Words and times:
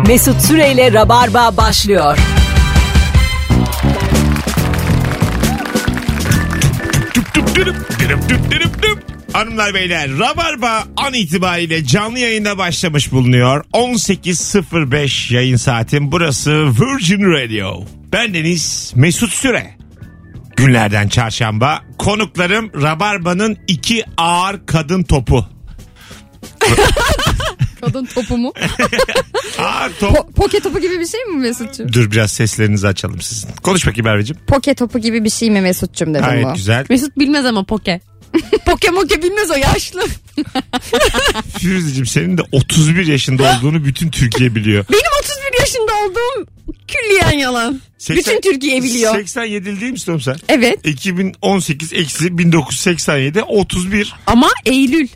Mesut 0.00 0.40
Süreyle 0.40 0.92
Rabarba 0.92 1.56
başlıyor. 1.56 2.18
Tüp 7.14 7.34
tüp 7.34 7.54
dürüp, 7.56 7.76
dürüp 8.00 8.28
tüp 8.28 8.50
dürüp 8.50 8.82
tüp. 8.82 9.04
Hanımlar 9.32 9.74
beyler 9.74 10.18
Rabarba 10.18 10.84
an 10.96 11.14
itibariyle 11.14 11.84
canlı 11.84 12.18
yayında 12.18 12.58
başlamış 12.58 13.12
bulunuyor. 13.12 13.64
18.05 13.72 15.34
yayın 15.34 15.56
saatim. 15.56 16.12
Burası 16.12 16.66
Virgin 16.66 17.32
Radio. 17.32 17.84
Ben 18.12 18.34
Deniz 18.34 18.92
Mesut 18.96 19.32
Süre. 19.32 19.76
Günlerden 20.56 21.08
çarşamba 21.08 21.82
konuklarım 21.98 22.70
Rabarba'nın 22.82 23.58
iki 23.68 24.04
ağır 24.16 24.66
kadın 24.66 25.02
topu. 25.02 25.46
Kadın 27.82 28.04
topu 28.04 28.36
mu? 28.38 28.52
Ağır 29.58 29.92
top. 30.00 30.16
Po- 30.16 30.32
poke 30.32 30.60
topu 30.60 30.80
gibi 30.80 31.00
bir 31.00 31.06
şey 31.06 31.24
mi 31.24 31.36
Mesut'cum? 31.36 31.92
Dur 31.92 32.10
biraz 32.10 32.32
seslerinizi 32.32 32.86
açalım 32.86 33.20
sizin. 33.20 33.48
Konuş 33.62 33.86
bakayım 33.86 34.04
Merveciğim. 34.04 34.42
Poke 34.46 34.74
topu 34.74 34.98
gibi 34.98 35.24
bir 35.24 35.30
şey 35.30 35.50
mi 35.50 35.60
Mesut'cum 35.60 36.14
dedim 36.14 36.24
Gayet 36.26 36.46
bu. 36.46 36.54
güzel. 36.54 36.86
Mesut 36.90 37.18
bilmez 37.18 37.46
ama 37.46 37.64
poke. 37.64 38.00
poke 38.66 38.90
moke 38.90 39.22
bilmez 39.22 39.50
o 39.50 39.54
yaşlı. 39.54 40.02
Firuzeciğim 41.58 42.06
senin 42.06 42.38
de 42.38 42.42
31 42.52 43.06
yaşında 43.06 43.42
olduğunu 43.58 43.84
bütün 43.84 44.10
Türkiye 44.10 44.54
biliyor. 44.54 44.84
Benim 44.92 45.02
31 45.22 45.60
yaşında 45.60 45.92
olduğum 46.04 46.46
külliyen 46.88 47.38
yalan. 47.38 47.80
80 47.98 48.16
Bütün 48.36 48.50
Türkiye 48.52 48.82
biliyor. 48.82 49.14
87 49.14 49.80
değil 49.80 49.92
misin 49.92 50.12
oğlum 50.12 50.20
sen? 50.20 50.36
Evet 50.48 50.86
2018 50.86 51.92
eksi 51.92 52.38
1987 52.38 53.42
31. 53.42 54.14
ama 54.26 54.48
Eylül. 54.66 55.08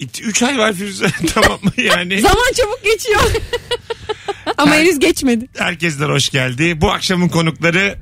3 0.00 0.42
ay 0.42 0.58
var 0.58 0.72
Firuze 0.72 1.06
tamam 1.34 1.58
mı 1.62 1.72
yani? 1.76 2.20
Zaman 2.20 2.52
çabuk 2.56 2.84
geçiyor. 2.84 3.20
ama 4.58 4.74
henüz 4.74 4.98
geçmedi. 4.98 5.48
Herkesler 5.58 6.08
hoş 6.08 6.28
geldi. 6.28 6.80
Bu 6.80 6.90
akşamın 6.90 7.28
konukları 7.28 7.98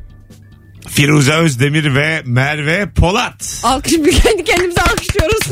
Firuze 0.89 1.33
Özdemir 1.33 1.95
ve 1.95 2.23
Merve 2.25 2.91
Polat. 2.91 3.61
Alkış 3.63 3.93
kendi 3.93 4.45
kendimize 4.45 4.83
alkışlıyoruz. 4.83 5.47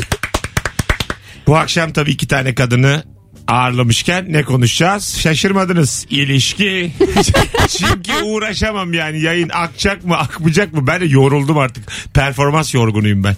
Bu 1.46 1.56
akşam 1.56 1.92
tabii 1.92 2.10
iki 2.10 2.28
tane 2.28 2.54
kadını 2.54 3.04
ağırlamışken 3.48 4.32
ne 4.32 4.42
konuşacağız? 4.42 5.18
Şaşırmadınız. 5.18 6.06
İlişki. 6.10 6.92
Çünkü 7.78 8.22
uğraşamam 8.24 8.92
yani. 8.94 9.20
Yayın 9.20 9.48
akacak 9.48 10.04
mı 10.04 10.16
akmayacak 10.16 10.72
mı? 10.72 10.86
Ben 10.86 11.00
de 11.00 11.04
yoruldum 11.04 11.58
artık. 11.58 11.92
Performans 12.14 12.74
yorgunuyum 12.74 13.24
ben. 13.24 13.36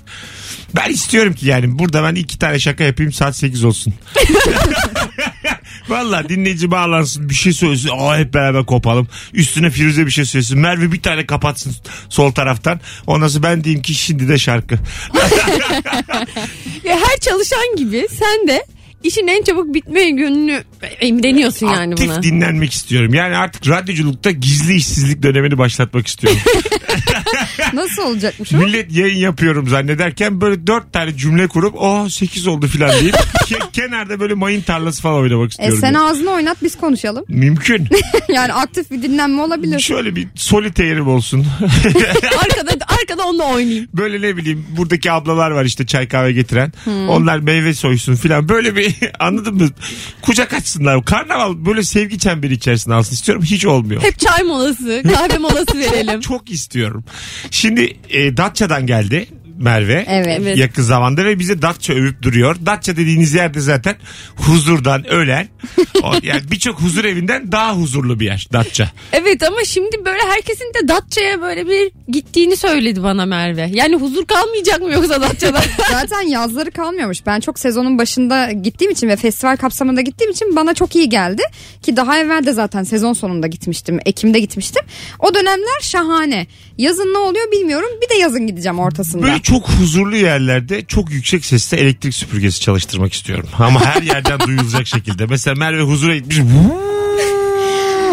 Ben 0.77 0.91
istiyorum 0.91 1.33
ki 1.35 1.47
yani 1.47 1.79
burada 1.79 2.03
ben 2.03 2.15
iki 2.15 2.39
tane 2.39 2.59
şaka 2.59 2.85
yapayım 2.85 3.13
saat 3.13 3.37
8 3.37 3.65
olsun. 3.65 3.95
Valla 5.89 6.29
dinleyici 6.29 6.71
bağlansın 6.71 7.29
bir 7.29 7.35
şey 7.35 7.53
söylesin. 7.53 7.91
Aa 7.99 8.19
hep 8.19 8.35
beraber 8.35 8.67
kopalım. 8.67 9.09
Üstüne 9.33 9.71
Firuze 9.71 10.07
bir 10.07 10.11
şey 10.11 10.25
söylesin. 10.25 10.59
Merve 10.59 10.93
bir 10.93 11.03
tane 11.03 11.27
kapatsın 11.27 11.75
sol 12.09 12.33
taraftan. 12.33 12.81
Ondan 13.07 13.29
sonra 13.29 13.43
ben 13.43 13.65
diyeyim 13.65 13.83
ki 13.83 13.95
şimdi 13.95 14.29
de 14.29 14.39
şarkı. 14.39 14.79
Ya 16.85 16.97
her 16.97 17.21
çalışan 17.21 17.77
gibi 17.77 18.07
sen 18.11 18.49
de 18.49 18.67
işin 19.03 19.27
en 19.27 19.43
çabuk 19.43 19.75
bitme 19.75 20.03
yönünü 20.03 20.63
emreniyorsun 21.01 21.67
yani 21.67 21.93
Aktif 21.93 22.09
buna. 22.09 22.23
dinlenmek 22.23 22.73
istiyorum. 22.73 23.15
Yani 23.15 23.37
artık 23.37 23.69
radyoculukta 23.69 24.31
gizli 24.31 24.75
işsizlik 24.75 25.23
dönemini 25.23 25.59
başlatmak 25.59 26.07
istiyorum. 26.07 26.41
Nasıl 27.75 28.03
olacakmış 28.03 28.55
o? 28.55 28.57
Millet 28.57 28.93
yayın 28.93 29.17
yapıyorum 29.19 29.69
zannederken 29.69 30.41
böyle 30.41 30.67
dört 30.67 30.93
tane 30.93 31.17
cümle 31.17 31.49
kurup 31.49 31.75
oh 31.79 32.09
8 32.09 32.47
oldu 32.47 32.67
filan 32.67 32.91
deyip 33.01 33.15
ke- 33.15 33.71
kenarda 33.73 34.21
böyle 34.21 34.35
mayın 34.35 34.61
tarlası 34.61 35.03
falan 35.03 35.21
oynamak 35.23 35.45
E 35.47 35.49
istiyorum. 35.49 35.79
sen 35.81 35.87
yani. 35.87 35.99
ağzını 36.01 36.31
oynat 36.31 36.57
biz 36.63 36.77
konuşalım. 36.77 37.25
Mümkün. 37.29 37.89
yani 38.35 38.53
aktif 38.53 38.91
bir 38.91 39.03
dinlenme 39.03 39.43
olabilir. 39.43 39.81
Şöyle 39.81 40.17
bir 40.17 40.29
solitaire'im 40.35 41.09
olsun. 41.09 41.47
arkada 42.45 42.71
arkada 43.01 43.25
onunla 43.27 43.45
oynayayım. 43.45 43.89
böyle 43.95 44.21
ne 44.29 44.37
bileyim 44.37 44.67
buradaki 44.77 45.13
ablalar 45.13 45.51
var 45.51 45.65
işte 45.65 45.87
çay 45.87 46.09
kahve 46.09 46.33
getiren. 46.33 46.73
Hmm. 46.85 47.09
Onlar 47.09 47.39
meyve 47.39 47.75
soysun 47.75 48.15
filan. 48.15 48.49
Böyle 48.49 48.77
bir 48.77 48.88
anladın 49.19 49.55
mı? 49.55 49.69
Kucak 50.23 50.53
açsınlar. 50.53 51.05
Karnaval 51.05 51.67
böyle 51.67 51.83
sevgi 51.83 52.19
çemberi 52.19 52.55
içerisinde 52.55 52.95
alsın 52.95 53.15
istiyorum. 53.15 53.45
Hiç 53.45 53.67
olmuyor. 53.67 54.03
Hep 54.03 54.19
çay 54.19 54.43
molası, 54.43 55.03
kahve 55.15 55.39
molası 55.39 55.79
verelim. 55.79 56.21
Çok 56.29 56.51
istiyorum. 56.51 57.05
Şimdi 57.51 57.97
e, 58.11 58.37
Datça'dan 58.37 58.87
geldi 58.87 59.29
Merve. 59.59 60.05
Evet. 60.09 60.57
Yakın 60.57 60.83
zamanda 60.83 61.25
ve 61.25 61.39
bize 61.39 61.63
Datça 61.63 61.93
övüp 61.93 62.23
duruyor. 62.23 62.57
Datça 62.67 62.97
dediğiniz 62.97 63.35
yerde 63.35 63.61
zaten 63.61 63.97
huzurdan 64.37 65.07
ölen. 65.11 65.49
o- 66.03 66.13
yani 66.23 66.41
birçok 66.51 66.81
huzur 66.81 67.05
evinden 67.05 67.53
daha 67.53 67.77
huzurlu 67.77 68.21
bir 68.21 68.25
yer 68.25 68.49
Datça. 68.53 68.91
Evet 69.13 69.43
ama 69.43 69.65
şimdi 69.65 69.97
böyle 70.05 70.21
herkesin 70.29 70.73
de 70.75 70.89
Datça'ya 70.89 71.41
böyle 71.43 71.67
bir 71.67 71.91
gittiğini 72.13 72.57
söyledi 72.57 73.03
bana 73.03 73.27
Merve. 73.27 73.71
Yani 73.73 73.97
huzur 73.97 74.27
kalmayacak 74.27 74.81
mı 74.83 74.93
yoksa 74.93 75.21
Datça'da? 75.23 75.61
Zaten 75.91 76.21
yazları 76.21 76.71
kalmıyormuş. 76.71 77.27
Ben 77.27 77.41
çok 77.41 77.59
sezonun 77.59 77.99
başında 77.99 78.53
gittiğim 78.53 78.93
için 78.93 79.09
ve 79.09 79.17
festival 79.17 79.57
kapsamında 79.57 80.01
gittiğim 80.01 80.31
için 80.33 80.57
bana 80.57 80.75
çok 80.75 80.97
iyi 80.97 81.09
geldi. 81.09 81.43
Ki 81.83 81.97
daha 81.97 82.19
evvel 82.19 82.47
de 82.47 82.53
zaten 82.53 82.83
sezon 82.83 83.13
sonunda 83.13 83.47
gitmiştim. 83.47 83.99
Ekim'de 84.07 84.41
gitmiştim. 84.41 84.83
O 85.19 85.35
dönemler 85.35 85.81
şahane. 85.83 86.47
Yazın 86.79 87.15
ne 87.15 87.19
oluyor 87.19 87.53
bilmiyorum. 87.53 87.89
Bir 88.03 88.09
de 88.15 88.19
yazın 88.19 88.47
gideceğim 88.47 88.79
ortasında. 88.79 89.23
Böyle 89.23 89.41
çok 89.49 89.69
huzurlu 89.71 90.17
yerlerde 90.17 90.85
çok 90.85 91.11
yüksek 91.11 91.45
sesle 91.45 91.77
elektrik 91.77 92.15
süpürgesi 92.15 92.61
çalıştırmak 92.61 93.13
istiyorum. 93.13 93.49
Ama 93.59 93.85
her 93.85 94.03
yerden 94.03 94.41
duyulacak 94.41 94.87
şekilde. 94.87 95.27
Mesela 95.27 95.55
Merve 95.55 95.83
huzura 95.83 96.17
gitmiş. 96.17 96.39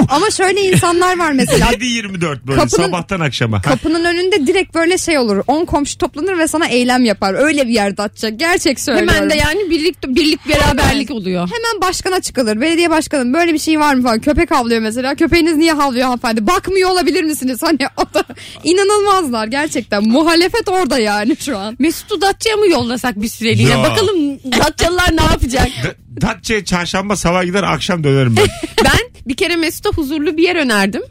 Ama 0.09 0.29
şöyle 0.31 0.61
insanlar 0.61 1.19
var 1.19 1.31
mesela. 1.31 1.65
7-24 1.71 2.47
böyle 2.47 2.59
Kapının- 2.61 2.85
sabahtan 2.85 3.19
akşama. 3.19 3.61
Kapının 3.61 4.05
önünde 4.05 4.47
direkt 4.47 4.75
böyle 4.75 4.97
şey 4.97 5.17
olur. 5.17 5.43
10 5.47 5.65
komşu 5.65 5.97
toplanır 5.97 6.37
ve 6.37 6.47
sana 6.47 6.67
eylem 6.67 7.05
yapar. 7.05 7.33
Öyle 7.33 7.67
bir 7.67 7.73
yerde 7.73 8.01
atacak. 8.01 8.39
Gerçek 8.39 8.79
söylüyorum. 8.79 9.13
Hemen 9.15 9.29
de 9.29 9.35
yani 9.35 9.69
birlik 9.69 10.03
birlik 10.07 10.49
beraberlik 10.49 11.11
oluyor. 11.11 11.41
Hemen 11.47 11.81
başkana 11.89 12.21
çıkılır. 12.21 12.61
Belediye 12.61 12.89
başkanım 12.89 13.33
böyle 13.33 13.53
bir 13.53 13.59
şey 13.59 13.79
var 13.79 13.93
mı 13.95 14.03
falan. 14.03 14.19
Köpek 14.19 14.51
havlıyor 14.51 14.81
mesela. 14.81 15.15
Köpeğiniz 15.15 15.55
niye 15.55 15.73
havlıyor 15.73 16.05
hanımefendi? 16.05 16.47
Bakmıyor 16.47 16.89
olabilir 16.89 17.23
misiniz? 17.23 17.59
Hani 17.63 17.77
o 17.97 18.13
da 18.13 18.23
inanılmazlar 18.63 19.47
gerçekten. 19.47 20.07
Muhalefet 20.07 20.67
orada 20.69 20.99
yani 20.99 21.35
şu 21.39 21.57
an. 21.57 21.75
Mesut'u 21.79 22.21
Datça'ya 22.21 22.57
mı 22.57 22.67
yollasak 22.67 23.21
bir 23.21 23.27
süreliğine? 23.27 23.71
Ya. 23.71 23.83
Bakalım 23.83 24.39
Datçalılar 24.59 25.17
ne 25.17 25.23
yapacak? 25.23 25.67
Da- 25.83 25.95
Datça'ya 26.21 26.65
çarşamba 26.65 27.15
sabah 27.15 27.43
gider 27.43 27.63
akşam 27.63 28.03
dönerim 28.03 28.35
ben. 28.37 28.47
Ben 28.85 28.99
bir 29.27 29.35
kere 29.35 29.55
Mesut'a 29.85 30.01
huzurlu 30.01 30.37
bir 30.37 30.43
yer 30.43 30.55
önerdim. 30.55 31.01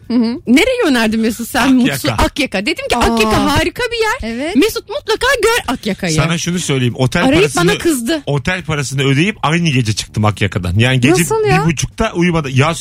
Nereye 0.46 0.82
önerdin 0.86 1.20
Mesut 1.20 1.48
sen? 1.48 1.78
Akyaka. 1.80 2.10
Mutlu 2.10 2.24
Akyaka. 2.24 2.66
Dedim 2.66 2.88
ki 2.88 2.96
Aa. 2.96 3.00
Akyaka 3.00 3.44
harika 3.44 3.82
bir 3.92 3.96
yer. 4.02 4.34
Evet. 4.34 4.56
Mesut 4.56 4.88
mutlaka 4.88 5.26
gör 5.42 5.74
Akyaka'yı. 5.74 6.14
Sana 6.14 6.38
şunu 6.38 6.58
söyleyeyim. 6.58 6.94
Otel 6.96 7.24
Arayıp 7.24 7.40
parasını, 7.42 7.70
bana 7.70 7.78
kızdı. 7.78 8.22
Otel 8.26 8.62
parasını 8.62 9.02
ödeyip 9.02 9.36
aynı 9.42 9.68
gece 9.68 9.92
çıktım 9.92 10.24
Akyaka'dan. 10.24 10.78
Yani 10.78 11.00
gece 11.00 11.22
Nasıl 11.22 11.46
ya? 11.46 11.62
bir 11.62 11.72
buçukta 11.72 12.12
uyumadı. 12.12 12.50
Ya 12.50 12.74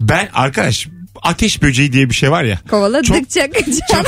ben 0.00 0.28
arkadaş 0.34 0.88
ateş 1.22 1.62
böceği 1.62 1.92
diye 1.92 2.08
bir 2.10 2.14
şey 2.14 2.30
var 2.30 2.44
ya. 2.44 2.58
Kovaladıkça 2.70 3.50
kaçan. 3.50 4.04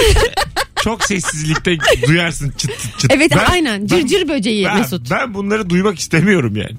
Çok 0.85 1.05
sessizlikte 1.05 1.77
duyarsın 2.07 2.51
çıt 2.51 2.71
çıt 2.81 2.99
çıt. 2.99 3.13
Evet 3.15 3.31
Ben- 3.37 3.45
aynen. 3.53 3.87
Cırcır 3.87 4.29
böceği 4.29 4.65
ben, 4.65 4.79
Mesut. 4.79 5.11
ben 5.11 5.35
bunları 5.35 5.71
duymak 5.71 5.99
istemiyorum 5.99 6.57
yani. 6.57 6.77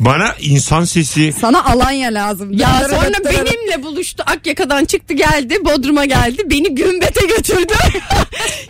Bana 0.00 0.34
insan 0.40 0.84
sesi 0.84 1.32
Sana 1.40 1.64
Alanya 1.64 2.14
lazım. 2.14 2.52
Ya 2.52 2.80
sonra 2.90 3.24
dırırı. 3.24 3.46
benimle 3.46 3.82
buluştu. 3.82 4.24
Akyaka'dan 4.26 4.84
çıktı 4.84 5.14
geldi. 5.14 5.58
Bodrum'a 5.64 6.04
geldi. 6.04 6.42
Beni 6.50 6.74
Gümbet'e 6.74 7.26
götürdü. 7.26 7.72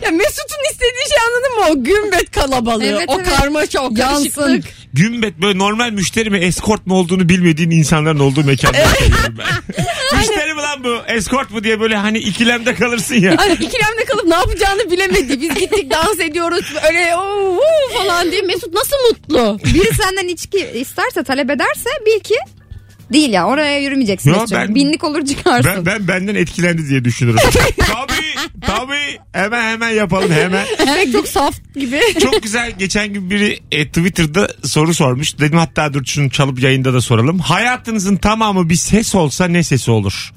ya 0.03 0.11
Mesut'un 0.11 0.71
istediği 0.71 1.09
şey 1.09 1.17
anladın 1.27 1.55
mı? 1.59 1.65
O 1.71 1.83
Gümbet 1.83 2.31
kalabalığı. 2.31 2.85
Evet, 2.85 3.05
o 3.07 3.15
evet. 3.21 3.29
karmaşa, 3.35 3.79
o 3.79 3.89
Yansın. 3.97 4.29
karışıklık. 4.29 4.73
gümbet 4.93 5.41
böyle 5.41 5.57
normal 5.59 5.91
müşteri 5.91 6.29
mi 6.29 6.37
eskort 6.37 6.87
mu 6.87 6.95
olduğunu 6.95 7.29
bilmediğin 7.29 7.71
insanların 7.71 8.19
olduğu 8.19 8.43
mekanlar 8.43 8.85
seviyorum 8.85 9.37
ben. 9.37 9.45
mi 10.19 10.35
lan 10.75 10.83
bu 10.83 11.11
eskort 11.11 11.51
mu 11.51 11.63
diye 11.63 11.79
böyle 11.79 11.95
hani 11.95 12.17
ikilemde 12.17 12.75
kalırsın 12.75 13.15
ya. 13.15 13.35
Hani 13.37 13.53
ikilemde 13.53 14.05
kalıp 14.09 14.25
ne 14.27 14.35
yapacağını 14.35 14.91
bilemedi. 14.91 15.41
Biz 15.41 15.55
gittik 15.55 15.91
dans 15.91 16.19
ediyoruz 16.19 16.73
öyle 16.87 17.15
"Oo, 17.15 17.55
huu" 17.55 17.97
falan 17.97 18.31
diye. 18.31 18.41
Mesut 18.41 18.73
nasıl 18.73 18.95
mutlu? 19.09 19.59
Biri 19.73 19.95
senden 19.95 20.27
içki 20.27 20.57
isterse 20.73 21.23
talep 21.23 21.49
ederse 21.49 21.89
bil 22.05 22.19
ki 22.19 22.35
değil 23.13 23.29
ya 23.29 23.47
oraya 23.47 23.79
yürümeyeceksin. 23.79 24.29
Yo, 24.33 24.45
ben- 24.51 24.75
Binlik 24.75 25.03
olur 25.03 25.25
çıkarsın. 25.25 25.71
Ben, 25.75 25.85
ben 25.85 26.07
benden 26.07 26.35
etkilendi 26.35 26.89
diye 26.89 27.05
düşünürüm. 27.05 27.37
tabii 27.79 28.35
tabii 28.61 29.19
hemen 29.31 29.71
hemen 29.71 29.89
yapalım 29.89 30.31
hemen. 30.31 30.65
Pek 30.95 31.11
çok 31.11 31.27
saf 31.27 31.55
gibi. 31.75 31.99
Çok 32.21 32.43
güzel 32.43 32.71
geçen 32.71 33.13
gün 33.13 33.29
biri 33.29 33.59
e, 33.71 33.87
Twitter'da 33.87 34.47
soru 34.63 34.93
sormuş. 34.93 35.39
Dedim 35.39 35.57
hatta 35.57 35.93
dur 35.93 36.05
şunu 36.05 36.29
çalıp 36.29 36.59
yayında 36.59 36.93
da 36.93 37.01
soralım. 37.01 37.39
Hayatınızın 37.39 38.15
tamamı 38.15 38.69
bir 38.69 38.75
ses 38.75 39.15
olsa 39.15 39.47
ne 39.47 39.63
sesi 39.63 39.91
olur? 39.91 40.31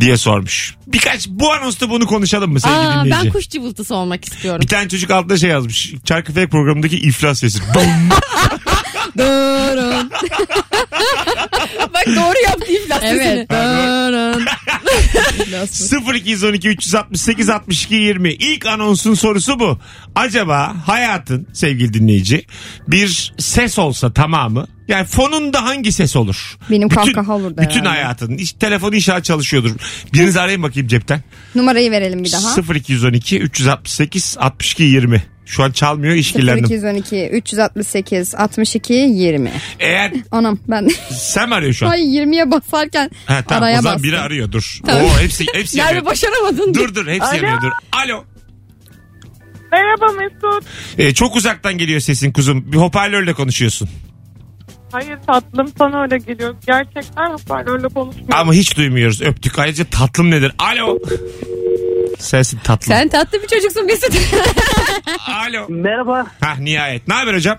Diye 0.00 0.16
sormuş. 0.16 0.74
Birkaç 0.86 1.28
bu 1.28 1.52
anonsta 1.52 1.90
bunu 1.90 2.06
konuşalım 2.06 2.52
mı 2.52 2.60
sevgili 2.60 2.78
Aa, 2.78 3.04
dinleyici? 3.04 3.26
ben 3.26 3.32
kuş 3.32 3.48
cıvıltısı 3.48 3.94
olmak 3.94 4.24
istiyorum. 4.24 4.60
Bir 4.62 4.66
tane 4.68 4.88
çocuk 4.88 5.10
altında 5.10 5.36
şey 5.38 5.50
yazmış. 5.50 5.94
Çarkıfelek 6.04 6.50
programındaki 6.50 6.96
iflas 6.96 7.38
sesi. 7.38 7.58
Durun. 9.18 10.10
Bak 12.06 12.16
doğru 12.16 12.34
yaptı 12.44 12.72
iflas 12.72 13.00
sesini. 13.00 13.22
Evet. 13.22 13.50
Dırın. 13.50 14.46
0212 16.14 16.68
368 16.68 17.48
62 17.50 17.94
20 17.94 18.32
ilk 18.32 18.66
anonsun 18.66 19.14
sorusu 19.14 19.60
bu. 19.60 19.78
Acaba 20.14 20.76
hayatın 20.86 21.46
sevgili 21.52 21.94
dinleyici 21.94 22.44
bir 22.88 23.32
ses 23.38 23.78
olsa 23.78 24.12
tamamı 24.12 24.66
yani 24.88 25.06
fonunda 25.06 25.64
hangi 25.64 25.92
ses 25.92 26.16
olur? 26.16 26.58
Benim 26.70 26.88
kahkaha 26.88 27.34
olurdu 27.34 27.54
Bütün 27.62 27.80
herhalde. 27.80 27.88
hayatın. 27.88 28.38
Hiç 28.38 28.52
telefon 28.52 28.92
inşallah 28.92 29.22
çalışıyordur. 29.22 29.70
Biriniz 30.14 30.36
arayın 30.36 30.62
bakayım 30.62 30.88
cepten. 30.88 31.22
Numarayı 31.54 31.90
verelim 31.90 32.24
bir 32.24 32.32
daha. 32.32 32.74
0212 32.74 33.38
368 33.40 34.36
62 34.40 34.82
20. 34.82 35.22
Şu 35.50 35.62
an 35.62 35.70
çalmıyor 35.72 36.14
işkillendim. 36.14 36.64
0212 36.64 37.28
368 37.28 38.34
62 38.34 38.92
20. 38.92 39.52
Eğer 39.80 40.12
Anam 40.30 40.58
ben 40.68 40.88
sen 41.10 41.48
mi 41.48 41.54
arıyorsun 41.54 41.78
şu 41.78 41.86
an? 41.86 41.90
ay 41.90 42.00
20'ye 42.00 42.50
basarken 42.50 43.10
Ha, 43.26 43.42
tamam 43.48 43.62
araya 43.62 43.78
o 43.78 43.82
zaman 43.82 43.94
bastım. 43.96 44.10
biri 44.10 44.18
arıyor 44.18 44.52
dur. 44.52 44.78
Oo, 44.88 45.18
hepsi 45.20 45.46
hepsi 45.54 45.76
Merve 45.76 45.88
yanıyor. 45.88 46.04
başaramadın. 46.06 46.74
Dur 46.74 46.94
dur 46.94 47.06
hepsi 47.06 47.28
Alo. 47.28 47.36
yanıyor 47.36 47.60
dur. 47.62 47.70
Alo. 47.92 48.24
Merhaba 49.72 50.06
Mesut. 50.12 50.64
Ee, 50.98 51.14
çok 51.14 51.36
uzaktan 51.36 51.78
geliyor 51.78 52.00
sesin 52.00 52.32
kuzum. 52.32 52.72
Bir 52.72 52.76
hoparlörle 52.76 53.32
konuşuyorsun. 53.32 53.88
Hayır 54.92 55.18
tatlım 55.26 55.72
sana 55.78 56.02
öyle 56.02 56.18
geliyor. 56.18 56.54
Gerçekten 56.66 57.30
hoparlörle 57.30 57.88
konuşmuyorum. 57.88 58.34
Ama 58.34 58.52
hiç 58.52 58.76
duymuyoruz. 58.76 59.22
Öptük. 59.22 59.58
Ayrıca 59.58 59.84
tatlım 59.84 60.30
nedir? 60.30 60.52
Alo. 60.58 60.98
Sensin 62.20 62.58
tatlım. 62.58 62.88
Sen 62.96 63.08
tatlı 63.08 63.42
bir 63.42 63.46
çocuksun 63.46 63.86
Mesut. 63.86 64.10
Alo. 65.28 65.66
Merhaba. 65.68 66.26
Hah 66.40 66.58
nihayet. 66.58 67.08
Ne 67.08 67.14
haber 67.14 67.34
hocam? 67.34 67.58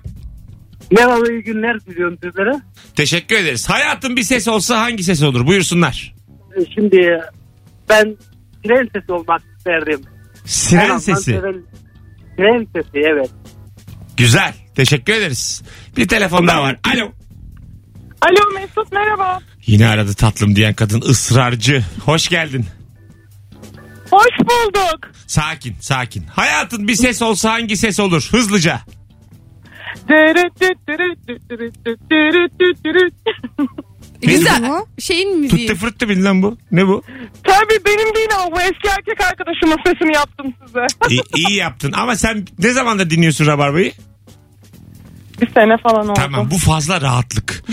Merhaba 0.91 1.29
iyi 1.29 1.43
günler 1.43 1.85
diliyorum 1.85 2.17
sizlere. 2.23 2.61
Teşekkür 2.95 3.35
ederiz. 3.35 3.69
Hayatın 3.69 4.15
bir 4.17 4.23
ses 4.23 4.47
olsa 4.47 4.81
hangi 4.81 5.03
ses 5.03 5.23
olur? 5.23 5.47
Buyursunlar. 5.47 6.15
Ee, 6.57 6.65
Şimdi 6.75 7.19
ben 7.89 8.15
tren 8.63 8.89
sesi 8.95 9.11
olmak 9.11 9.41
isterdim. 9.57 10.01
En 10.43 10.47
Siren 10.47 10.89
azından 10.89 11.17
sesi. 11.17 11.41
Tren 12.37 12.67
sesi 12.75 12.89
evet. 13.13 13.29
Güzel. 14.17 14.53
Teşekkür 14.75 15.13
ederiz. 15.13 15.63
Bir 15.97 16.07
telefon 16.07 16.47
daha 16.47 16.61
var. 16.61 16.79
Alo. 16.93 17.11
Alo 18.21 18.53
Mesut 18.55 18.91
merhaba. 18.91 19.39
Yine 19.65 19.87
aradı 19.87 20.13
tatlım 20.13 20.55
diyen 20.55 20.73
kadın 20.73 21.01
ısrarcı. 21.01 21.83
Hoş 22.05 22.27
geldin. 22.27 22.65
Hoş 24.11 24.39
bulduk. 24.39 25.11
Sakin 25.27 25.75
sakin. 25.79 26.23
Hayatın 26.23 26.87
bir 26.87 26.95
ses 26.95 27.21
olsa 27.21 27.51
hangi 27.51 27.77
ses 27.77 27.99
olur? 27.99 28.27
Hızlıca. 28.31 28.79
Dırıt. 30.09 30.61
Güzel. 34.21 34.63
bu? 34.69 34.87
Şeyin 35.01 35.39
müziği. 35.39 35.67
Tutti 35.67 35.79
fırttı 35.79 36.09
bil 36.09 36.23
lan 36.25 36.41
bu. 36.43 36.57
Ne 36.71 36.87
bu? 36.87 37.03
Tabii 37.43 37.85
benim 37.85 38.15
değil 38.15 38.29
o. 38.47 38.51
Bu 38.51 38.61
eski 38.61 38.87
erkek 38.97 39.21
arkadaşımın 39.31 39.77
sesini 39.85 40.13
yaptım 40.15 40.53
size. 40.65 40.85
İyi, 41.09 41.21
iyi 41.35 41.55
yaptın 41.55 41.91
ama 41.95 42.15
sen 42.15 42.45
ne 42.59 42.73
zamandır 42.73 43.09
dinliyorsun 43.09 43.45
Rabarba'yı? 43.47 43.91
Bir 45.41 45.53
sene 45.53 45.77
falan 45.83 46.03
oldu. 46.09 46.13
Tamam 46.15 46.51
bu 46.51 46.57
fazla 46.57 47.01
rahatlık. 47.01 47.63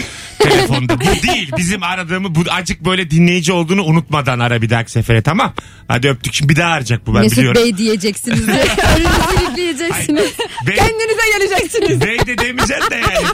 Telefonda. 0.51 1.01
Bu 1.01 1.05
değil. 1.29 1.53
Bizim 1.57 1.83
aradığımı 1.83 2.35
bu 2.35 2.41
acık 2.51 2.85
böyle 2.85 3.11
dinleyici 3.11 3.53
olduğunu 3.53 3.83
unutmadan 3.85 4.39
ara 4.39 4.63
bir 4.63 4.71
dahaki 4.71 4.91
sefere 4.91 5.23
tamam. 5.23 5.55
Hadi 5.89 6.09
öptük. 6.09 6.35
Şimdi 6.35 6.53
bir 6.53 6.57
daha 6.57 6.71
arayacak 6.73 7.07
bu 7.07 7.15
ben 7.15 7.21
Mesut 7.23 7.39
biliyorum. 7.39 7.63
Bey 7.63 7.77
diyeceksiniz 7.77 8.47
diye. 8.47 8.57
Önünüzü 8.97 9.45
yükleyeceksiniz. 9.49 10.33
Bey, 10.67 10.75
Kendinize 10.77 11.39
geleceksiniz. 11.39 12.01
bey 12.01 12.19
de 12.27 12.39
demeyeceksin 12.39 12.91
de 12.91 12.95
yani. 12.97 13.27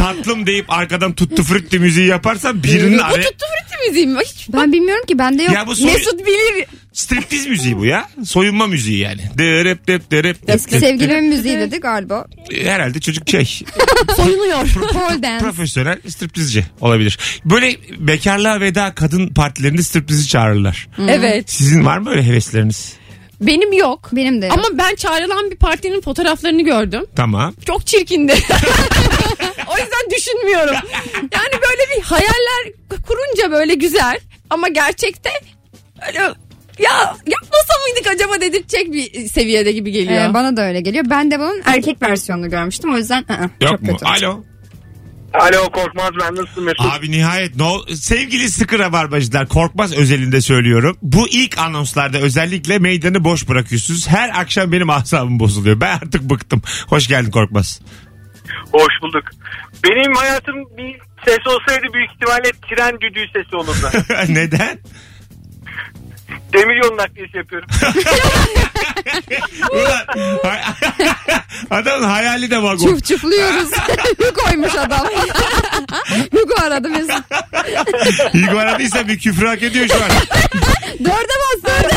Tatlım 0.00 0.46
deyip 0.46 0.64
arkadan 0.72 1.12
tuttu 1.12 1.42
fritti 1.42 1.78
müziği 1.78 2.06
yaparsan 2.06 2.62
birinin 2.62 2.98
Bu 2.98 3.02
araya... 3.04 3.22
tuttu 3.22 3.44
fritti 3.58 3.88
müziği 3.88 4.06
mi? 4.06 4.18
Hiç 4.24 4.48
Ben 4.52 4.72
bilmiyorum 4.72 5.04
ki 5.06 5.18
bende 5.18 5.42
yok. 5.42 5.54
Ya 5.54 5.66
bu 5.66 5.76
soy... 5.76 5.92
Mesut 5.92 6.18
bilir. 6.26 6.66
striptiz 6.92 7.46
müziği 7.46 7.76
bu 7.76 7.84
ya. 7.86 8.08
Soyunma 8.24 8.66
müziği 8.66 8.98
yani. 8.98 9.20
Dırıp 9.38 9.86
dırıp 9.86 10.10
dırıp 10.10 10.36
Eski 10.48 10.70
dırıp 10.70 10.80
sevgilimin 10.84 11.24
müziği 11.24 11.58
dedi 11.58 11.78
galiba. 11.80 12.26
dırıp. 12.50 12.66
Herhalde 12.66 13.00
çocuk 13.00 13.28
şey. 13.30 13.44
Soyunuyor. 14.16 14.68
Pole 14.92 15.22
dance. 15.22 15.44
profesyonel 15.44 15.98
striptizci 16.08 16.64
olabilir. 16.80 17.18
Böyle 17.44 17.76
bekarlığa 17.98 18.60
veda 18.60 18.94
kadın 18.94 19.28
partilerinde 19.28 19.82
striptizi 19.82 20.28
çağırırlar. 20.28 20.88
evet. 21.08 21.50
Sizin 21.50 21.84
var 21.86 21.98
mı 21.98 22.10
öyle 22.10 22.22
hevesleriniz? 22.26 22.92
Benim 23.40 23.72
yok. 23.72 24.08
Benim 24.12 24.42
de 24.42 24.46
yok. 24.46 24.58
Ama 24.58 24.78
ben 24.78 24.94
çağrılan 24.94 25.50
bir 25.50 25.56
partinin 25.56 26.00
fotoğraflarını 26.00 26.62
gördüm. 26.62 27.06
Tamam. 27.16 27.54
Çok 27.66 27.86
çirkindi. 27.86 28.34
o 29.66 29.78
yüzden 29.78 30.16
düşünmüyorum. 30.16 30.74
Yani 31.16 31.52
böyle 31.52 31.96
bir 31.96 32.02
hayaller 32.02 32.72
kurunca 33.06 33.50
böyle 33.50 33.74
güzel 33.74 34.18
ama 34.50 34.68
gerçekte 34.68 35.30
öyle 36.08 36.18
ya 36.78 37.16
yapmasa 37.26 37.72
mıydık 37.86 38.06
acaba 38.14 38.40
dedirtecek 38.40 38.92
bir 38.92 39.28
seviyede 39.28 39.72
gibi 39.72 39.90
geliyor. 39.92 40.30
Ee, 40.30 40.34
bana 40.34 40.56
da 40.56 40.62
öyle 40.62 40.80
geliyor. 40.80 41.04
Ben 41.10 41.30
de 41.30 41.38
bunun 41.38 41.62
erkek 41.64 42.02
versiyonunu 42.02 42.50
görmüştüm. 42.50 42.94
O 42.94 42.96
yüzden 42.96 43.24
ı-ı, 43.30 43.50
Yok 43.60 43.70
çok 43.70 43.82
mu? 43.82 43.88
kötü. 43.88 44.04
Alo. 44.06 44.44
Alo 45.34 45.70
Korkmaz 45.70 46.10
ben 46.20 46.34
nasılsın 46.36 46.64
Mesut? 46.64 46.80
Abi 46.86 47.10
nihayet 47.10 47.56
ne 47.56 47.62
ol- 47.62 47.86
sevgili 47.94 48.48
sıkı 48.50 48.78
rabarbacılar 48.78 49.48
korkmaz 49.48 49.92
özelinde 49.96 50.40
söylüyorum. 50.40 50.98
Bu 51.02 51.28
ilk 51.28 51.58
anonslarda 51.58 52.18
özellikle 52.18 52.78
meydanı 52.78 53.24
boş 53.24 53.48
bırakıyorsunuz. 53.48 54.08
Her 54.08 54.40
akşam 54.40 54.72
benim 54.72 54.90
asabım 54.90 55.40
bozuluyor. 55.40 55.80
Ben 55.80 55.94
artık 55.96 56.22
bıktım. 56.22 56.62
Hoş 56.86 57.08
geldin 57.08 57.30
korkmaz. 57.30 57.80
Hoş 58.72 58.92
bulduk. 59.02 59.24
Benim 59.84 60.14
hayatım 60.14 60.56
bir 60.76 60.98
ses 61.26 61.46
olsaydı 61.46 61.92
büyük 61.92 62.10
ihtimalle 62.12 62.50
tren 62.70 63.00
düdüğü 63.00 63.26
sesi 63.32 63.56
olurdu. 63.56 63.90
Neden? 64.28 64.78
Demiryolu 66.52 66.96
nakliyesi 66.96 67.36
yapıyorum. 67.36 67.68
Ulan, 69.72 70.04
hay- 70.44 70.60
Adamın 71.80 72.04
hayali 72.08 72.50
de 72.50 72.62
vagon. 72.62 72.86
Çuf 72.86 73.04
çufluyoruz. 73.04 73.70
Hugo'ymuş 74.18 74.74
adam. 74.74 75.06
Hugo 76.32 76.54
aradı 76.62 76.88
Mesut. 76.90 77.24
İlk 78.34 78.48
aradıysa 78.50 79.08
bir 79.08 79.18
küfür 79.18 79.46
hak 79.46 79.62
ediyor 79.62 79.86
şu 79.88 79.94
an. 80.04 80.10
Dörde 81.04 81.34
bas 81.40 81.62
dörde. 81.64 81.96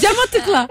Cama 0.00 0.22
tıkla. 0.32 0.68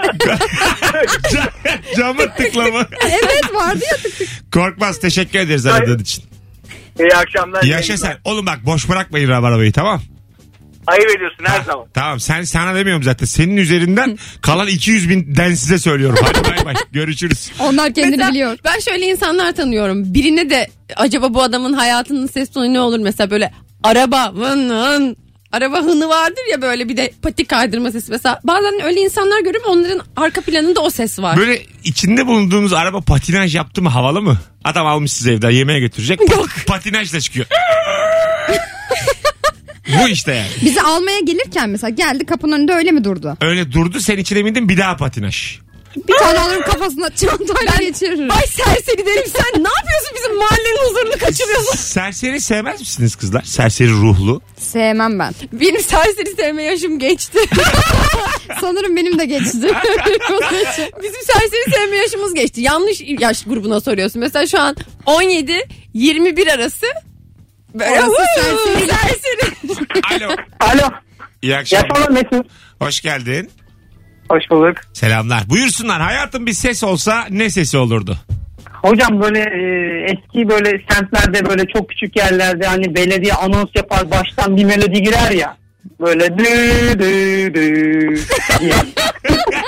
Camı 1.98 2.22
tıklama. 2.38 2.88
evet 3.06 3.54
vardı 3.54 3.80
ya 3.92 3.98
tık 3.98 4.18
tık. 4.18 4.52
Korkmaz 4.54 5.00
teşekkür 5.00 5.40
ederiz 5.40 5.66
aradığın 5.66 6.00
için. 6.00 6.24
İyi 7.00 7.16
akşamlar. 7.16 7.64
Yaşa 7.64 7.98
sen. 7.98 8.18
Oğlum 8.24 8.46
bak 8.46 8.66
boş 8.66 8.90
bırakmayın 8.90 9.30
rabarbayı 9.30 9.72
tamam. 9.72 10.02
Ayıp 10.88 11.10
ediyorsun 11.16 11.46
her 11.48 11.62
zaman. 11.64 11.86
Tamam 11.94 12.20
sen 12.20 12.44
sana 12.44 12.76
demiyorum 12.76 13.04
zaten. 13.04 13.26
Senin 13.26 13.58
üzerinden 13.58 14.18
kalan 14.42 14.68
200 14.68 15.10
bin 15.10 15.36
den 15.36 15.54
size 15.54 15.80
söylüyorum. 15.80 16.18
Hadi 16.24 16.44
bay 16.50 16.66
bay. 16.66 16.74
Görüşürüz. 16.92 17.52
Onlar 17.60 17.94
kendini 17.94 18.12
Mesela 18.12 18.30
biliyor. 18.32 18.58
Ben 18.66 18.80
şöyle 18.80 19.06
insanlar 19.06 19.52
tanıyorum. 19.56 20.14
Birine 20.14 20.50
de 20.50 20.68
acaba 20.96 21.34
bu 21.34 21.44
adamın 21.44 21.74
hayatının 21.74 22.28
ses 22.28 22.50
tonu 22.52 22.74
ne 22.74 22.80
olur? 22.80 23.00
Mesela 23.00 23.30
böyle 23.32 23.52
araba 23.84 24.34
vın 24.36 24.70
vın. 24.70 25.16
Araba 25.52 25.78
hını 25.82 26.10
vardır 26.10 26.44
ya 26.52 26.62
böyle 26.62 26.90
bir 26.90 26.98
de 26.98 27.12
patik 27.22 27.50
kaydırma 27.50 27.92
sesi 27.92 28.12
mesela. 28.12 28.40
Bazen 28.44 28.82
öyle 28.84 29.00
insanlar 29.02 29.40
görüyorum 29.40 29.72
onların 29.72 30.02
arka 30.16 30.42
planında 30.42 30.80
o 30.82 30.90
ses 30.90 31.20
var. 31.20 31.38
Böyle 31.38 31.62
içinde 31.84 32.28
bulunduğunuz 32.28 32.74
araba 32.74 33.02
patinaj 33.02 33.56
yaptı 33.56 33.82
mı 33.82 33.90
havalı 33.90 34.22
mı? 34.22 34.38
Adam 34.64 34.88
almış 34.88 35.12
sizi 35.12 35.32
evden 35.32 35.50
yemeğe 35.50 35.80
götürecek. 35.80 36.20
Yok. 36.32 36.48
Patinajla 36.68 37.20
çıkıyor. 37.20 37.46
Bu 40.04 40.10
işte 40.10 40.34
yani. 40.34 40.50
Bizi 40.62 40.82
almaya 40.82 41.20
gelirken 41.20 41.70
mesela 41.70 41.90
geldi 41.90 42.26
kapının 42.26 42.52
önünde 42.52 42.74
öyle 42.74 42.92
mi 42.92 43.04
durdu? 43.04 43.38
Öyle 43.42 43.72
durdu 43.72 44.00
sen 44.00 44.18
içine 44.18 44.46
bindin 44.46 44.70
bir 44.70 44.78
daha 44.78 44.98
patinaj. 44.98 45.60
Bir 46.08 46.14
tane 46.14 46.40
alırım 46.40 46.64
kafasına 46.64 47.10
çantayla 47.10 47.76
geçiririm. 47.80 48.32
Ay 48.32 48.48
serseri 48.48 49.06
derim 49.06 49.24
sen 49.36 49.64
ne 49.64 49.70
yapıyorsun 49.78 50.12
bizim 50.16 50.38
mahallenin 50.38 50.78
huzurunu 50.90 51.18
kaçırıyorsun. 51.20 51.76
Serseri 51.78 52.42
sevmez 52.42 52.80
misiniz 52.80 53.16
kızlar? 53.16 53.42
Serseri 53.44 53.92
ruhlu. 53.92 54.42
Sevmem 54.58 55.20
ben. 55.20 55.34
Benim 55.54 55.82
serseri 55.82 56.36
sevme 56.36 56.64
yaşım 56.64 57.00
geçti. 57.00 57.40
Sanırım 58.62 58.96
benim 58.96 59.20
de 59.20 59.26
geçti. 59.26 59.58
Bizim 61.04 61.22
serseri 61.24 61.72
sevme 61.72 61.96
yaşımız 61.98 62.34
geçti. 62.34 62.62
Yanlış 62.62 63.02
yaş 63.20 63.44
grubuna 63.44 63.82
soruyorsun. 63.82 64.20
Mesela 64.20 64.48
şu 64.48 64.60
an 64.62 64.76
17-21 65.06 66.52
arası 66.54 66.86
böyle 67.74 67.92
Orası 67.92 68.08
"Huu, 68.08 68.80
serseri." 68.80 68.90
serseri. 68.90 70.26
Alo. 70.26 70.36
Alo. 70.60 70.92
İyi 71.42 71.56
akşamlar. 71.58 71.88
Yaşamlar 71.90 72.10
Mesut. 72.10 72.52
Hoş 72.82 73.02
geldin. 73.02 73.52
Hoş 74.30 74.44
bulduk. 74.52 74.78
Selamlar. 74.94 75.50
Buyursunlar. 75.50 76.02
Hayatın 76.02 76.46
bir 76.46 76.54
ses 76.54 76.84
olsa 76.84 77.26
ne 77.30 77.50
sesi 77.50 77.78
olurdu? 77.78 78.18
Hocam 78.74 79.22
böyle 79.22 79.40
e, 79.40 79.62
eski 80.12 80.50
böyle 80.50 80.82
semtlerde 80.90 81.50
böyle 81.50 81.66
çok 81.66 81.90
küçük 81.90 82.16
yerlerde 82.16 82.68
hani 82.68 82.96
belediye 82.96 83.34
anons 83.34 83.70
yapar 83.76 84.12
baştan 84.12 84.58
bir 84.58 84.64
melodi 84.66 85.02
girer 85.02 85.32
ya. 85.32 85.58
Böyle 86.00 86.38
dü 86.38 86.44
dü 87.00 87.54
dü 87.54 88.16
diye. 88.60 88.74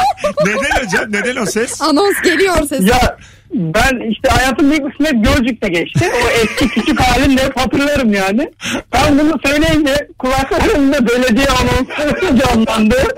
Neden 0.46 0.84
hocam? 0.86 1.12
Neden 1.12 1.36
o 1.36 1.46
ses? 1.46 1.82
Anons 1.82 2.22
geliyor 2.24 2.68
ses. 2.68 2.88
Ya 2.88 3.16
ben 3.54 4.10
işte 4.10 4.28
hayatım 4.28 4.70
büyük 4.70 4.84
bir 4.84 4.90
kısmı 4.90 5.06
hep 5.06 5.24
Gölcük'te 5.24 5.68
geçti. 5.68 6.10
O 6.24 6.28
eski 6.28 6.68
küçük 6.68 7.00
halimle 7.00 7.42
hatırlarım 7.56 8.12
yani. 8.12 8.50
Ben 8.92 9.18
bunu 9.18 9.40
söyleyince 9.46 10.08
kulaklarımda 10.18 11.06
belediye 11.06 11.46
anonsu 11.46 12.38
canlandı. 12.38 12.96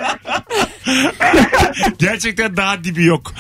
Gerçekten 1.99 2.57
daha 2.57 2.85
dibi 2.85 3.05
yok. 3.05 3.35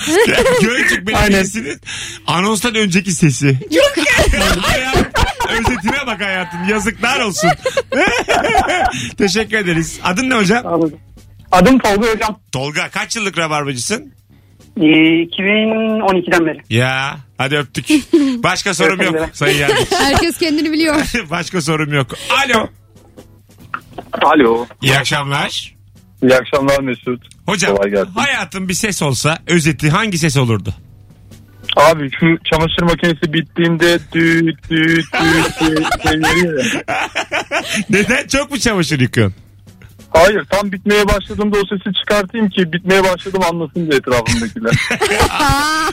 Gölcük 0.62 1.06
Belediyesi'nin 1.06 1.80
anonstan 2.26 2.75
önceki 2.75 3.12
sesi. 3.12 3.47
Yok 3.70 3.92
Özetine 5.50 6.06
bak 6.06 6.20
hayatım. 6.20 6.68
Yazıklar 6.68 7.20
olsun. 7.20 7.50
Teşekkür 9.18 9.56
ederiz. 9.56 10.00
Adın 10.04 10.30
ne 10.30 10.35
hocam? 10.35 10.90
Adım 11.52 11.78
Tolga 11.78 12.12
Hocam. 12.14 12.38
Tolga 12.52 12.88
kaç 12.90 13.16
yıllık 13.16 13.38
rabarbacısın? 13.38 14.12
Ee, 14.76 14.83
2012'den 14.83 16.47
beri. 16.47 16.59
Ya 16.71 17.16
hadi 17.38 17.57
öptük. 17.57 17.87
Başka 18.42 18.75
sorum 18.75 19.00
yok 19.02 19.28
sayın 19.33 19.59
yargıç. 19.59 19.92
Herkes 19.92 20.38
kendini 20.38 20.73
biliyor. 20.73 20.95
Başka 21.30 21.61
sorum 21.62 21.92
yok. 21.95 22.07
Alo. 22.45 22.69
Alo. 24.12 24.66
İyi 24.83 24.99
akşamlar. 24.99 25.75
İyi 26.23 26.35
akşamlar 26.37 26.80
Mesut. 26.80 27.23
Hocam 27.47 27.76
Kolay 27.76 27.90
gelsin. 27.90 28.12
hayatın 28.12 28.69
bir 28.69 28.75
ses 28.75 29.02
olsa 29.02 29.38
özeti 29.47 29.90
hangi 29.90 30.19
ses 30.19 30.37
olurdu? 30.37 30.75
Abi 31.76 32.11
şu 32.21 32.26
çamaşır 32.52 32.83
makinesi 32.83 33.33
bittiğinde 33.33 33.99
düt 34.12 34.71
düt 34.71 35.04
düt 35.12 35.61
diye 35.61 35.75
şey 36.09 36.21
veriyor 36.21 36.64
ya. 36.75 36.83
Neden 37.90 38.26
çok 38.26 38.50
mu 38.50 38.59
çamaşır 38.59 39.00
yıkıyorsun? 39.00 39.37
Hayır 40.12 40.45
tam 40.50 40.73
bitmeye 40.73 41.09
başladığımda 41.09 41.59
o 41.59 41.62
sesi 41.67 41.95
çıkartayım 42.00 42.49
ki 42.49 42.73
bitmeye 42.73 43.05
başladım 43.05 43.43
anlasın 43.50 43.90
diye 43.90 43.99
etrafımdakiler. 43.99 44.73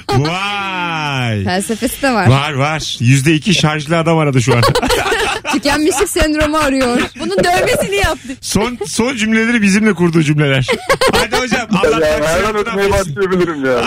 Vay. 0.28 1.44
Felsefesi 1.44 2.02
de 2.02 2.12
var. 2.14 2.28
Var 2.28 2.54
var. 2.54 2.98
Yüzde 3.00 3.34
iki 3.34 3.54
şarjlı 3.54 3.98
adam 3.98 4.18
aradı 4.18 4.42
şu 4.42 4.56
an. 4.56 4.62
Tükenmişlik 5.52 6.10
sendromu 6.10 6.58
arıyor. 6.58 7.02
Bunun 7.20 7.38
dövmesini 7.38 7.96
yaptı. 7.96 8.28
son 8.42 8.78
son 8.88 9.16
cümleleri 9.16 9.62
bizimle 9.62 9.94
kurduğu 9.94 10.24
cümleler. 10.24 10.68
Hadi 11.12 11.36
hocam 11.38 11.68
Allah 11.84 12.08
yani 12.08 12.26
her 12.28 12.44
an 12.44 12.56
ötmeye 12.58 12.92
başlayabilirim 12.92 13.66
yani. 13.66 13.86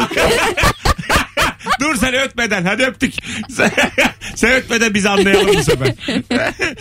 Dur 1.81 1.97
sen 1.97 2.15
ötmeden 2.15 2.65
hadi 2.65 2.83
öptük. 2.85 3.15
Sen, 3.57 3.71
sen 4.35 4.53
ötmeden 4.53 4.95
biz 4.95 5.07
anlayalım 5.07 5.49
bu 5.57 5.63
sefer. 5.63 5.95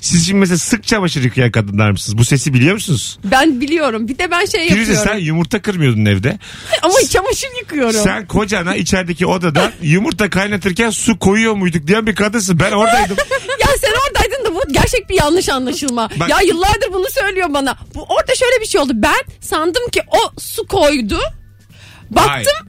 Siz 0.00 0.26
şimdi 0.26 0.38
mesela 0.40 0.58
sık 0.58 0.86
çamaşır 0.86 1.22
yıkayan 1.24 1.50
kadınlar 1.50 1.90
mısınız? 1.90 2.18
Bu 2.18 2.24
sesi 2.24 2.54
biliyor 2.54 2.74
musunuz? 2.74 3.18
Ben 3.24 3.60
biliyorum. 3.60 4.08
Bir 4.08 4.18
de 4.18 4.30
ben 4.30 4.44
şey 4.44 4.68
Firuze 4.68 4.92
yapıyorum. 4.92 5.12
sen 5.12 5.18
yumurta 5.24 5.62
kırmıyordun 5.62 6.04
evde. 6.04 6.38
Ama 6.82 6.94
çamaşır 7.10 7.48
yıkıyorum. 7.60 8.00
Sen 8.04 8.26
kocana 8.26 8.74
içerideki 8.76 9.26
odadan 9.26 9.72
yumurta 9.82 10.30
kaynatırken 10.30 10.90
su 10.90 11.18
koyuyor 11.18 11.54
muyduk 11.54 11.86
diyen 11.86 12.06
bir 12.06 12.14
kadınsın. 12.14 12.58
Ben 12.60 12.72
oradaydım. 12.72 13.16
Ya 13.60 13.66
sen 13.80 13.90
oradaydın 14.06 14.44
da 14.44 14.54
bu 14.54 14.72
gerçek 14.72 15.08
bir 15.08 15.14
yanlış 15.14 15.48
anlaşılma. 15.48 16.10
Bak- 16.20 16.28
Ya 16.30 16.40
yıllardır 16.40 16.92
bunu 16.92 17.06
söylüyor 17.10 17.48
bana. 17.54 17.76
Bu 17.94 18.02
orada 18.02 18.34
şöyle 18.34 18.60
bir 18.60 18.66
şey 18.66 18.80
oldu. 18.80 18.92
Ben 18.94 19.24
sandım 19.40 19.88
ki 19.92 20.00
o 20.08 20.40
su 20.40 20.66
koydu. 20.66 21.18
Baktım 22.10 22.68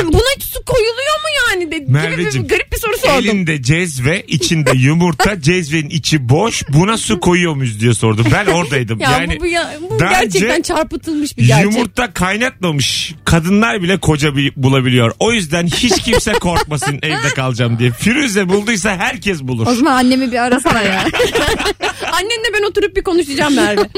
e, 0.00 0.06
buna 0.12 0.22
su 0.40 0.64
koyuluyor 0.64 0.94
mu 1.22 1.28
yani 1.50 1.70
de, 1.72 1.78
gibi 1.78 1.88
bir, 1.88 1.92
Merveciğim, 1.92 2.48
garip 2.48 2.72
bir 2.72 2.76
soru 2.78 2.96
sordum. 2.96 3.18
Elinde 3.18 3.62
cezve, 3.62 4.22
içinde 4.26 4.70
yumurta, 4.74 5.40
cezvenin 5.40 5.88
içi 5.90 6.28
boş. 6.28 6.62
Buna 6.68 6.96
su 6.96 7.20
koyuyor 7.20 7.54
muyuz 7.54 7.80
diye 7.80 7.94
sordum. 7.94 8.26
Ben 8.32 8.46
oradaydım. 8.46 9.00
Ya 9.00 9.10
yani 9.10 9.36
bu, 9.36 9.40
bu, 9.40 9.46
ya, 9.46 9.74
bu 9.90 9.98
daha 10.00 10.22
gerçekten 10.22 10.50
önce 10.50 10.62
çarpıtılmış 10.62 11.38
bir 11.38 11.46
gerçek. 11.46 11.64
Yumurta 11.64 12.12
kaynatmamış 12.12 13.14
kadınlar 13.24 13.82
bile 13.82 13.96
koca 13.98 14.36
bi- 14.36 14.52
bulabiliyor. 14.56 15.12
O 15.18 15.32
yüzden 15.32 15.66
hiç 15.66 16.02
kimse 16.02 16.32
korkmasın 16.40 16.98
evde 17.02 17.28
kalacağım 17.34 17.78
diye. 17.78 17.90
Firuze 17.90 18.48
bulduysa 18.48 18.96
herkes 18.96 19.42
bulur. 19.42 19.66
O 19.66 19.74
zaman 19.74 19.96
annemi 19.96 20.32
bir 20.32 20.38
arasana 20.38 20.82
ya. 20.82 21.04
Annenle 22.12 22.52
ben 22.54 22.62
oturup 22.62 22.96
bir 22.96 23.02
konuşacağım 23.04 23.54
Merve. 23.54 23.88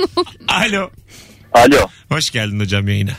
Alo. 0.48 0.90
Alo. 1.52 1.88
Hoş 2.08 2.30
geldin 2.30 2.60
hocam 2.60 2.88
yayına. 2.88 3.12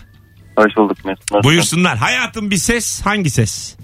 Hoş 0.58 0.78
bulduk 0.78 1.06
Mesut. 1.06 1.32
Nasılsın? 1.32 1.44
Buyursunlar. 1.44 1.98
Hayatın 1.98 2.52
bir 2.52 2.58
ses. 2.58 3.02
Hangi 3.02 3.30
ses? 3.30 3.76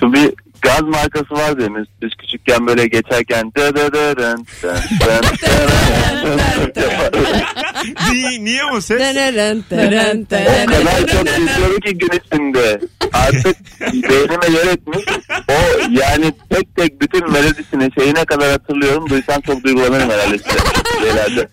Şu 0.00 0.12
bir 0.12 0.34
gaz 0.62 0.80
markası 0.82 1.34
vardı 1.34 1.62
ya 1.62 1.68
Mesut. 1.68 2.02
Biz 2.02 2.10
küçükken 2.18 2.66
böyle 2.66 2.86
geçerken 2.86 3.52
dö 3.56 3.74
dön, 3.76 3.92
dön, 3.92 4.16
dön, 4.16 4.46
dön, 4.62 5.22
dön. 6.76 7.38
niye, 8.12 8.44
niye 8.44 8.64
o 8.64 8.80
ses? 8.80 9.00
O 9.00 9.14
kadar 10.66 11.06
çok 11.06 11.28
izliyorum 11.38 11.80
ki 11.80 11.98
gün 11.98 12.10
içinde. 12.26 12.80
Artık 13.12 13.56
beynime 13.92 14.58
yer 14.58 14.66
etmiş. 14.72 15.04
O 15.48 15.52
yani 15.90 16.32
tek 16.50 16.76
tek 16.76 17.00
bütün 17.00 17.32
melodisini 17.32 17.90
şeyine 17.98 18.24
kadar 18.24 18.50
hatırlıyorum. 18.50 19.08
Duysam 19.10 19.40
çok 19.40 19.64
duygulanırım 19.64 20.10
herhalde 20.10 20.38
size. 20.38 20.58
Şeylerde. 21.00 21.48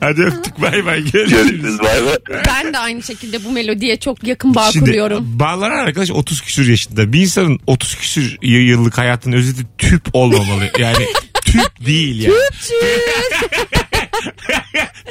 Hadi 0.00 0.22
öptük 0.22 0.62
bay 0.62 0.86
bay. 0.86 1.04
Görüşürüz. 1.12 1.78
Bay 1.78 2.04
bay. 2.06 2.42
Ben 2.46 2.72
de 2.72 2.78
aynı 2.78 3.02
şekilde 3.02 3.44
bu 3.44 3.50
melodiye 3.52 3.96
çok 3.96 4.26
yakın 4.26 4.54
bağ 4.54 4.72
Şimdi 4.72 4.84
kuruyorum. 4.84 5.38
bağlanan 5.38 5.78
arkadaş 5.78 6.10
30 6.10 6.40
küsür 6.40 6.68
yaşında. 6.70 7.12
Bir 7.12 7.20
insanın 7.20 7.60
30 7.66 7.94
küsür 7.94 8.38
yıllık 8.42 8.98
hayatının 8.98 9.36
özeti 9.36 9.62
tüp 9.78 10.02
olmamalı. 10.12 10.70
Yani 10.78 11.06
tüp 11.44 11.86
değil 11.86 12.22
yani. 12.22 12.34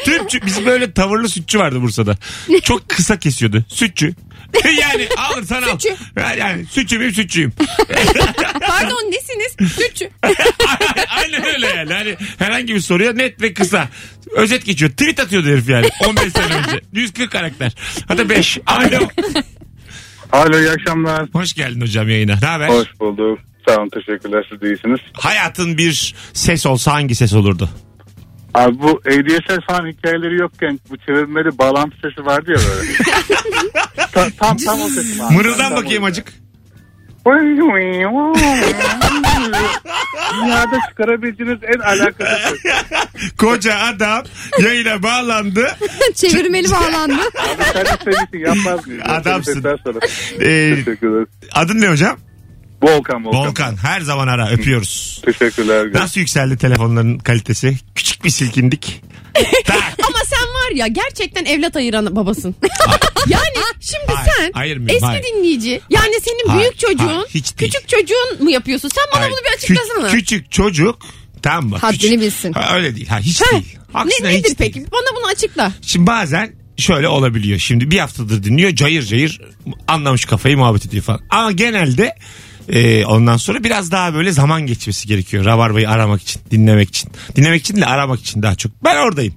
Tüpçü. 0.06 0.46
Bizim 0.46 0.66
böyle 0.66 0.94
tavırlı 0.94 1.30
sütçü 1.30 1.60
vardı 1.60 1.82
Bursa'da. 1.82 2.18
Çok 2.64 2.90
kısa 2.90 3.20
kesiyordu. 3.20 3.66
Sütçü. 3.68 4.14
yani 4.82 5.08
alırsan 5.18 5.62
al. 5.62 5.72
Sütçü. 5.72 5.96
Yani 6.40 6.66
sütçü 6.66 7.14
sütçüyüm. 7.14 7.54
Pardon 8.68 9.12
nesiniz? 9.12 9.74
Sütçü. 9.74 10.10
Aynen 11.10 11.46
öyle 11.46 11.68
yani. 11.68 11.94
Hani 11.94 12.16
herhangi 12.40 12.76
bir 12.76 12.80
soruya 12.80 13.14
net 13.14 13.42
ve 13.42 13.54
kısa. 13.54 13.90
Özet 14.32 14.66
geçiyor. 14.66 14.92
Tweet 14.92 15.20
atıyordu 15.20 15.48
herif 15.48 15.70
yani. 15.70 15.90
15 16.08 16.34
sene 16.34 16.56
önce. 16.56 16.82
140 16.94 17.32
karakter. 17.32 17.72
Hadi 18.08 18.30
5. 18.30 18.60
Alo. 18.66 19.08
Alo 20.32 20.60
iyi 20.60 20.70
akşamlar. 20.70 21.26
Hoş 21.34 21.54
geldin 21.54 21.82
hocam 21.82 22.10
yayına. 22.10 22.36
Ne 22.42 22.48
haber? 22.48 22.70
Hoş 22.70 22.88
bulduk. 23.00 23.40
Sağ 23.68 23.78
olun 23.78 23.90
teşekkürler 23.90 24.48
siz 24.52 24.62
de 24.62 24.68
iyisiniz. 24.70 25.00
Hayatın 25.14 25.78
bir 25.78 26.16
ses 26.34 26.66
olsa 26.66 26.94
hangi 26.94 27.16
ses 27.16 27.34
olurdu? 27.34 27.70
Abi 28.54 28.80
bu 28.80 29.02
ADSL 29.08 29.60
falan 29.68 29.92
hikayeleri 29.92 30.36
yokken 30.36 30.80
bu 30.90 30.98
çevirmeli 30.98 31.58
bağlantı 31.58 31.96
sesi 32.02 32.26
vardı 32.26 32.52
ya 32.52 32.58
böyle. 32.58 32.92
Ta- 34.12 34.30
tam 34.40 34.58
tam 34.58 34.82
o 34.82 34.88
ses. 34.88 35.22
abi. 35.22 35.34
Mırıldan 35.36 35.58
Tam 35.70 35.76
bakayım 35.76 36.04
o. 36.04 36.06
acık. 36.06 36.34
Dünyada 40.36 40.78
çıkarabileceğiniz 40.90 41.60
en 41.64 41.80
alakasız 41.80 42.62
ses. 42.62 43.32
Koca 43.38 43.78
adam 43.80 44.24
yayına 44.60 45.04
bağlandı. 45.04 45.78
Çevirmeli 46.16 46.72
bağlandı. 46.72 47.14
Abi 47.40 47.64
sen 47.74 47.86
de 47.86 47.98
söylesin 48.04 48.38
yapmaz 48.46 48.88
mıyız? 48.88 49.04
Adamsın. 49.06 49.62
Sonra. 49.62 50.00
Ee, 50.40 50.76
Teşekkür 50.76 51.12
ederiz. 51.16 51.28
adın 51.54 51.82
ne 51.82 51.88
hocam? 51.88 52.18
Volkan 52.84 53.26
Volkan. 53.26 53.48
Volkan. 53.48 53.76
Her 53.84 54.02
zaman 54.02 54.28
ara 54.28 54.50
öpüyoruz. 54.50 55.22
Teşekkürler. 55.26 55.94
Nasıl 55.94 56.20
yükseldi 56.20 56.58
telefonların 56.58 57.18
kalitesi? 57.18 57.76
Küçük 57.96 58.24
bir 58.24 58.30
silkindik. 58.30 59.04
Tak. 59.66 59.78
Var 60.72 60.76
ya 60.76 60.88
gerçekten 60.88 61.46
evlat 61.46 61.76
ayıran 61.76 62.16
babasın. 62.16 62.56
yani 63.28 63.44
şimdi 63.82 64.06
Hayır, 64.16 64.32
sen 64.38 64.52
hayır 64.54 64.78
mıyım? 64.78 64.90
eski 64.90 65.06
Hayır. 65.06 65.24
dinleyici 65.24 65.82
yani 65.90 66.14
senin 66.26 66.48
Hayır, 66.50 66.62
büyük 66.62 66.80
çocuğun 66.80 67.06
hayır, 67.08 67.28
hiç 67.30 67.60
değil. 67.60 67.72
küçük 67.72 67.90
çocuğun 67.90 68.44
mu 68.44 68.52
yapıyorsun? 68.52 68.90
Sen 68.90 69.04
bana 69.14 69.22
Hayır, 69.22 69.32
bunu 69.32 69.40
bir 69.42 69.50
kü- 69.50 69.56
açıklasana. 69.56 70.08
küçük 70.12 70.52
çocuk 70.52 71.00
Tamam 71.42 71.70
mı? 71.70 71.78
Haddini 71.78 71.98
Küçük- 72.00 72.22
bilsin. 72.22 72.54
Ha, 72.54 72.76
öyle 72.76 72.96
değil. 72.96 73.08
Ha, 73.08 73.20
hiç 73.20 73.42
Heh, 73.42 73.52
değil. 73.52 73.78
Aksine 73.94 74.28
ne, 74.28 74.32
hiç 74.38 74.46
nedir 74.46 74.58
değil. 74.60 74.74
peki? 74.74 74.92
Bana 74.92 75.18
bunu 75.18 75.26
açıkla. 75.28 75.72
Şimdi 75.82 76.08
bazen 76.08 76.54
şöyle 76.78 77.08
olabiliyor. 77.08 77.60
Şimdi 77.60 77.92
bir 77.92 78.00
haftadır 78.00 78.44
dinliyor 78.44 78.76
cayır 78.76 79.04
cayır 79.04 79.42
anlamış 79.88 80.26
kafayı 80.26 80.58
muhabbet 80.58 80.86
ediyor 80.86 81.04
falan. 81.04 81.20
Ama 81.30 81.52
genelde 81.52 82.16
e, 82.70 83.06
ondan 83.06 83.38
sonra 83.38 83.64
biraz 83.64 83.92
daha 83.92 84.14
böyle 84.14 84.32
zaman 84.32 84.62
geçmesi 84.66 85.08
gerekiyor. 85.08 85.46
Rabarba'yı 85.46 85.90
aramak 85.90 86.22
için, 86.22 86.42
dinlemek 86.52 86.90
için. 86.90 87.12
Dinlemek 87.36 87.62
için 87.62 87.82
de 87.82 87.86
aramak 87.86 88.20
için 88.20 88.42
daha 88.42 88.56
çok. 88.56 88.72
Ben 88.84 88.96
oradayım. 88.98 89.34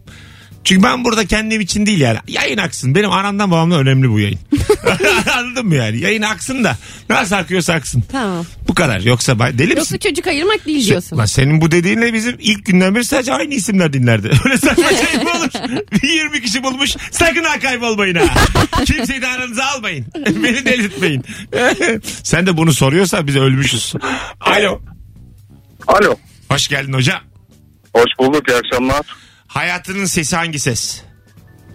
Çünkü 0.64 0.83
ben 0.83 1.04
burada 1.04 1.26
kendim 1.26 1.61
için 1.61 1.87
değil 1.87 2.00
yani. 2.00 2.18
Yayın 2.28 2.59
aksın. 2.59 2.94
Benim 2.94 3.11
anamdan 3.11 3.50
babamdan 3.50 3.80
önemli 3.80 4.11
bu 4.11 4.21
yayın. 4.21 4.38
Anladın 5.38 5.66
mı 5.66 5.75
yani? 5.75 5.99
Yayın 6.00 6.23
aksın 6.23 6.64
da 6.64 6.76
nasıl 7.11 7.37
akıyorsa 7.37 7.73
aksın. 7.73 8.02
Tamam. 8.12 8.47
Bu 8.68 8.75
kadar. 8.75 9.00
Yoksa 9.00 9.38
ben 9.38 9.59
deli 9.59 9.66
misin? 9.66 9.76
Yoksa 9.78 9.99
çocuk 9.99 10.26
ayırmak 10.26 10.66
değil 10.66 10.87
diyorsun. 10.87 11.18
Lan 11.18 11.25
senin 11.25 11.61
bu 11.61 11.71
dediğinle 11.71 12.12
bizim 12.12 12.37
ilk 12.38 12.66
günden 12.66 12.94
beri 12.94 13.04
sadece 13.04 13.33
aynı 13.35 13.54
isimler 13.54 13.92
dinlerdi. 13.92 14.30
Öyle 14.44 14.59
saçma 14.59 14.88
şey 14.88 15.23
mi 15.25 15.30
olur? 15.30 15.49
20 16.02 16.42
kişi 16.42 16.62
bulmuş. 16.62 16.97
Sakın 17.11 17.44
ha 17.44 17.59
kaybolmayın 17.59 18.14
ha. 18.14 18.25
Kimseyi 18.85 19.23
de 19.23 19.26
aranıza 19.26 19.64
almayın. 19.64 20.06
Beni 20.16 20.64
delirtmeyin. 20.64 21.25
Sen 22.23 22.47
de 22.47 22.56
bunu 22.56 22.73
soruyorsan 22.73 23.26
biz 23.26 23.37
ölmüşüz. 23.37 23.94
Alo. 24.40 24.80
Alo. 25.87 26.14
Hoş 26.50 26.68
geldin 26.68 26.92
hocam. 26.92 27.21
Hoş 27.94 28.11
bulduk 28.18 28.49
iyi 28.49 28.56
akşamlar. 28.56 29.24
Hayatının 29.54 30.04
sesi 30.04 30.37
hangi 30.37 30.58
ses? 30.58 31.02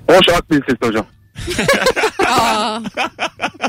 Hoş 0.09 0.29
Akbil 0.37 0.61
sesi 0.69 0.77
hocam. 0.81 1.05
Aa, 2.27 2.79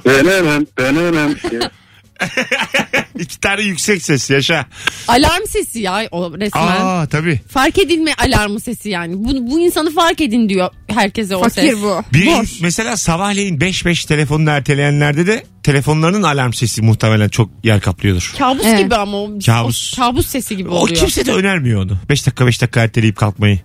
Dönemem, 0.05 0.67
dönemem. 0.79 1.37
İki 3.19 3.41
tane 3.41 3.63
yüksek 3.63 4.03
ses 4.03 4.31
yaşa. 4.31 4.67
alarm 5.09 5.47
sesi 5.49 5.79
ya 5.81 6.09
o 6.11 6.33
resmen. 6.39 6.63
Aa 6.81 7.07
tabii. 7.07 7.41
Fark 7.49 7.79
edilme 7.79 8.11
alarmı 8.27 8.61
sesi 8.61 8.89
yani. 8.89 9.15
Bu, 9.17 9.51
bu 9.51 9.61
insanı 9.61 9.95
fark 9.95 10.21
edin 10.21 10.49
diyor 10.49 10.71
herkese 10.89 11.37
o 11.37 11.45
ses. 11.49 11.55
Fakir 11.55 11.83
bu. 11.83 12.03
Bir 12.13 12.27
Boş. 12.27 12.61
mesela 12.61 12.97
sabahleyin 12.97 13.59
5-5 13.59 14.07
telefonunu 14.09 14.51
erteleyenlerde 14.51 15.27
de 15.27 15.45
telefonlarının 15.63 16.23
alarm 16.23 16.53
sesi 16.53 16.83
muhtemelen 16.83 17.29
çok 17.29 17.51
yer 17.65 17.81
kaplıyordur. 17.81 18.35
Kabus 18.39 18.67
Evet. 18.67 18.79
gibi 18.79 18.95
ama 18.95 19.17
o, 19.17 19.31
Kabus. 19.47 19.95
o 19.99 20.03
kabus 20.03 20.27
sesi 20.27 20.57
gibi 20.57 20.69
O 20.69 20.73
oluyor. 20.75 20.97
kimse 20.97 21.27
de 21.27 21.33
önermiyor 21.33 21.83
onu. 21.85 21.99
5 22.09 22.27
dakika 22.27 22.47
5 22.47 22.63
dakika 22.63 22.81
erteleyip 22.83 23.17
kalkmayı. 23.17 23.61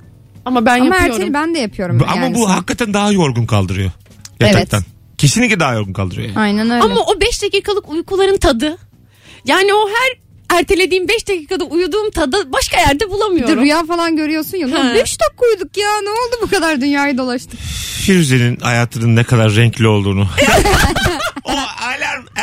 Ama 0.45 0.65
ben 0.65 0.79
Ama 0.79 0.85
yapıyorum. 0.95 1.15
erteli 1.15 1.33
ben 1.33 1.55
de 1.55 1.59
yapıyorum. 1.59 2.01
Ama 2.07 2.21
yani 2.25 2.35
bu 2.35 2.49
hakikaten 2.49 2.93
daha 2.93 3.11
yorgun 3.11 3.45
kaldırıyor. 3.45 3.91
Evet. 4.39 4.53
Yataktan. 4.53 4.83
Kesinlikle 5.17 5.59
daha 5.59 5.73
yorgun 5.73 5.93
kaldırıyor 5.93 6.27
yani. 6.27 6.39
Aynen 6.39 6.69
öyle. 6.69 6.83
Ama 6.83 7.01
o 7.01 7.21
5 7.21 7.41
dakikalık 7.41 7.89
uykuların 7.89 8.37
tadı. 8.37 8.77
Yani 9.45 9.73
o 9.73 9.89
her 9.89 10.25
ertelediğim 10.59 11.07
5 11.07 11.27
dakikada 11.27 11.63
uyuduğum 11.63 12.11
tadı 12.11 12.53
başka 12.53 12.77
yerde 12.77 12.93
bir 12.95 12.99
de 12.99 13.09
bulamıyorum. 13.11 13.61
rüya 13.61 13.85
falan 13.85 14.15
görüyorsun 14.15 14.57
ya. 14.57 14.71
Ha. 14.71 14.93
5 14.95 14.99
dakika 14.99 15.45
uyuduk 15.51 15.77
ya 15.77 15.89
ne 16.03 16.09
oldu 16.09 16.35
bu 16.41 16.47
kadar 16.49 16.81
dünyayı 16.81 17.17
dolaştık. 17.17 17.59
Firuze'nin 18.05 18.57
hayatının 18.59 19.15
ne 19.15 19.23
kadar 19.23 19.55
renkli 19.55 19.87
olduğunu. 19.87 20.27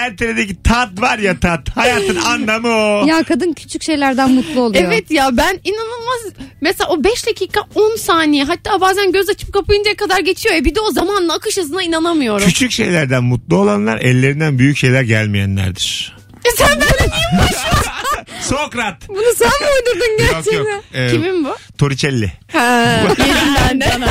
erteledeki 0.07 0.63
tat 0.63 1.01
var 1.01 1.19
ya 1.19 1.41
tat. 1.41 1.69
Hayatın 1.77 2.17
anlamı 2.27 2.69
o. 2.69 3.07
Ya 3.07 3.23
kadın 3.23 3.53
küçük 3.53 3.83
şeylerden 3.83 4.31
mutlu 4.31 4.61
oluyor. 4.61 4.85
Evet 4.85 5.11
ya 5.11 5.29
ben 5.37 5.61
inanılmaz 5.65 6.43
mesela 6.61 6.91
o 6.91 7.05
5 7.05 7.27
dakika 7.27 7.61
10 7.75 7.97
saniye 7.97 8.45
hatta 8.45 8.81
bazen 8.81 9.13
göz 9.13 9.29
açıp 9.29 9.53
kapayıncaya 9.53 9.97
kadar 9.97 10.21
geçiyor 10.21 10.55
ya 10.55 10.65
bir 10.65 10.75
de 10.75 10.81
o 10.81 10.91
zamanla 10.91 11.35
akış 11.35 11.57
hızına 11.57 11.83
inanamıyorum. 11.83 12.47
Küçük 12.47 12.73
şeylerden 12.73 13.25
mutlu 13.25 13.57
olanlar 13.57 13.99
ellerinden 13.99 14.59
büyük 14.59 14.77
şeyler 14.77 15.03
gelmeyenlerdir. 15.03 16.17
E 16.45 16.51
sen 16.57 16.81
böyle 16.81 17.03
niye 17.03 17.49
Sokrat. 18.43 19.09
Bunu 19.09 19.35
sen 19.37 19.49
mi 19.49 19.67
uydurdun 19.79 20.25
yok 20.25 20.31
gerçekten? 20.33 20.73
yok. 20.75 20.85
Ee, 20.95 21.09
Kimin 21.11 21.45
bu? 21.45 21.57
Torricelli. 21.79 22.33
Ha, 22.53 23.01
yerinden 23.19 24.03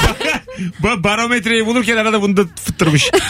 Bu 0.80 1.04
barometreyi 1.04 1.66
bulurken 1.66 1.98
arada 1.98 2.22
bunu 2.22 2.38
da 2.38 2.44
fıttırmış. 2.66 3.12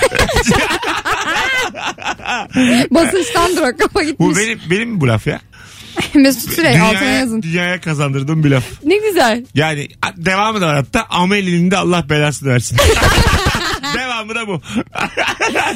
Basınçtandır 2.92 3.62
o 3.62 3.78
kafa 3.78 4.00
bu 4.00 4.04
gitmiş. 4.04 4.38
benim 4.38 4.60
benim 4.70 4.90
mi 4.90 5.02
bu 5.02 5.08
laf 5.08 5.28
ya? 5.28 5.42
Mesut 6.14 6.54
Süre 6.54 6.70
altına 6.70 7.00
Dünyaya, 7.00 7.20
yazın. 7.20 7.42
dünyaya 7.42 7.82
kazandırdığım 7.82 8.44
bir 8.44 8.50
laf. 8.50 8.64
Ne 8.84 8.98
güzel. 8.98 9.46
Yani 9.56 9.88
devamı 10.18 10.62
da 10.62 10.68
var 10.68 10.76
hatta 10.76 11.06
Amelie'nin 11.10 11.72
de 11.72 11.78
Allah 11.78 12.10
belasını 12.10 12.50
versin. 12.50 12.78
devamı 13.98 14.36
da 14.36 14.48
bu. 14.48 14.62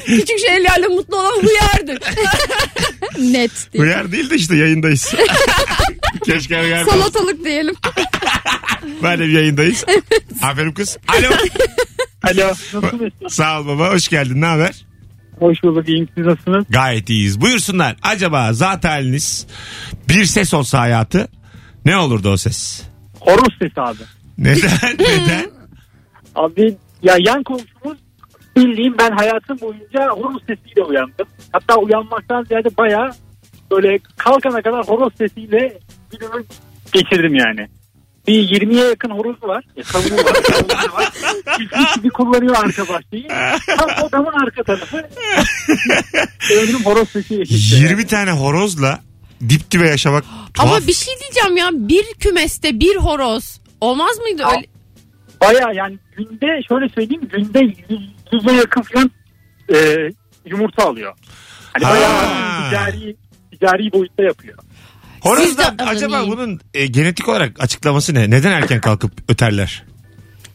Küçük 0.06 0.40
şeylerle 0.48 0.88
mutlu 0.88 1.18
olan 1.20 1.42
huyardır. 1.42 2.00
Net 3.20 3.52
diye. 3.74 3.84
Uyar 3.84 4.12
değil 4.12 4.30
de 4.30 4.36
işte 4.36 4.56
yayındayız. 4.56 5.14
Keşke 6.24 6.56
da 6.56 6.82
olsa. 6.82 6.92
Salatalık 6.92 7.46
diyelim. 7.46 7.76
Madem 9.02 9.36
yayındayız. 9.36 9.86
Aferin 10.44 10.72
kız. 10.72 10.98
Alo. 11.08 11.28
Alo. 12.24 12.48
Nasılsınız? 12.50 13.12
Sağ 13.30 13.62
ol 13.62 13.68
baba 13.68 13.94
hoş 13.94 14.08
geldin 14.08 14.42
ne 14.42 14.46
haber? 14.46 14.86
Hoş 15.40 15.64
bulduk. 15.64 15.90
İyiyim. 15.90 16.08
Siz 16.16 16.26
nasılsınız? 16.26 16.66
Gayet 16.70 17.10
iyiyiz. 17.10 17.42
Buyursunlar. 17.42 17.96
Acaba 18.02 18.54
zat 18.54 18.84
haliniz 18.84 19.48
bir 20.10 20.26
ses 20.26 20.54
olsa 20.54 20.80
hayatı 20.80 21.28
ne 21.86 21.98
olurdu 21.98 22.30
o 22.30 22.38
ses? 22.38 22.84
Horoz 23.20 23.54
sesi 23.62 23.82
abi. 23.82 23.98
Neden? 24.38 24.70
Neden? 25.00 25.50
Abi 26.36 26.78
ya 27.04 27.16
yan 27.20 27.44
komşumuz 27.44 27.98
bildiğim 28.58 28.98
ben 28.98 29.12
hayatım 29.12 29.60
boyunca 29.62 30.10
horoz 30.10 30.42
sesiyle 30.48 30.84
uyandım. 30.84 31.28
Hatta 31.52 31.76
uyanmaktan 31.76 32.44
ziyade 32.44 32.78
baya 32.78 33.12
böyle 33.72 34.00
kalkana 34.18 34.62
kadar 34.62 34.88
horoz 34.88 35.14
sesiyle 35.18 35.80
günümü 36.20 36.44
geçirdim 36.94 37.36
yani. 37.36 37.68
Bir 38.28 38.50
20'ye 38.50 38.86
yakın 38.86 39.10
horoz 39.10 39.44
var. 39.44 39.64
E, 39.78 39.84
tavuğu 39.84 40.04
var. 40.18 40.34
tavuğu 40.34 40.94
var. 40.94 41.12
Çiftlik 41.58 41.96
gibi 41.96 42.10
kullanıyor 42.10 42.56
arka 42.64 42.88
bahçeyi. 42.94 43.28
Tam 43.78 44.06
odamın 44.08 44.34
arka 44.46 44.64
tarafı. 44.64 44.98
Ömrüm 46.54 46.86
horoz 46.86 47.10
sesi 47.10 47.38
geçti. 47.38 47.56
20 47.76 48.08
tane 48.08 48.32
horozla 48.32 49.00
dip 49.50 49.72
dibe 49.72 49.88
yaşamak 49.90 50.24
tuhaf. 50.54 50.70
Ama 50.70 50.88
bir 50.88 50.94
şey 50.94 51.14
diyeceğim 51.20 51.58
ya 51.58 51.70
bir 51.74 52.06
kümeste 52.20 52.80
bir 52.80 52.96
horoz 52.96 53.60
olmaz 53.82 54.18
mıydı 54.20 54.44
öyle? 54.56 54.66
Baya 55.42 55.72
yani 55.74 55.98
günde 56.18 56.62
şöyle 56.70 56.90
söyleyeyim 56.90 57.30
günde 57.32 57.60
yüz, 57.60 58.02
yüze 58.34 58.52
yakın 58.56 58.82
falan 58.82 59.12
e, 59.74 60.10
yumurta 60.46 60.84
alıyor. 60.86 61.14
Hani 61.74 61.86
Ha. 61.86 61.92
bayağı 61.94 62.70
ticari, 62.70 63.16
ticari 63.52 63.92
boyutta 63.94 64.24
yapıyor. 64.24 64.58
Siz 65.38 65.58
de 65.58 65.66
acaba 65.84 66.18
alın 66.18 66.30
bunun 66.32 66.60
e, 66.74 66.86
genetik 66.86 67.30
olarak 67.30 67.64
açıklaması 67.64 68.14
ne? 68.14 68.30
Neden 68.30 68.52
erken 68.52 68.82
kalkıp 68.82 69.12
öterler? 69.28 69.84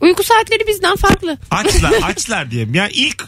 Uyku 0.01 0.23
saatleri 0.23 0.67
bizden 0.67 0.97
farklı. 0.97 1.39
Açlar, 1.51 1.93
açlar 2.03 2.51
diye. 2.51 2.67
Yani 2.73 2.93
ilk 2.93 3.25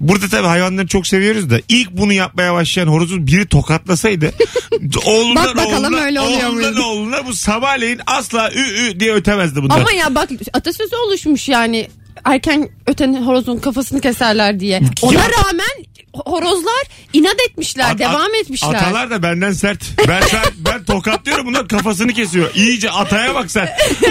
Burada 0.00 0.28
tabii 0.28 0.46
hayvanları 0.46 0.86
çok 0.86 1.06
seviyoruz 1.06 1.50
da 1.50 1.60
ilk 1.68 1.90
bunu 1.90 2.12
yapmaya 2.12 2.54
başlayan 2.54 2.86
horozu 2.86 3.26
biri 3.26 3.48
tokatlasaydı 3.48 4.32
oğlundan 5.06 5.46
Bak 5.46 5.56
bakalım 5.56 5.84
oğluna, 5.84 6.04
öyle 6.04 6.20
oluyor 6.20 6.48
oğlundan 6.48 6.72
muydu? 6.72 6.86
oğluna 6.86 7.26
bu 7.26 7.34
sabahleyin 7.34 8.00
asla 8.06 8.50
ü 8.52 8.60
ü 8.60 9.00
diye 9.00 9.14
ötemezdi 9.14 9.62
bunlar. 9.62 9.80
Ama 9.80 9.92
ya 9.92 10.14
bak 10.14 10.28
atasözü 10.52 10.96
oluşmuş 10.96 11.48
yani 11.48 11.88
erken 12.24 12.68
öten 12.86 13.22
horozun 13.22 13.58
kafasını 13.58 14.00
keserler 14.00 14.60
diye. 14.60 14.82
Ona 15.02 15.28
rağmen 15.28 15.84
horozlar 16.14 16.82
inat 17.18 17.36
etmişler, 17.50 17.90
At- 17.90 17.98
devam 17.98 18.34
etmişler. 18.34 18.74
Atalar 18.74 19.10
da 19.10 19.22
benden 19.22 19.52
sert. 19.52 19.82
Ben 20.08 20.22
ben, 20.32 20.42
ben 20.58 20.84
tokatlıyorum 20.84 21.46
bunlar 21.46 21.68
kafasını 21.68 22.12
kesiyor. 22.12 22.50
İyice 22.54 22.90
ataya 22.90 23.34
bak 23.34 23.50
sen. 23.50 23.68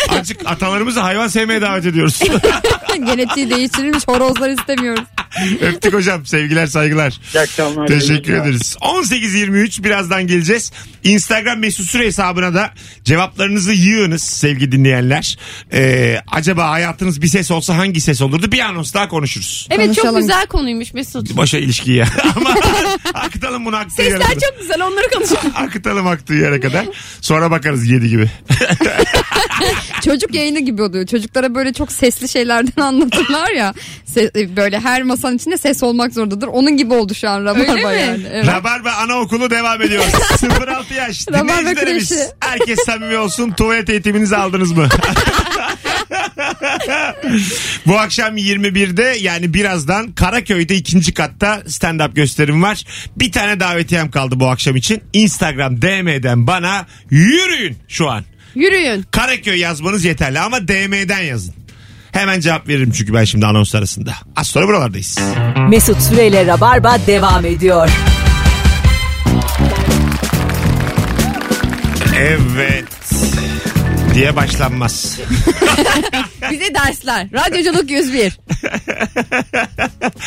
Azıcık 0.09 0.41
atalarımızı 0.45 0.99
hayvan 0.99 1.27
sevmeye 1.27 1.61
davet 1.61 1.85
ediyoruz. 1.85 2.19
Genetiği 3.05 3.49
değiştirilmiş 3.49 4.07
horozlar 4.07 4.49
istemiyoruz. 4.49 5.03
Öptük 5.61 5.93
hocam. 5.93 6.25
Sevgiler 6.25 6.67
saygılar. 6.67 7.19
İyi 7.33 7.39
akşamlar. 7.39 7.87
Teşekkür 7.87 8.33
ederiz. 8.33 8.75
18.23 8.81 9.83
birazdan 9.83 10.27
geleceğiz. 10.27 10.71
Instagram 11.03 11.59
mesut 11.59 11.85
süre 11.85 12.05
hesabına 12.05 12.53
da 12.53 12.71
cevaplarınızı 13.03 13.73
yığınız 13.73 14.23
sevgili 14.23 14.71
dinleyenler. 14.71 15.37
Ee, 15.73 16.17
acaba 16.31 16.69
hayatınız 16.69 17.21
bir 17.21 17.27
ses 17.27 17.51
olsa 17.51 17.77
hangi 17.77 18.01
ses 18.01 18.21
olurdu? 18.21 18.51
Bir 18.51 18.59
anons 18.59 18.93
daha 18.93 19.07
konuşuruz. 19.07 19.67
Evet 19.71 19.85
çok 19.85 19.95
Konuşalım. 19.95 20.21
güzel 20.21 20.47
konuymuş 20.47 20.93
Mesut. 20.93 21.37
Boşa 21.37 21.57
ilişki 21.57 21.91
ya. 21.91 22.07
Ama 22.35 22.55
akıtalım 23.13 23.65
bunu 23.65 23.75
aktığı 23.75 24.01
yere 24.01 24.11
Sesler 24.11 24.27
kadar. 24.27 24.39
çok 24.49 24.59
güzel 24.59 24.81
onları 24.81 25.09
konuşalım. 25.13 25.51
Akıtalım 25.55 26.07
aktığı 26.07 26.33
yere 26.33 26.59
kadar. 26.59 26.85
Sonra 27.21 27.51
bakarız 27.51 27.87
yedi 27.89 28.09
gibi. 28.09 28.29
Çocuk 30.05 30.33
yayını 30.35 30.59
gibi 30.59 30.81
oluyor. 30.81 31.05
Çocuklara 31.07 31.55
böyle 31.55 31.73
çok 31.73 31.91
sesli 31.91 32.29
şeylerden 32.29 32.81
anlatırlar 32.81 33.51
ya. 33.51 33.73
Se- 34.15 34.55
böyle 34.55 34.79
her 34.79 35.03
masanın 35.17 35.37
içinde 35.37 35.57
ses 35.57 35.83
olmak 35.83 36.13
zorundadır. 36.13 36.47
Onun 36.47 36.77
gibi 36.77 36.93
oldu 36.93 37.13
şu 37.15 37.29
an 37.29 37.45
Rabarba 37.45 37.59
Öyle 37.71 37.73
mi? 37.73 38.01
yani. 38.01 38.23
Evet. 38.31 38.47
Rabarba 38.47 38.91
Anaokulu 38.91 39.49
devam 39.49 39.81
ediyor. 39.81 40.03
06 40.67 40.93
yaş. 40.93 41.25
Rabarba 41.31 41.47
Dinleyicilerimiz. 41.59 42.09
kreşi. 42.09 42.21
Herkes 42.39 42.79
samimi 42.85 43.17
olsun. 43.17 43.51
Tuvalet 43.51 43.89
eğitiminizi 43.89 44.37
aldınız 44.37 44.71
mı? 44.71 44.87
Bu 47.87 47.99
akşam 47.99 48.37
21'de 48.37 49.17
yani 49.21 49.53
birazdan 49.53 50.11
Karaköy'de 50.11 50.75
ikinci 50.75 51.13
katta 51.13 51.55
stand-up 51.67 52.13
gösterim 52.13 52.63
var. 52.63 52.83
Bir 53.15 53.31
tane 53.31 53.59
davetiyem 53.59 54.11
kaldı 54.11 54.39
bu 54.39 54.47
akşam 54.47 54.75
için. 54.75 55.01
Instagram 55.13 55.81
DM'den 55.81 56.47
bana 56.47 56.85
yürüyün 57.09 57.77
şu 57.87 58.09
an. 58.09 58.23
Yürüyün. 58.55 59.05
Karaköy 59.11 59.59
yazmanız 59.59 60.05
yeterli 60.05 60.39
ama 60.39 60.67
DM'den 60.67 61.21
yazın. 61.21 61.53
Hemen 62.11 62.39
cevap 62.39 62.67
veririm 62.67 62.91
çünkü 62.91 63.13
ben 63.13 63.23
şimdi 63.23 63.45
anons 63.45 63.75
arasında. 63.75 64.13
Az 64.35 64.47
sonra 64.47 64.67
buralardayız. 64.67 65.19
Mesut 65.69 66.01
Süreyle 66.01 66.45
Rabarba 66.47 66.97
devam 67.07 67.45
ediyor. 67.45 67.89
Evet 72.19 72.85
diye 74.13 74.35
başlanmaz. 74.35 75.19
Bize 76.51 76.73
dersler. 76.73 77.27
Radyoculuk 77.33 77.91
101. 77.91 78.39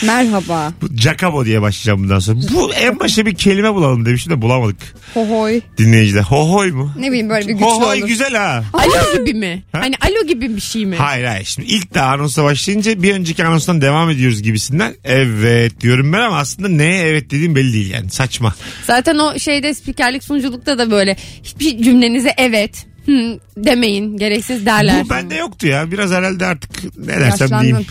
Merhaba. 0.07 0.73
Bu 0.83 0.97
Jacobo 0.97 1.45
diye 1.45 1.63
başlayacağım 1.63 2.03
bundan 2.03 2.19
sonra. 2.19 2.39
Bu 2.55 2.75
en 2.75 3.01
başta 3.01 3.27
bir 3.27 3.35
kelime 3.35 3.75
bulalım 3.75 4.07
demiştim 4.07 4.33
de 4.33 4.43
bulamadık. 4.43 4.95
Hohoy. 5.15 5.61
Dinleyiciler. 5.79 6.23
Hohoy 6.23 6.71
mu? 6.71 6.93
Ne 6.99 7.09
bileyim 7.09 7.29
böyle 7.29 7.49
bir 7.49 7.53
güçlü 7.53 7.65
Hohoy 7.65 7.99
olur. 7.99 8.09
güzel 8.09 8.33
ha. 8.35 8.65
Alo 8.73 9.25
gibi 9.25 9.39
mi? 9.39 9.63
Ha? 9.73 9.81
Hani 9.81 9.95
alo 10.01 10.27
gibi 10.27 10.57
bir 10.57 10.61
şey 10.61 10.87
mi? 10.87 10.97
Hayır 10.97 11.25
hayır. 11.25 11.45
Şimdi 11.45 11.69
ilk 11.69 11.95
de 11.95 12.01
anonsa 12.01 12.45
başlayınca 12.45 13.03
bir 13.03 13.15
önceki 13.15 13.45
anonstan 13.45 13.81
devam 13.81 14.11
ediyoruz 14.11 14.43
gibisinden. 14.43 14.95
Evet 15.05 15.81
diyorum 15.81 16.13
ben 16.13 16.21
ama 16.21 16.39
aslında 16.39 16.69
neye 16.69 17.03
evet 17.09 17.31
dediğim 17.31 17.55
belli 17.55 17.73
değil 17.73 17.91
yani. 17.91 18.11
Saçma. 18.11 18.55
Zaten 18.87 19.19
o 19.19 19.39
şeyde 19.39 19.75
spikerlik 19.75 20.25
sunuculukta 20.25 20.79
da 20.79 20.91
böyle 20.91 21.17
hiçbir 21.43 21.83
cümlenize 21.83 22.35
evet, 22.37 22.87
Hı, 23.11 23.39
demeyin 23.57 24.17
gereksiz 24.17 24.67
derler. 24.67 25.05
Bu 25.05 25.11
bende 25.11 25.35
yoktu 25.35 25.67
ya. 25.67 25.91
Biraz 25.91 26.11
herhalde 26.11 26.47
artık 26.47 26.97
ne 26.97 27.07
dersem 27.07 27.31
Yaşlandın. 27.31 27.65
diyeyim. 27.65 27.87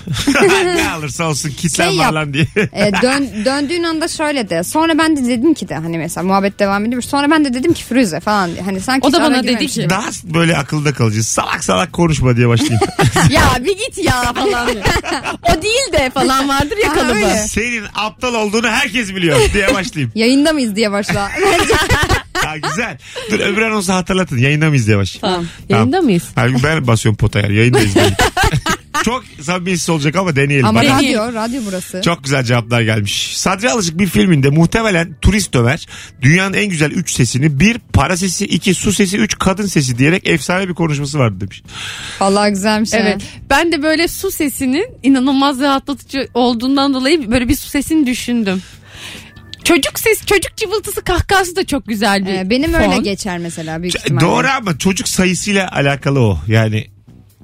ne 0.75 0.89
alırsa 0.89 1.23
olsun 1.29 1.49
kitlen 1.49 1.89
Şey 1.89 1.99
var 1.99 2.13
lan 2.13 2.33
diye. 2.33 2.47
E, 2.55 2.91
dön, 3.01 3.29
döndüğün 3.45 3.83
anda 3.83 4.07
şöyle 4.07 4.49
de. 4.49 4.63
Sonra 4.63 4.97
ben 4.97 5.17
de 5.17 5.27
dedim 5.27 5.53
ki 5.53 5.69
de 5.69 5.75
hani 5.75 5.97
mesela 5.97 6.27
muhabbet 6.27 6.59
devam 6.59 6.85
ediyor. 6.85 7.01
Sonra 7.01 7.31
ben 7.31 7.45
de 7.45 7.53
dedim 7.53 7.73
ki 7.73 7.83
Firuze 7.83 8.19
falan 8.19 8.51
diye. 8.51 8.61
Hani 8.61 8.81
sanki 8.81 9.07
O 9.07 9.13
da 9.13 9.21
bana 9.21 9.43
dedi 9.43 9.67
ki-. 9.67 9.89
Daha 9.89 10.09
böyle 10.23 10.57
akılda 10.57 10.93
kalıcı. 10.93 11.23
Salak 11.23 11.63
salak 11.63 11.93
konuşma 11.93 12.35
diye 12.35 12.47
başlayayım. 12.47 12.81
ya 13.29 13.41
bir 13.59 13.77
git 13.77 13.97
ya 13.97 14.33
falan. 14.33 14.69
o 15.43 15.61
değil 15.61 15.93
de 15.93 16.09
falan 16.09 16.49
vardır 16.49 16.77
ya 16.83 16.93
kalıbı. 16.93 17.47
Senin 17.47 17.83
aptal 17.95 18.33
olduğunu 18.33 18.67
herkes 18.67 19.15
biliyor 19.15 19.39
diye 19.53 19.73
başlayayım. 19.73 20.11
Yayında 20.15 20.53
mıyız 20.53 20.75
diye 20.75 20.91
başla. 20.91 21.29
Ha, 22.45 22.57
güzel. 22.57 22.97
Dur 23.31 23.39
öbür 23.39 23.61
anonsu 23.61 23.93
hatırlatın. 23.93 24.37
Yayında 24.37 24.69
mıyız 24.69 24.87
başlayayım. 24.87 25.09
Tamam. 25.21 25.45
Yayında 25.69 26.01
mıyız? 26.01 26.23
Gün 26.35 26.63
ben 26.63 26.87
basıyorum 26.87 27.17
potaya. 27.17 27.47
Yayındayız. 27.47 27.93
Çok 29.03 29.23
samimiyetsiz 29.41 29.89
olacak 29.89 30.15
ama 30.15 30.35
deneyelim. 30.35 30.65
Ama 30.65 30.81
Bakalım. 30.81 30.97
radyo, 30.97 31.33
radyo 31.33 31.61
burası. 31.67 32.01
Çok 32.01 32.23
güzel 32.23 32.43
cevaplar 32.43 32.81
gelmiş. 32.81 33.37
Sadri 33.37 33.69
Alışık 33.69 33.99
bir 33.99 34.07
filminde 34.07 34.49
muhtemelen 34.49 35.15
turist 35.21 35.55
Ömer 35.55 35.87
dünyanın 36.21 36.53
en 36.53 36.65
güzel 36.65 36.91
3 36.91 37.11
sesini 37.11 37.59
bir 37.59 37.79
para 37.93 38.17
sesi, 38.17 38.45
iki 38.45 38.73
su 38.73 38.93
sesi, 38.93 39.17
üç 39.17 39.37
kadın 39.39 39.65
sesi 39.65 39.97
diyerek 39.97 40.27
efsane 40.29 40.69
bir 40.69 40.73
konuşması 40.73 41.19
vardı 41.19 41.41
demiş. 41.41 41.63
Vallahi 42.19 42.49
güzelmiş. 42.49 42.93
Evet. 42.93 43.05
Evet. 43.07 43.21
Ben 43.49 43.71
de 43.71 43.83
böyle 43.83 44.07
su 44.07 44.31
sesinin 44.31 44.87
inanılmaz 45.03 45.59
rahatlatıcı 45.59 46.27
olduğundan 46.33 46.93
dolayı 46.93 47.31
böyle 47.31 47.49
bir 47.49 47.55
su 47.55 47.69
sesini 47.69 48.07
düşündüm. 48.07 48.61
Çocuk 49.63 49.99
ses, 49.99 50.25
çocuk 50.25 50.55
cıvıltısı 50.57 51.01
kahkahası 51.03 51.55
da 51.55 51.65
çok 51.65 51.85
güzel 51.87 52.25
bir 52.25 52.33
Ee, 52.33 52.49
benim 52.49 52.71
fon. 52.71 52.79
öyle 52.81 52.97
geçer 52.97 53.37
mesela 53.37 53.81
büyük 53.81 53.95
ihtimalle. 53.95 54.25
Doğru 54.25 54.47
ama 54.57 54.77
çocuk 54.77 55.07
sayısıyla 55.07 55.71
alakalı 55.71 56.19
o. 56.19 56.39
Yani 56.47 56.87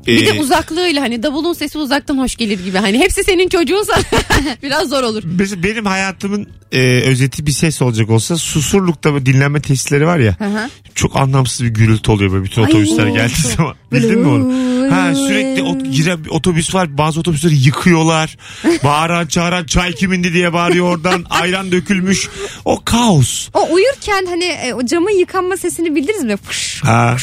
Bir 0.07 0.25
de 0.25 0.29
e, 0.29 0.39
uzaklığıyla 0.41 1.01
hani 1.01 1.23
davulun 1.23 1.53
sesi 1.53 1.77
uzaktan 1.77 2.17
hoş 2.17 2.35
gelir 2.35 2.65
gibi. 2.65 2.77
Hani 2.77 2.99
hepsi 2.99 3.23
senin 3.23 3.49
çocuğunsa 3.49 3.93
biraz 4.63 4.89
zor 4.89 5.03
olur. 5.03 5.23
Mesela 5.25 5.63
benim 5.63 5.85
hayatımın 5.85 6.47
e, 6.71 6.79
özeti 7.01 7.45
bir 7.47 7.51
ses 7.51 7.81
olacak 7.81 8.09
olsa 8.09 8.37
Susurluk'ta 8.37 9.25
dinlenme 9.25 9.61
tesisleri 9.61 10.05
var 10.07 10.19
ya. 10.19 10.31
Hı. 10.39 10.69
Çok 10.95 11.15
anlamsız 11.15 11.63
bir 11.63 11.69
gürültü 11.69 12.11
oluyor 12.11 12.31
böyle 12.31 12.43
bütün 12.43 12.61
Ay, 12.63 12.67
otobüsler 12.69 13.07
geldiği 13.07 13.47
zaman. 13.57 13.75
Bildin 13.91 14.19
mi 14.19 14.27
onu? 14.27 14.65
Ha, 14.91 15.15
sürekli 15.15 15.63
ot- 15.63 15.91
giren 15.91 16.25
bir 16.25 16.29
otobüs 16.29 16.75
var. 16.75 16.97
Bazı 16.97 17.19
otobüsleri 17.19 17.55
yıkıyorlar. 17.55 18.37
Bağıran 18.83 19.27
çağıran 19.27 19.65
çay 19.65 19.91
kimindi 19.95 20.33
diye 20.33 20.53
bağırıyor 20.53 20.85
oradan. 20.95 21.25
Ayran 21.29 21.71
dökülmüş. 21.71 22.29
O 22.65 22.81
kaos. 22.85 23.49
O 23.53 23.73
uyurken 23.73 24.25
hani 24.25 24.43
e, 24.45 24.73
o 24.73 24.85
camın 24.85 25.19
yıkanma 25.19 25.57
sesini 25.57 25.95
bildiniz 25.95 26.23
mi? 26.23 26.37
Fış. 26.37 26.81
Ha. 26.83 27.15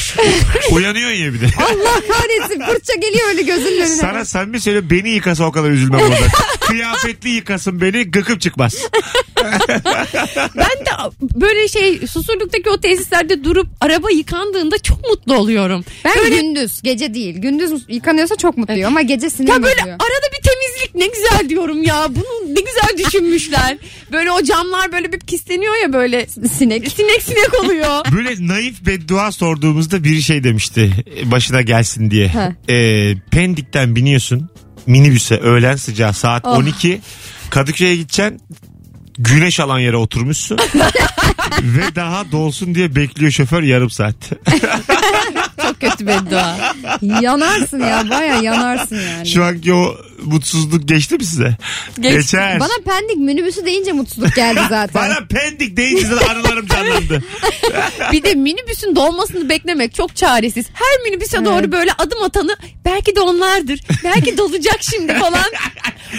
Uyanıyor 0.71 1.09
ya 1.09 1.33
bir 1.33 1.41
de. 1.41 1.45
Allah 1.57 2.01
kahretsin 2.07 2.59
fırça 2.73 2.93
geliyor 2.95 3.27
öyle 3.29 3.41
gözünün 3.41 3.77
önüne. 3.77 3.87
Sana 3.87 4.25
sen 4.25 4.53
bir 4.53 4.59
söyle 4.59 4.89
beni 4.89 5.09
yıkasa 5.09 5.43
o 5.43 5.51
kadar 5.51 5.69
üzülmem 5.69 6.01
orada. 6.01 6.27
Kıyafetli 6.59 7.29
yıkasın 7.29 7.81
beni 7.81 8.11
gıkıp 8.11 8.41
çıkmaz. 8.41 8.75
Ben 10.55 10.85
de 10.85 10.91
böyle 11.35 11.67
şey 11.67 12.07
susurluktaki 12.07 12.69
o 12.69 12.77
tesislerde 12.77 13.43
durup 13.43 13.67
araba 13.81 14.11
yıkandığında 14.11 14.77
çok 14.77 15.09
mutlu 15.09 15.33
oluyorum. 15.35 15.85
Ben 16.05 16.13
Böyle- 16.23 16.35
gündüz 16.41 16.81
gece 16.81 17.13
değil. 17.13 17.35
Gündüz 17.37 17.71
yıkanıyorsa 17.87 18.35
çok 18.35 18.57
mutluyum 18.57 18.87
ama 18.87 19.01
gece 19.01 19.29
sinirim 19.29 19.53
Ya 19.53 19.63
böyle 19.63 19.79
bozuyor. 19.81 19.95
arada 19.95 20.27
bir 20.37 20.43
temizlik 20.49 20.95
ne 20.95 21.07
güzel 21.07 21.49
diyorum 21.49 21.83
ya. 21.83 22.07
Bunu 22.09 22.53
ne 22.55 22.59
güzel 22.61 23.05
düşünmüşler. 23.05 23.77
Böyle 24.11 24.31
o 24.31 24.43
camlar 24.43 24.91
böyle 24.91 25.13
bir 25.13 25.19
pisleniyor 25.19 25.73
ya 25.83 25.93
böyle. 25.93 26.27
Sinek. 26.27 26.87
Sinek 26.91 27.21
sinek 27.23 27.63
oluyor. 27.63 28.05
Böyle 28.15 28.47
naif 28.47 28.85
beddua 28.85 29.31
sorduğumuzda 29.31 30.03
bir 30.03 30.21
şey 30.21 30.43
demişti 30.43 30.91
başına 31.25 31.61
gelsin 31.61 32.11
diye. 32.11 32.31
Ee, 32.69 33.13
Pendik'ten 33.31 33.95
biniyorsun 33.95 34.49
minibüse 34.87 35.35
öğlen 35.37 35.75
sıcağı 35.75 36.13
saat 36.13 36.45
12 36.45 37.01
Kadıköy'e 37.49 37.95
gideceksin 37.95 38.41
güneş 39.17 39.59
alan 39.59 39.79
yere 39.79 39.97
oturmuşsun 39.97 40.57
ve 41.61 41.95
daha 41.95 42.31
dolsun 42.31 42.75
diye 42.75 42.95
bekliyor 42.95 43.31
şoför 43.31 43.63
yarım 43.63 43.89
saat. 43.89 44.15
Çok 45.61 45.81
kötü 45.81 46.07
beddua. 46.07 46.57
Yanarsın 47.21 47.79
ya 47.79 48.03
baya 48.09 48.35
yanarsın 48.35 48.99
yani. 48.99 49.27
Şu 49.27 49.43
anki 49.43 49.73
o 49.73 49.97
mutsuzluk 50.25 50.87
geçti 50.87 51.15
mi 51.15 51.25
size? 51.25 51.57
Geçti. 51.99 52.17
Geçer. 52.17 52.59
Bana 52.59 52.73
pendik 52.85 53.17
minibüsü 53.17 53.65
deyince 53.65 53.91
mutsuzluk 53.91 54.35
geldi 54.35 54.59
zaten. 54.69 55.01
Bana 55.01 55.27
pendik 55.27 55.77
deyince 55.77 56.05
zaten 56.05 56.35
anılarım 56.35 56.67
canlandı. 56.67 57.23
Bir 58.11 58.23
de 58.23 58.35
minibüsün 58.35 58.95
dolmasını 58.95 59.49
beklemek 59.49 59.95
çok 59.95 60.15
çaresiz. 60.15 60.65
Her 60.73 61.01
minibüse 61.05 61.45
doğru 61.45 61.71
böyle 61.71 61.91
adım 61.97 62.23
atanı 62.23 62.55
belki 62.85 63.15
de 63.15 63.21
onlardır. 63.21 63.79
Belki 64.03 64.37
dolacak 64.37 64.79
şimdi 64.81 65.13
falan. 65.13 65.51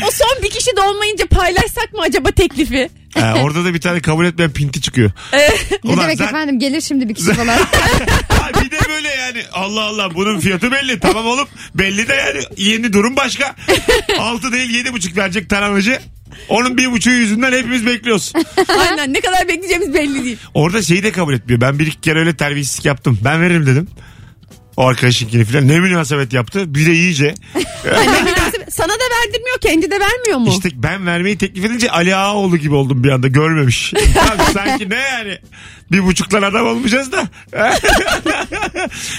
O 0.09 0.11
son 0.11 0.43
bir 0.43 0.51
kişi 0.51 0.71
dolmayınca 0.77 1.27
paylaşsak 1.27 1.93
mı 1.93 2.01
acaba 2.01 2.31
teklifi? 2.31 2.91
Ha, 3.15 3.35
orada 3.43 3.65
da 3.65 3.75
bir 3.75 3.81
tane 3.81 4.01
kabul 4.01 4.25
etmeyen 4.27 4.51
pinti 4.53 4.81
çıkıyor. 4.81 5.11
ne 5.33 5.41
Ulan 5.85 6.03
demek 6.05 6.19
zaten- 6.19 6.35
efendim 6.35 6.59
gelir 6.59 6.81
şimdi 6.81 7.09
bir 7.09 7.15
kişi 7.15 7.33
falan. 7.35 7.59
Ha, 8.29 8.63
bir 8.63 8.71
de 8.71 8.77
böyle 8.89 9.09
yani 9.09 9.43
Allah 9.53 9.83
Allah 9.83 10.15
bunun 10.15 10.41
fiyatı 10.41 10.73
belli 10.73 11.01
tamam 11.01 11.27
oğlum 11.27 11.49
belli 11.75 12.09
de 12.09 12.15
yani 12.15 12.45
yeni 12.57 12.93
durum 12.93 13.17
başka. 13.17 13.55
6 14.19 14.53
değil 14.53 14.71
yedi 14.71 14.93
buçuk 14.93 15.17
verecek 15.17 15.51
taramacı. 15.51 15.99
Onun 16.49 16.77
bir 16.79 16.93
buçuğu 16.93 17.11
yüzünden 17.11 17.53
hepimiz 17.53 17.87
bekliyoruz. 17.87 18.33
Aynen 18.81 19.13
ne 19.13 19.21
kadar 19.21 19.49
bekleyeceğimiz 19.49 19.95
belli 19.95 20.25
değil. 20.25 20.37
Orada 20.55 20.83
şeyi 20.83 21.03
de 21.03 21.13
kabul 21.13 21.35
etmiyor. 21.35 21.61
Ben 21.61 21.79
bir 21.79 21.87
iki 21.87 22.01
kere 22.01 22.19
öyle 22.19 22.37
terbiyesizlik 22.37 22.85
yaptım. 22.85 23.19
Ben 23.25 23.41
veririm 23.43 23.67
dedim. 23.67 23.89
O 24.77 24.87
arkadaşınkini 24.87 25.45
falan 25.45 25.69
ne 25.69 25.81
münasebet 25.81 26.33
yaptı. 26.33 26.75
Bir 26.75 26.87
de 26.87 26.93
iyice. 26.93 27.35
Sana 28.77 28.89
da 28.89 29.05
verdirmiyor 29.21 29.59
kendi 29.61 29.91
de 29.91 30.01
vermiyor 30.01 30.39
mu? 30.39 30.49
İşte 30.49 30.69
ben 30.75 31.07
vermeyi 31.07 31.39
teklif 31.39 31.65
edince 31.65 31.91
Ali 31.91 32.17
Ağaoğlu 32.17 32.57
gibi 32.57 32.75
oldum 32.75 33.05
bir 33.05 33.09
anda 33.09 33.29
görmemiş. 33.29 33.93
Tabii 34.15 34.53
sanki 34.53 34.91
ne 34.91 34.95
yani 34.95 35.39
bir 35.93 36.03
buçuklar 36.03 36.43
adam 36.43 36.67
olmayacağız 36.67 37.13
da. 37.13 37.29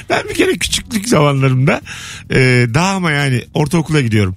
ben 0.09 0.29
bir 0.29 0.33
kere 0.33 0.51
küçüklük 0.51 1.09
zamanlarımda 1.09 1.81
e, 2.31 2.67
daha 2.73 2.95
ama 2.95 3.11
yani 3.11 3.43
ortaokula 3.53 4.01
gidiyorum. 4.01 4.35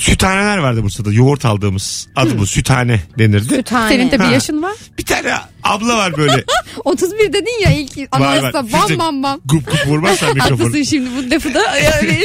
Süthaneler 0.00 0.58
vardı 0.58 0.82
Bursa'da 0.82 1.12
yoğurt 1.12 1.44
aldığımız 1.44 2.08
adı 2.16 2.38
bu 2.38 2.46
süthane 2.46 3.00
denirdi. 3.18 3.54
Süthane. 3.54 3.88
Senin 3.88 4.10
de 4.10 4.18
bir 4.18 4.24
Ha. 4.24 4.30
yaşın 4.32 4.62
var. 4.62 4.72
Bir 4.98 5.04
tane 5.04 5.34
abla 5.62 5.96
var 5.96 6.16
böyle 6.16 6.44
31 6.84 7.32
dedin 7.32 7.60
ya 7.64 7.70
ilk 7.72 7.98
Var, 8.12 8.20
var. 8.20 8.36
anonsta 8.36 8.72
bam 8.72 8.80
Füze- 8.88 8.98
bam 8.98 9.22
bam. 9.22 9.40
gup 9.44 9.66
gup 9.70 9.86
vurmazsan 9.86 10.28
mikrofonu. 10.34 10.60
Haklısın 10.68 10.82
şimdi 10.82 11.10
bu 11.16 11.30
lafı 11.34 11.54
da. 11.54 11.76
Yani, 11.78 12.18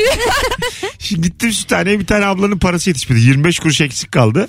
Şimdi 1.00 1.22
gittim 1.28 1.52
süthaneye 1.52 2.00
bir 2.00 2.06
tane 2.06 2.26
ablanın 2.26 2.60
parası 2.60 2.90
yetişmedi. 2.90 3.20
25 3.22 3.60
kuruş 3.60 3.82
eksik 3.82 4.12
kaldı. 4.12 4.48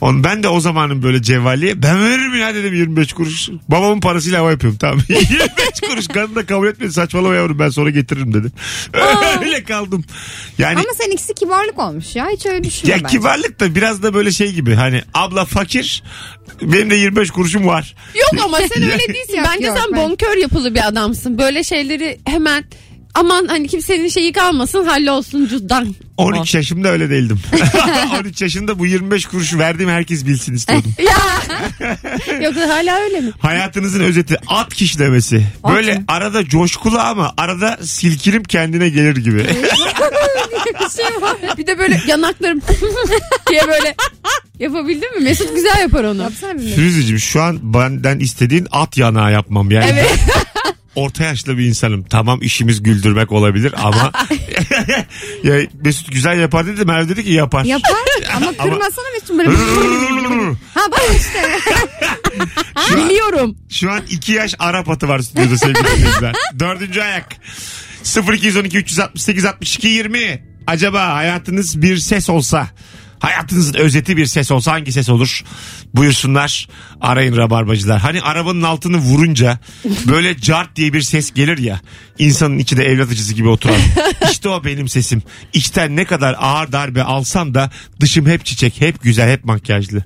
On, 0.00 0.24
ben 0.24 0.42
de 0.42 0.48
o 0.48 0.60
zamanın 0.60 1.02
böyle 1.02 1.22
cevvalliye 1.22 1.82
ben 1.82 2.04
veririm 2.04 2.34
ya 2.40 2.54
dedim 2.54 2.74
25 2.74 3.12
kuruş. 3.12 3.48
Babamın 3.68 4.00
parasıyla 4.00 4.40
hava 4.40 4.50
yapıyorum 4.50 4.78
tamam. 4.78 4.98
25 5.08 5.28
kuruş 5.88 6.08
kadın 6.08 6.34
da 6.34 6.46
kabul 6.46 6.66
etmedi 6.68 6.92
saçmalama 6.92 7.34
yavrum 7.34 7.58
ben 7.58 7.68
sonra 7.68 7.90
getiririm 7.90 8.34
dedi. 8.34 8.48
Öyle 9.40 9.64
kaldım. 9.64 10.04
Yani 10.58 10.74
Ama 10.78 10.94
seninkisi 11.02 11.34
kibarlık 11.34 11.78
olmuş 11.78 12.16
ya 12.16 12.28
hiç 12.36 12.46
öyle 12.46 12.64
düşünme 12.64 12.92
ya 12.92 12.98
bence. 13.04 13.16
kibarlık 13.18 13.60
da 13.60 13.74
biraz 13.74 14.02
da 14.02 14.14
böyle 14.14 14.32
şey 14.32 14.52
gibi 14.52 14.74
hani 14.74 15.02
abla 15.14 15.44
fakir 15.44 16.02
benim 16.62 16.90
de 16.90 16.94
25 16.96 17.30
kuruşum 17.30 17.66
var. 17.66 17.94
Yok 18.14 18.44
ama 18.44 18.58
sen 18.58 18.82
öyle 18.92 18.98
değilsin. 19.14 19.36
Yok, 19.36 19.46
Bence 19.54 19.66
yok, 19.66 19.78
sen 19.82 19.92
ben- 19.92 19.98
bonkör 20.00 20.36
yapılı 20.36 20.74
bir 20.74 20.88
adamsın. 20.88 21.38
Böyle 21.38 21.64
şeyleri 21.64 22.18
hemen 22.26 22.64
aman 23.14 23.46
hani 23.48 23.68
kimsenin 23.68 24.08
şeyi 24.08 24.32
kalmasın 24.32 24.84
hallolsun 24.84 25.46
cüzdan. 25.46 25.94
13 26.16 26.54
yaşımda 26.54 26.88
öyle 26.88 27.10
değildim. 27.10 27.40
13 28.20 28.42
yaşında 28.42 28.78
bu 28.78 28.86
25 28.86 29.26
kuruşu 29.26 29.58
verdiğim 29.58 29.90
herkes 29.90 30.26
bilsin 30.26 30.54
istiyordum. 30.54 30.94
Yoksa 32.42 32.68
hala 32.68 33.00
öyle 33.00 33.20
mi? 33.20 33.32
Hayatınızın 33.38 34.00
özeti 34.00 34.36
at 34.46 34.74
kişlemesi. 34.74 35.46
Böyle 35.68 35.94
mı? 35.94 36.04
arada 36.08 36.44
coşkulu 36.44 36.98
ama 36.98 37.34
arada 37.36 37.78
silkinip 37.82 38.48
kendine 38.48 38.88
gelir 38.88 39.16
gibi. 39.16 39.46
Bir 41.58 41.66
de 41.66 41.78
böyle 41.78 42.00
yanaklarım 42.06 42.60
diye 43.50 43.62
böyle 43.68 43.94
yapabildin 44.58 45.18
mi? 45.18 45.24
Mesut 45.24 45.54
güzel 45.54 45.80
yapar 45.80 46.04
onu. 46.04 46.22
Yapsana 46.22 46.54
bir 46.58 46.66
Firuzeciğim 46.68 47.18
şu 47.18 47.42
an 47.42 47.74
benden 47.74 48.18
istediğin 48.18 48.66
at 48.70 48.96
yanağı 48.96 49.32
yapmam. 49.32 49.70
Yani 49.70 49.90
Evet. 49.92 50.18
Orta 50.94 51.24
yaşlı 51.24 51.58
bir 51.58 51.64
insanım. 51.64 52.04
Tamam 52.04 52.42
işimiz 52.42 52.82
güldürmek 52.82 53.32
olabilir 53.32 53.74
ama 53.76 54.12
ya 55.44 55.54
Mesut 55.84 56.12
güzel 56.12 56.38
yapar 56.40 56.66
dedi. 56.66 56.84
Merve 56.84 57.08
dedi 57.08 57.24
ki 57.24 57.32
yapar. 57.32 57.64
Yapar 57.64 57.90
ama 58.36 58.52
kırmasana 58.52 59.06
Mesut 59.14 59.38
böyle. 59.38 59.50
ha 60.74 60.80
bak 60.90 61.02
işte. 61.16 61.58
Şu 62.88 62.94
an, 62.98 63.08
Biliyorum. 63.08 63.56
şu 63.70 63.90
an 63.90 64.00
iki 64.10 64.32
yaş 64.32 64.54
Arap 64.58 64.90
atı 64.90 65.08
var 65.08 65.18
stüdyoda 65.18 65.58
sevgili 65.58 65.84
dinleyiciler. 65.96 66.34
Dördüncü 66.58 67.00
ayak. 67.00 67.36
0212 68.32 68.78
368 68.78 69.44
62 69.44 69.88
20. 69.88 70.44
Acaba 70.66 71.14
hayatınız 71.14 71.82
bir 71.82 71.96
ses 71.96 72.30
olsa 72.30 72.68
Hayatınızın 73.18 73.74
özeti 73.74 74.16
bir 74.16 74.26
ses 74.26 74.50
olsa 74.50 74.72
hangi 74.72 74.92
ses 74.92 75.08
olur? 75.08 75.44
Buyursunlar 75.94 76.68
arayın 77.00 77.36
rabarbacılar. 77.36 78.00
Hani 78.00 78.22
arabanın 78.22 78.62
altını 78.62 78.96
vurunca 78.96 79.58
böyle 80.06 80.38
cart 80.40 80.76
diye 80.76 80.92
bir 80.92 81.02
ses 81.02 81.32
gelir 81.32 81.58
ya. 81.58 81.80
insanın 82.18 82.58
içinde 82.58 82.84
evlat 82.84 83.10
acısı 83.10 83.34
gibi 83.34 83.48
oturan. 83.48 83.80
İşte 84.30 84.48
o 84.48 84.64
benim 84.64 84.88
sesim. 84.88 85.22
İçten 85.52 85.96
ne 85.96 86.04
kadar 86.04 86.36
ağır 86.38 86.72
darbe 86.72 87.02
alsam 87.02 87.54
da 87.54 87.70
dışım 88.00 88.26
hep 88.26 88.44
çiçek, 88.44 88.80
hep 88.80 89.02
güzel, 89.02 89.30
hep 89.30 89.44
makyajlı. 89.44 90.04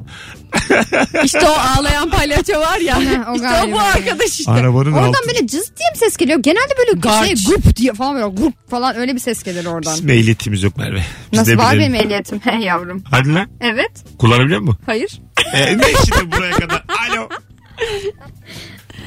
İşte 1.24 1.40
o 1.48 1.52
ağlayan 1.78 2.11
palyaço 2.11 2.61
var 2.61 2.78
ya. 2.78 2.98
o 2.98 3.02
işte 3.34 3.46
o 3.46 3.50
galiba. 3.50 3.76
bu 3.76 3.80
arkadaş 3.80 4.40
işte. 4.40 4.50
Arabanın 4.52 4.92
Oradan 4.92 5.08
altı. 5.08 5.18
böyle 5.28 5.46
cız 5.46 5.72
diye 5.76 5.88
bir 5.94 5.98
ses 5.98 6.16
geliyor. 6.16 6.38
Genelde 6.38 6.72
böyle 6.78 7.00
Garç. 7.00 7.26
şey 7.26 7.34
grup 7.46 7.76
diye 7.76 7.92
falan 7.92 8.14
böyle 8.14 8.26
grup 8.26 8.70
falan 8.70 8.96
öyle 8.96 9.14
bir 9.14 9.20
ses 9.20 9.42
gelir 9.42 9.66
oradan. 9.66 9.94
Bizim 9.94 10.11
ehliyetimiz 10.11 10.62
yok 10.62 10.76
Merve. 10.76 11.02
Biz 11.32 11.38
Nasıl 11.38 11.52
de 11.52 11.58
var 11.58 11.74
bilelim. 11.74 11.92
benim 11.92 12.04
ehliyetim? 12.04 12.40
He 12.44 12.64
yavrum. 12.64 13.02
Hadi 13.11 13.34
lan. 13.34 13.48
Evet. 13.61 14.04
Kullanabiliyor 14.18 14.61
musun? 14.61 14.78
Hayır. 14.87 15.20
E, 15.54 15.78
ne 15.78 15.82
şimdi 16.04 16.37
buraya 16.37 16.50
kadar? 16.52 16.84
Alo. 17.11 17.28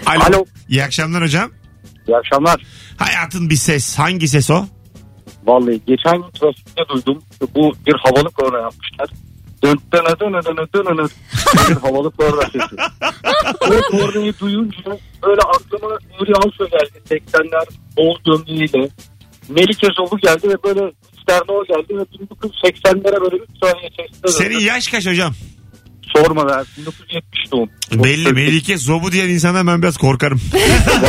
Alo. 0.05 0.23
Alo. 0.23 0.45
İyi 0.69 0.83
akşamlar 0.83 1.23
hocam. 1.23 1.51
İyi 2.07 2.17
akşamlar. 2.17 2.61
Hayatın 2.97 3.49
bir 3.49 3.55
ses. 3.55 3.99
Hangi 3.99 4.27
ses 4.27 4.49
o? 4.49 4.65
Vallahi 5.45 5.81
geçen 5.87 6.13
gün 6.13 6.31
trafikte 6.39 6.81
duydum. 6.93 7.23
Bu 7.55 7.73
bir 7.87 7.93
havalı 8.03 8.29
korna 8.29 8.57
yapmışlar. 8.57 9.09
Dön 9.63 9.77
dön 9.93 10.05
dön 10.19 10.33
dön 10.45 10.67
dön 10.73 10.97
dön 10.97 11.09
havalı 11.81 12.11
korna 12.11 12.41
sesi. 12.41 12.75
O 13.61 13.91
kornayı 13.91 14.33
duyunca 14.39 14.97
böyle 15.23 15.41
aklıma 15.41 15.99
Nuri 16.19 16.33
Alço 16.35 16.67
geldi. 16.67 17.01
80'ler 17.09 17.65
bol 17.97 18.17
gömleğiyle. 18.25 18.89
Melike 19.49 19.87
Zobu 19.97 20.17
geldi 20.17 20.49
ve 20.49 20.63
böyle 20.63 20.91
Sterno 21.21 21.65
geldi 21.65 21.97
ve 21.97 22.01
1980'lere 22.01 23.21
böyle 23.21 23.35
3 23.35 23.49
saniye 23.63 23.89
içerisinde 23.89 24.27
Senin 24.27 24.59
yaş 24.59 24.87
kaç 24.87 25.07
hocam? 25.07 25.33
Sorma 26.15 26.47
be 26.47 26.53
1970 26.77 27.51
doğum. 27.51 27.69
Belli 27.93 28.33
Melike 28.33 28.77
Zobu 28.77 29.11
diyen 29.11 29.29
insandan 29.29 29.67
ben 29.67 29.81
biraz 29.81 29.97
korkarım. 29.97 30.41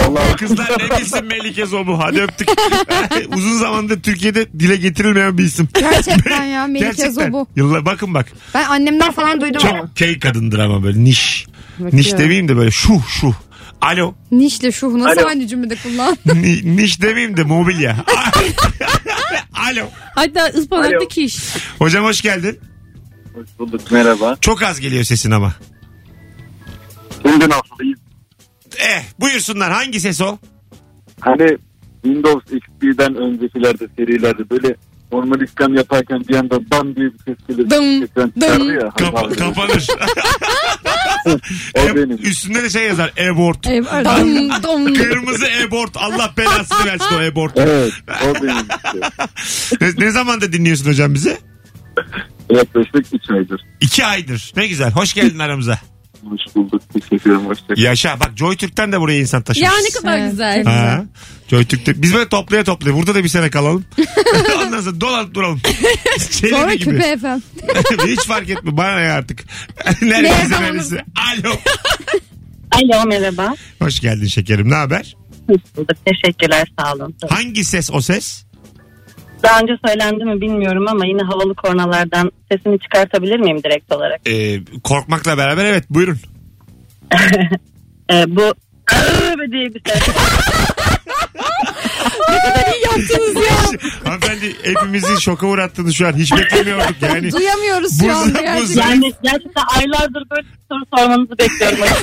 Vallahi 0.08 0.36
Kızlar 0.36 0.70
ne 0.78 0.98
bilsin 1.00 1.24
Melike 1.24 1.66
Zobu 1.66 1.98
hadi 1.98 2.20
öptük. 2.22 2.48
Uzun 3.36 3.58
zamandır 3.58 4.02
Türkiye'de 4.02 4.46
dile 4.58 4.76
getirilmeyen 4.76 5.38
bir 5.38 5.44
isim. 5.44 5.68
Gerçekten 5.74 6.44
ya 6.44 6.66
Melike 6.66 6.84
Gerçekten. 6.86 7.26
Zobu. 7.26 7.46
Yıllar, 7.56 7.86
bakın 7.86 8.14
bak. 8.14 8.26
Ben 8.54 8.64
annemden 8.64 9.12
falan 9.12 9.40
duydum 9.40 9.60
ama. 9.68 9.78
Çok 9.80 9.96
key 9.96 10.18
kadındır 10.18 10.58
ama 10.58 10.82
böyle 10.84 11.04
niş. 11.04 11.46
Bakıyorum. 11.72 11.98
Niş 11.98 12.12
demeyeyim 12.12 12.48
de 12.48 12.56
böyle 12.56 12.70
şu 12.70 13.00
şu. 13.08 13.34
Alo. 13.80 14.14
Nişle 14.32 14.72
şu 14.72 14.98
nasıl 14.98 15.20
Alo. 15.20 15.28
aynı 15.28 15.46
cümlede 15.48 15.76
kullan. 15.82 16.16
Ni- 16.34 16.76
niş 16.76 17.02
demeyeyim 17.02 17.36
de 17.36 17.42
mobilya. 17.42 17.96
Alo. 19.54 19.84
Hatta 20.14 20.46
ıspanaklı 20.58 20.96
Alo. 20.96 21.08
kiş. 21.08 21.36
Hocam 21.78 22.04
hoş 22.04 22.20
geldin. 22.20 22.58
Hoş 23.34 23.48
bulduk 23.58 23.90
merhaba. 23.90 24.36
Çok 24.40 24.62
az 24.62 24.80
geliyor 24.80 25.04
sesin 25.04 25.30
ama. 25.30 25.54
Şimdi 27.22 27.48
nasılsınız? 27.48 27.98
Eh 28.78 29.02
buyursunlar 29.20 29.72
hangi 29.72 30.00
ses 30.00 30.20
o? 30.20 30.38
Hani 31.20 31.56
Windows 32.02 32.44
XP'den 32.52 33.14
öncekilerde 33.16 33.88
serilerde 33.96 34.50
böyle 34.50 34.74
normal 35.12 35.40
işlem 35.40 35.74
yaparken 35.74 36.20
bir 36.28 36.34
anda 36.36 36.70
bam 36.70 36.96
diye 36.96 37.06
bir 37.06 37.18
ses 37.18 37.46
gelir. 37.48 37.70
Dım, 37.70 38.00
dım. 38.40 38.74
ya. 38.80 38.88
Kapa- 38.90 39.22
Hani 39.22 39.36
kapanır. 39.36 39.86
o 41.74 41.80
E- 41.80 41.96
benim. 41.96 42.18
üstünde 42.22 42.62
de 42.62 42.70
şey 42.70 42.86
yazar 42.86 43.12
abort. 43.30 43.64
Dom, 43.66 44.62
dom. 44.62 44.94
Kırmızı 44.94 45.46
abort. 45.68 45.96
Allah 45.96 46.32
belasını 46.36 46.86
versin 46.86 47.14
o 47.14 47.18
abort. 47.32 47.52
Evet 47.58 47.92
o 48.30 48.34
benim 48.42 48.56
işte. 48.56 49.00
ne, 49.80 50.06
ne 50.06 50.10
zamanda 50.10 50.52
dinliyorsun 50.52 50.86
hocam 50.86 51.14
bizi? 51.14 51.38
Yaklaşık 52.50 53.06
3 53.12 53.30
aydır. 53.30 53.60
İki 53.80 54.04
aydır. 54.06 54.52
Ne 54.56 54.66
güzel. 54.66 54.90
Hoş 54.90 55.14
geldin 55.14 55.38
aramıza. 55.38 55.78
Hoş 56.24 56.40
bulduk. 56.56 56.82
Teşekkür 56.92 57.30
ederim. 57.30 57.46
Hoşçakalın. 57.46 57.80
Yaşa. 57.80 58.20
Bak 58.20 58.30
Joy 58.36 58.56
Türk'ten 58.56 58.92
de 58.92 59.00
buraya 59.00 59.18
insan 59.20 59.42
taşımış. 59.42 59.66
Ya 59.70 59.72
ne 59.84 60.00
kadar 60.00 60.18
Evet. 60.18 60.30
güzel. 60.30 60.64
Ha. 60.64 61.04
Joy 61.50 61.64
Türk'te. 61.64 62.02
Biz 62.02 62.14
böyle 62.14 62.28
toplaya 62.28 62.64
toplaya. 62.64 62.96
Burada 62.96 63.14
da 63.14 63.24
bir 63.24 63.28
sene 63.28 63.50
kalalım. 63.50 63.84
Ondan 64.66 64.80
sonra 64.80 65.00
dolanıp 65.00 65.34
duralım. 65.34 65.60
Çelebi 66.30 66.54
Sonra 66.56 66.74
gibi. 66.74 66.90
küpe 66.90 67.06
efendim. 67.08 67.42
Hiç 68.06 68.20
fark 68.20 68.50
etme. 68.50 68.76
Bana 68.76 68.98
ne 69.00 69.10
artık. 69.12 69.44
Neredeyse 70.02 70.50
Ne 70.50 70.60
neresi. 70.62 71.04
Alo. 71.16 71.54
Alo 72.70 73.06
merhaba. 73.06 73.54
Hoş 73.78 74.00
geldin 74.00 74.26
şekerim. 74.26 74.70
Ne 74.70 74.74
haber? 74.74 75.16
Hoş 75.48 75.60
bulduk. 75.76 75.96
Teşekkürler 76.04 76.68
sağ 76.78 76.92
olun. 76.94 77.14
Hangi 77.28 77.64
ses 77.64 77.90
o 77.92 78.00
ses? 78.00 78.44
Daha 79.42 79.60
önce 79.60 79.72
söylendi 79.86 80.24
mi 80.24 80.40
bilmiyorum 80.40 80.84
ama 80.88 81.06
yine 81.06 81.22
havalı 81.22 81.54
kornalardan 81.54 82.30
sesini 82.52 82.78
çıkartabilir 82.78 83.38
miyim 83.38 83.62
direkt 83.64 83.92
olarak? 83.92 84.20
Ee, 84.28 84.60
korkmakla 84.84 85.38
beraber 85.38 85.64
evet 85.64 85.84
buyurun. 85.90 86.18
Ee, 88.12 88.24
bu 88.28 88.54
diye 89.52 89.74
bir 89.74 89.82
ses. 89.90 90.02
İyi 92.74 92.84
yaptınız 92.84 93.34
ya. 93.36 93.90
Hanımefendi 94.04 94.56
hepimizi 94.62 95.22
şoka 95.22 95.46
uğrattınız 95.46 95.94
şu 95.94 96.06
an. 96.06 96.12
Hiç 96.12 96.32
beklemiyorduk 96.32 96.96
yani. 97.02 97.32
Duyamıyoruz 97.32 98.00
Bu- 98.00 98.04
şu 98.04 98.10
bu- 98.10 98.38
gerçekten. 98.40 98.90
Yani 98.90 99.12
gerçekten 99.22 99.64
aylardır 99.78 100.22
böyle 100.30 100.46
soru 100.70 100.84
sormanızı 100.96 101.38
bekliyorum. 101.38 101.78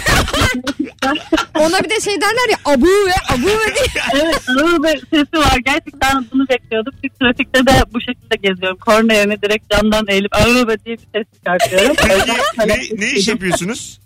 Ona 1.60 1.84
bir 1.84 1.90
de 1.90 2.00
şey 2.00 2.22
derler 2.22 2.50
ya 2.50 2.58
abu 2.66 2.86
ve 2.86 3.34
abu 3.34 3.48
ve 3.48 3.76
diye. 3.76 4.04
evet 4.24 4.42
ağır 4.50 4.84
bir 4.84 5.00
sesi 5.00 5.38
var. 5.38 5.58
Gerçekten 5.66 6.26
bunu 6.34 6.48
bekliyorduk. 6.50 7.04
Bir 7.04 7.10
trafikte 7.10 7.66
de 7.66 7.84
bu 7.94 8.02
şekilde 8.02 8.48
geziyorum. 8.48 8.78
Korna 8.78 9.14
yerine 9.14 9.42
direkt 9.42 9.72
camdan 9.72 10.06
eğilip 10.08 10.36
ağır 10.36 10.68
be 10.68 10.76
diye 10.86 10.98
bir 10.98 11.08
ses 11.16 11.26
çıkartıyorum. 11.36 11.90
Yüzden 12.20 12.68
ne, 12.68 13.06
ne 13.06 13.12
iş 13.12 13.28
yapıyorsunuz? 13.28 14.00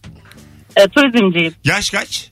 E, 0.76 0.88
turizmciyim. 0.88 1.54
Yaş 1.64 1.90
kaç? 1.90 2.30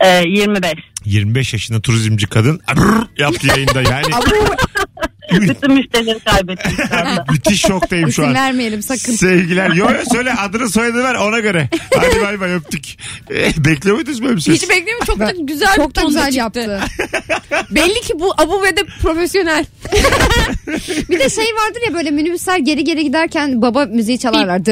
E, 0.00 0.22
25. 0.28 0.72
25 1.04 1.52
yaşında 1.52 1.80
turizmci 1.80 2.26
kadın 2.26 2.60
Abrr 2.66 3.20
yaptı 3.20 3.46
yayında 3.46 3.82
yani. 3.82 4.06
Bütün 5.32 5.72
müşterileri 5.72 6.18
kaybettim 6.18 6.72
şu 6.88 6.98
anda. 6.98 7.24
Müthiş 7.32 7.60
şoktayım 7.60 8.06
şu 8.06 8.22
İsim 8.22 8.24
an. 8.24 8.34
vermeyelim 8.34 8.82
sakın. 8.82 9.12
Sevgiler. 9.12 9.70
Yo 9.70 9.90
yo 9.90 9.98
söyle 10.12 10.32
adını 10.34 10.68
soyadını 10.68 11.04
ver 11.04 11.14
ona 11.14 11.38
göre. 11.38 11.68
Hadi 11.96 12.20
bay 12.20 12.40
bay 12.40 12.54
öptük. 12.54 12.84
E, 13.30 13.64
bekliyor 13.64 13.96
muydunuz 13.96 14.22
böyle 14.22 14.36
bir 14.36 14.40
ses? 14.40 14.54
Hiç 14.62 14.68
beklemiyorum. 14.70 15.06
Çok 15.06 15.18
da 15.18 15.32
güzel 15.38 15.76
Çok 15.76 15.90
bir 15.90 15.94
da 15.94 16.02
güzel 16.02 16.34
yaptı. 16.34 16.80
Belli 17.70 18.00
ki 18.00 18.14
bu 18.20 18.32
Abu 18.38 18.62
ve 18.62 18.76
de 18.76 18.80
profesyonel. 19.02 19.64
Bir 21.10 21.18
de 21.18 21.30
şey 21.30 21.44
vardır 21.44 21.80
ya 21.86 21.94
böyle 21.94 22.10
minibüsler 22.10 22.58
geri 22.58 22.84
geri 22.84 23.04
giderken 23.04 23.62
baba 23.62 23.86
müziği 23.86 24.18
çalarlar. 24.18 24.58
E? 24.58 24.62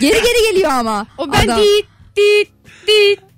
Geri 0.00 0.22
geri 0.22 0.52
geliyor 0.52 0.70
ama. 0.70 1.06
O 1.18 1.32
ben 1.32 1.44
Adam. 1.44 1.60
dit 1.60 1.86
dit 2.16 2.48
dit 2.86 3.31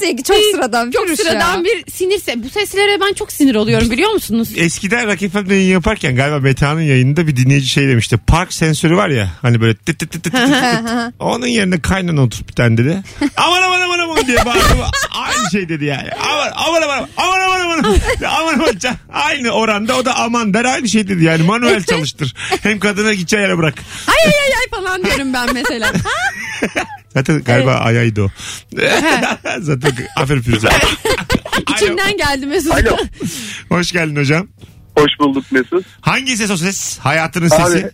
Sevgi 0.00 0.22
çok 0.22 0.36
sıradan. 0.52 0.90
Çok 0.90 1.08
ya. 1.08 1.16
sıradan 1.16 1.64
bir 1.64 1.90
sinir. 1.90 2.18
se- 2.18 2.44
Bu 2.44 2.48
seslere 2.50 3.00
ben 3.00 3.12
çok 3.12 3.32
sinir 3.32 3.54
oluyorum 3.54 3.90
biliyor 3.90 4.10
musunuz? 4.10 4.48
Eskiden 4.56 5.06
Rock 5.06 5.32
FM'de 5.32 5.54
yayın 5.54 5.72
yaparken 5.72 6.16
galiba 6.16 6.38
Meta'nın 6.38 6.80
yayınında 6.82 7.26
bir 7.26 7.36
dinleyici 7.36 7.68
şey 7.68 7.88
demişti. 7.88 8.16
Park 8.26 8.52
sensörü 8.52 8.96
var 8.96 9.08
ya 9.08 9.28
hani 9.42 9.60
böyle 9.60 9.74
tıt 9.74 9.98
tıt 9.98 10.10
tıt 10.10 10.22
tıt 10.22 10.32
tıt 10.32 10.32
tıt. 10.32 11.14
Onun 11.20 11.46
yerine 11.46 11.80
kaynana 11.80 12.22
oturup 12.22 12.48
bir 12.48 12.54
tane 12.54 12.78
dedi. 12.78 13.02
Aman 13.36 13.62
aman 13.62 13.80
aman 13.80 13.98
aman 13.98 14.26
diye 14.26 14.44
bağırdı. 14.44 14.60
Aynı 15.10 15.50
şey 15.52 15.68
dedi 15.68 15.84
yani. 15.84 16.08
Aman 16.32 16.52
aman 16.54 16.82
aman 16.82 17.08
aman 17.16 17.40
aman 17.40 17.60
aman 17.60 17.82
aman 18.24 18.54
aman 18.54 18.96
Aynı 19.12 19.50
oranda 19.50 19.96
o 19.96 20.04
da 20.04 20.14
aman 20.16 20.54
der 20.54 20.64
aynı 20.64 20.88
şey 20.88 21.08
dedi 21.08 21.24
yani. 21.24 21.42
Manuel 21.42 21.82
çalıştır. 21.84 22.34
Hem 22.62 22.78
kadına 22.78 23.14
gideceği 23.14 23.42
yere 23.42 23.58
bırak. 23.58 23.74
Ay 24.06 24.32
ay 24.32 24.54
ay 24.60 24.80
falan 24.80 25.04
diyorum 25.04 25.32
ben 25.32 25.54
mesela. 25.54 25.92
Zaten 27.18 27.42
galiba 27.44 27.74
ayaydı 27.74 28.22
o. 28.22 28.28
Zaten 29.60 29.92
aferin 30.16 30.40
Firuze. 30.40 30.68
İçimden 31.72 32.16
geldi 32.16 32.46
Mesut. 32.46 32.72
Alo. 32.72 32.96
Hoş 33.68 33.92
geldin 33.92 34.16
hocam. 34.16 34.48
Hoş 34.98 35.10
bulduk 35.20 35.52
Mesut. 35.52 35.84
Hangi 36.00 36.36
ses 36.36 36.50
o 36.50 36.56
ses? 36.56 36.98
Hayatının 36.98 37.48
sesi. 37.48 37.62
Abi 37.62 37.90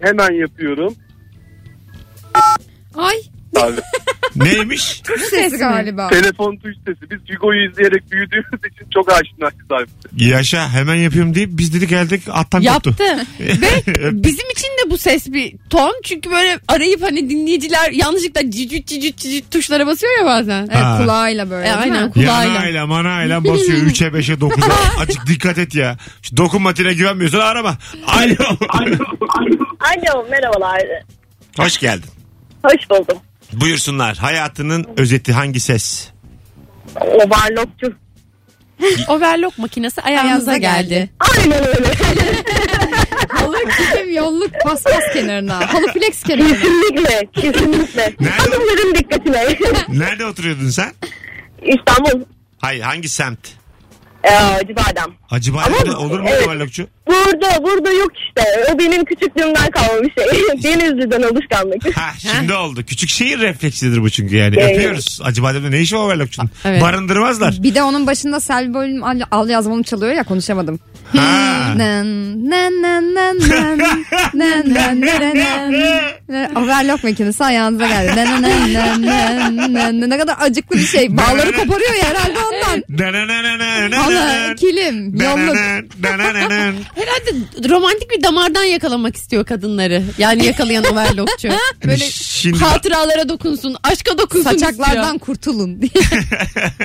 hemen 0.00 0.32
yapıyorum. 0.40 0.94
Ay 2.94 3.16
Abi 3.56 3.76
Neymiş? 4.36 5.02
Ses 5.30 5.58
galiba. 5.58 6.08
telefon 6.08 6.56
tuş 6.56 6.74
sesi. 6.86 7.10
Biz 7.10 7.34
Hugo'yu 7.36 7.70
izleyerek 7.70 8.10
büyüdüğümüz 8.10 8.60
için 8.74 8.86
çok 8.94 9.12
aşinayız 9.12 9.54
abi. 9.70 10.24
Yaşa 10.24 10.68
hemen 10.70 10.94
yapıyorum 10.94 11.34
deyip 11.34 11.50
biz 11.52 11.74
dedik 11.74 11.88
geldik 11.88 12.22
attan 12.30 12.62
koptu. 12.64 12.90
yaptı. 12.90 13.04
Ve 13.40 13.68
bizim 14.12 14.50
için 14.50 14.68
de 14.68 14.90
bu 14.90 14.98
ses 14.98 15.26
bir 15.32 15.54
ton. 15.70 16.00
Çünkü 16.04 16.30
böyle 16.30 16.58
arayıp 16.68 17.02
hani 17.02 17.30
dinleyiciler 17.30 17.90
yanlışlıkla 17.90 18.50
cicit 18.50 18.86
cicit 18.86 19.16
cicit 19.18 19.50
tuşlara 19.50 19.86
basıyor 19.86 20.18
ya 20.18 20.24
bazen. 20.26 20.62
Evet, 20.62 20.76
Ha. 20.84 20.98
kulağıyla 21.02 21.50
böyle. 21.50 21.66
E, 21.68 21.70
değil 21.70 21.78
aynen 21.82 22.04
mi? 22.06 22.12
kulağıyla. 22.12 22.54
Yanayla 22.54 22.86
manayla 22.86 23.44
basıyor 23.44 23.78
3'e 23.78 24.08
5'e 24.08 24.34
9'a. 24.34 25.00
Açık 25.00 25.26
dikkat 25.26 25.58
et 25.58 25.74
ya. 25.74 25.96
Şu 26.22 26.36
dokunmatiğine 26.36 26.94
güvenmiyorsan 26.94 27.40
arama. 27.40 27.78
Alo. 28.06 28.36
Alo 29.80 30.26
merhabalar. 30.30 30.82
Hoş 31.58 31.78
geldin. 31.78 32.10
Hoş 32.64 32.90
buldum. 32.90 33.18
Buyursunlar. 33.60 34.16
Hayatının 34.16 34.86
özeti 34.96 35.32
hangi 35.32 35.60
ses? 35.60 36.08
Overlockçu. 37.00 37.92
Overlock 39.08 39.58
makinesi 39.58 40.00
ayağınıza 40.02 40.26
Ayağınıza 40.30 40.56
geldi. 40.56 40.88
geldi. 40.88 41.10
Aynen 41.20 41.66
öyle. 41.66 41.86
Halı 43.28 43.56
kilim 43.68 44.14
yolluk 44.14 44.50
paspas 44.62 45.12
kenarına. 45.12 45.72
Halı 45.74 45.86
flex 45.92 46.22
kenarına. 46.22 46.54
kesinlikle. 46.54 47.28
Kesinlikle. 47.32 48.14
Nerede? 48.20 48.30
Hanımların 48.36 48.94
dikkatine. 48.94 49.44
Nerede 49.88 50.26
oturuyordun 50.26 50.68
sen? 50.70 50.92
İstanbul. 51.62 52.24
Hayır 52.58 52.80
hangi 52.82 53.08
semt? 53.08 53.38
Ee, 54.24 54.34
Acıbadem. 54.36 55.14
Acıbadem'de 55.30 55.90
Ama- 55.90 55.98
olur 55.98 56.20
mu 56.20 56.28
evet. 56.30 56.46
overlockçu? 56.46 56.88
Burada, 57.08 57.64
burada 57.64 57.90
yok 57.92 58.10
işte. 58.28 58.42
O 58.74 58.78
benim 58.78 59.04
küçüklüğümden 59.04 59.70
kalma 59.70 60.02
bir 60.02 60.12
şey. 60.12 60.62
Denizli'den 60.62 61.22
alışkanlık. 61.22 61.96
Ha, 61.96 62.10
şimdi 62.18 62.52
oldu. 62.52 62.84
Küçük 62.86 63.10
şehir 63.10 63.38
refleksidir 63.40 64.02
bu 64.02 64.10
çünkü 64.10 64.36
yani. 64.36 64.56
Evet. 64.58 64.76
Öpüyoruz. 64.76 65.20
Acı 65.24 65.70
ne 65.70 65.80
işi 65.80 65.96
var 65.96 66.08
Verlokçu'nun? 66.08 66.50
Evet. 66.64 66.82
Barındırmazlar. 66.82 67.62
Bir 67.62 67.74
de 67.74 67.82
onun 67.82 68.06
başında 68.06 68.40
Selvi 68.40 68.74
Bölüm 68.74 69.04
al, 69.04 69.20
al 69.30 69.48
yazmalım 69.48 69.82
çalıyor 69.82 70.12
ya 70.12 70.22
konuşamadım. 70.22 70.80
Overlock 76.56 77.04
makinesi 77.04 77.44
ayağınıza 77.44 77.86
geldi. 77.86 78.16
ne 80.10 80.18
kadar 80.18 80.36
acıklı 80.40 80.76
bir 80.76 80.86
şey. 80.86 81.16
Bağları 81.16 81.52
koparıyor 81.52 81.94
ya 81.94 82.08
herhalde 82.08 82.38
ondan. 82.38 82.82
Valla 83.92 84.54
kilim, 84.54 85.16
yolluk. 85.22 85.56
Herhalde 86.96 87.68
romantik 87.68 88.10
bir 88.10 88.22
damardan 88.22 88.64
yakalamak 88.64 89.16
istiyor 89.16 89.44
kadınları. 89.46 90.02
Yani 90.18 90.44
yakalayan 90.46 90.84
overlockçu. 90.84 91.48
Böyle 91.84 92.10
Şimdi- 92.10 92.58
hatıralara 92.58 93.28
dokunsun, 93.28 93.76
aşka 93.82 94.18
dokunsun 94.18 94.50
Saçaklardan 94.50 94.94
istiyor. 95.02 95.18
kurtulun 95.18 95.82
diye. 95.82 95.90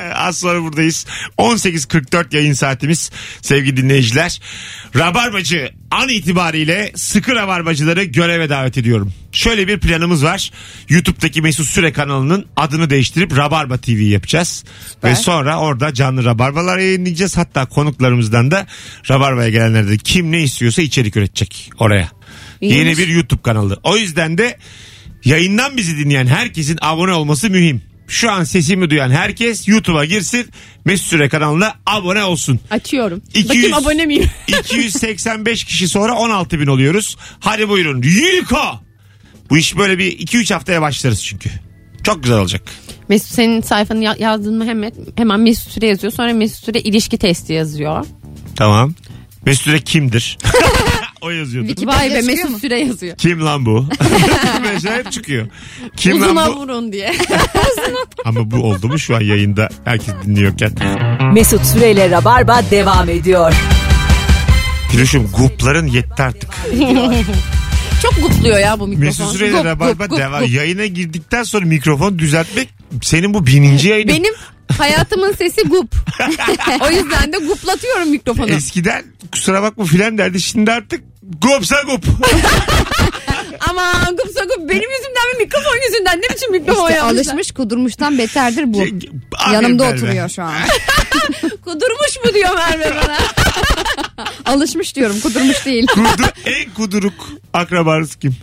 Az 0.16 0.38
sonra 0.40 0.62
buradayız. 0.62 1.06
18.44 1.38 2.36
yayın 2.36 2.54
saatimiz 2.54 3.12
sevgili 3.42 3.78
dinleyiciler. 3.78 4.42
Rabarbacı 4.96 5.70
an 5.92 6.10
itibariyle 6.10 6.92
sıkı 6.96 7.36
rabarbacıları 7.36 8.04
göreve 8.04 8.50
davet 8.50 8.78
ediyorum. 8.78 9.14
Şöyle 9.32 9.68
bir 9.68 9.80
planımız 9.80 10.24
var. 10.24 10.52
YouTube'daki 10.90 11.42
Mesut 11.42 11.66
Süre 11.66 11.94
kanalının 11.94 12.46
adını 12.56 12.90
değiştirip 12.90 13.38
Rabarba 13.38 13.78
TV 13.78 13.90
yapacağız. 13.90 14.64
Ve 15.04 15.16
sonra 15.16 15.60
orada 15.60 15.94
canlı 15.94 16.26
rabarbalar 16.26 16.78
yayınlayacağız. 16.78 17.38
Hatta 17.38 17.66
konuklarımızdan 17.66 18.52
da 18.52 18.68
Rabarba'ya 19.10 19.50
gelenler 19.50 19.90
de 19.90 19.98
kim 19.98 20.32
ne 20.32 20.42
istiyorsa 20.44 20.82
içerik 20.82 21.18
üretecek 21.18 21.72
oraya. 21.80 22.12
Yeni 22.62 22.98
bir 22.98 23.08
YouTube 23.08 23.42
kanalı. 23.42 23.80
O 23.84 23.98
yüzden 23.98 24.38
de 24.38 24.58
yayından 25.26 25.78
bizi 25.78 25.98
dinleyen 25.98 26.28
herkesin 26.28 26.78
abone 26.82 27.14
olması 27.14 27.50
mühim. 27.50 27.91
Şu 28.12 28.32
an 28.32 28.44
sesimi 28.44 28.90
duyan 28.90 29.10
herkes 29.12 29.68
YouTube'a 29.68 30.06
girsin. 30.06 30.46
Mesut 30.86 31.08
Süre 31.08 31.30
kanalına 31.30 31.74
abone 31.86 32.24
olsun. 32.24 32.60
Açıyorum. 32.72 33.22
200 33.30 33.50
Bakayım 33.50 33.74
abone 33.74 34.06
miyim? 34.06 34.30
285 34.48 35.64
kişi 35.64 35.88
sonra 35.88 36.16
16 36.16 36.60
bin 36.60 36.68
oluyoruz. 36.68 37.18
Hadi 37.40 37.70
buyurun. 37.70 38.02
Yiko. 38.02 38.80
Bu 39.50 39.58
iş 39.58 39.78
böyle 39.78 39.98
bir 39.98 40.20
2-3 40.20 40.54
haftaya 40.54 40.82
başlarız 40.82 41.24
çünkü. 41.24 41.50
Çok 42.04 42.24
güzel 42.24 42.38
olacak. 42.38 42.62
Mesut 43.10 43.32
senin 43.32 43.62
sayfanı 43.62 44.04
ya- 44.04 44.16
yazdın 44.20 44.58
mı 44.58 44.66
hemen, 44.66 44.92
hemen 45.16 45.40
Mesut 45.40 45.72
Süre 45.72 45.88
yazıyor. 45.88 46.14
Sonra 46.14 46.34
Mesut 46.34 46.66
Süre 46.66 46.80
ilişki 46.80 47.18
testi 47.18 47.54
yazıyor. 47.54 48.06
Tamam. 48.56 48.94
Mesut 49.46 49.64
Süre 49.64 49.80
kimdir? 49.80 50.38
o 51.22 51.30
yazıyordu. 51.30 51.72
Vay 51.86 52.10
be 52.10 52.16
çıkıyor 52.16 52.36
Mesut 52.38 52.50
mu? 52.50 52.60
Süre 52.60 52.80
yazıyor. 52.80 53.18
Kim 53.18 53.46
lan 53.46 53.66
bu? 53.66 53.86
Mesela 54.74 54.98
hep 54.98 55.12
çıkıyor. 55.12 55.48
Kim 55.98 56.16
Uzuna 56.22 56.36
lan 56.36 56.54
bu? 56.56 56.60
vurun 56.60 56.92
diye. 56.94 57.14
Ama 58.26 58.52
bu 58.52 58.56
oldu 58.58 58.88
mu 58.88 59.00
şu 59.00 59.16
an 59.16 59.22
yayında 59.22 59.70
herkes 59.86 60.14
dinliyorken. 60.26 60.72
Mesut 61.34 61.66
Süreyle 61.66 62.10
Rabarba 62.12 62.62
devam 62.72 63.10
ediyor. 63.10 63.54
Firuş'um 64.92 65.30
gupların 65.38 65.88
yetti 65.88 66.24
artık. 66.24 66.50
Çok 68.02 68.16
gupluyor 68.22 68.60
ya 68.60 68.80
bu 68.80 68.88
mikrofon. 68.88 69.06
Mesut 69.06 69.28
Süreyle 69.38 69.58
Gup, 69.58 69.66
Rabarba 69.66 69.92
gup, 70.06 70.10
gup, 70.10 70.20
devam. 70.20 70.42
gup. 70.42 70.52
Yayına 70.52 70.86
girdikten 70.86 71.44
sonra 71.44 71.66
mikrofon 71.66 72.20
düzeltmek 72.20 72.70
senin 73.02 73.34
bu 73.34 73.48
bininci 73.48 73.88
yayının. 73.90 74.14
Benim 74.14 74.34
hayatımın 74.78 75.34
sesi 75.34 75.62
gup. 75.62 75.96
o 76.82 76.90
yüzden 76.90 77.34
de 77.34 77.38
guplatıyorum 77.38 78.10
mikrofonu. 78.10 78.50
Eskiden 78.50 79.04
kusura 79.32 79.62
bakma 79.62 79.86
filan 79.86 80.18
derdi. 80.18 80.42
Şimdi 80.42 80.72
artık 80.72 81.04
Gup 81.40 81.64
sa 81.64 81.80
gup. 81.86 82.04
Aman 83.70 84.16
gupsa 84.18 84.44
gup 84.44 84.70
benim 84.70 84.90
yüzümden 84.92 85.28
mi 85.38 85.44
mikrofon 85.44 85.78
yüzünden 85.90 86.18
ne 86.22 86.36
biçim 86.36 86.52
mikrofon 86.52 86.88
İşte 86.88 86.94
yapmışlar? 87.00 87.24
alışmış 87.34 87.52
kudurmuştan 87.52 88.18
beterdir 88.18 88.64
bu. 88.74 88.84
Yanımda 89.54 89.84
Merve. 89.84 89.96
oturuyor 89.98 90.30
şu 90.30 90.44
an. 90.44 90.54
Kudurmuş 91.66 92.18
mu 92.26 92.34
diyor 92.34 92.56
Merve 92.56 92.96
bana. 92.96 93.18
Alışmış 94.46 94.96
diyorum 94.96 95.20
kudurmuş 95.20 95.66
değil. 95.66 95.88
Kudu, 95.94 96.24
en 96.46 96.70
kuduruk 96.74 97.14
akrabanız 97.54 98.16
kim? 98.16 98.36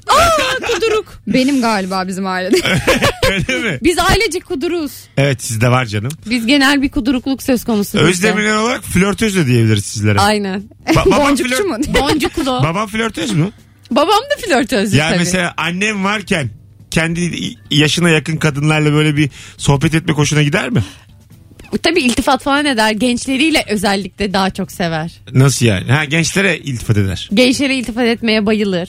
Kuduruk. 0.74 1.06
Benim 1.26 1.60
galiba 1.60 2.08
bizim 2.08 2.26
ailede. 2.26 2.56
Öyle 3.30 3.58
mi? 3.58 3.78
Biz 3.82 3.98
ailecek 3.98 4.46
kuduruz. 4.46 4.92
Evet 5.16 5.42
sizde 5.42 5.68
var 5.68 5.84
canım. 5.86 6.10
Biz 6.26 6.46
genel 6.46 6.82
bir 6.82 6.88
kudurukluk 6.90 7.42
söz 7.42 7.64
konusu. 7.64 7.98
Özdemirler 7.98 8.56
olarak 8.56 8.84
flörtöz 8.84 9.36
de 9.36 9.46
diyebiliriz 9.46 9.84
sizlere. 9.86 10.20
Aynen. 10.20 10.62
Ba- 10.86 11.06
babam, 11.06 11.20
Boncukçu 11.20 11.54
flört- 11.54 11.88
mu? 11.88 11.94
Boncuklu. 12.00 12.44
babam 12.46 12.88
flörtöz 12.88 13.32
mü? 13.32 13.50
Babam 13.90 14.20
da 14.30 14.46
flörtözdü 14.46 14.96
Ya 14.96 15.08
tabii. 15.08 15.18
mesela 15.18 15.54
annem 15.56 16.04
varken 16.04 16.50
kendi 16.90 17.30
yaşına 17.70 18.10
yakın 18.10 18.36
kadınlarla 18.36 18.92
böyle 18.92 19.16
bir 19.16 19.30
sohbet 19.56 19.94
etmek 19.94 20.16
hoşuna 20.16 20.42
gider 20.42 20.70
mi? 20.70 20.84
Tabii 21.82 22.00
iltifat 22.00 22.42
falan 22.42 22.64
eder. 22.64 22.90
Gençleriyle 22.92 23.64
özellikle 23.68 24.32
daha 24.32 24.50
çok 24.50 24.72
sever. 24.72 25.12
Nasıl 25.32 25.66
yani? 25.66 25.92
Ha 25.92 26.04
gençlere 26.04 26.58
iltifat 26.58 26.96
eder. 26.96 27.28
Gençlere 27.34 27.76
iltifat 27.76 28.04
etmeye 28.06 28.46
bayılır. 28.46 28.88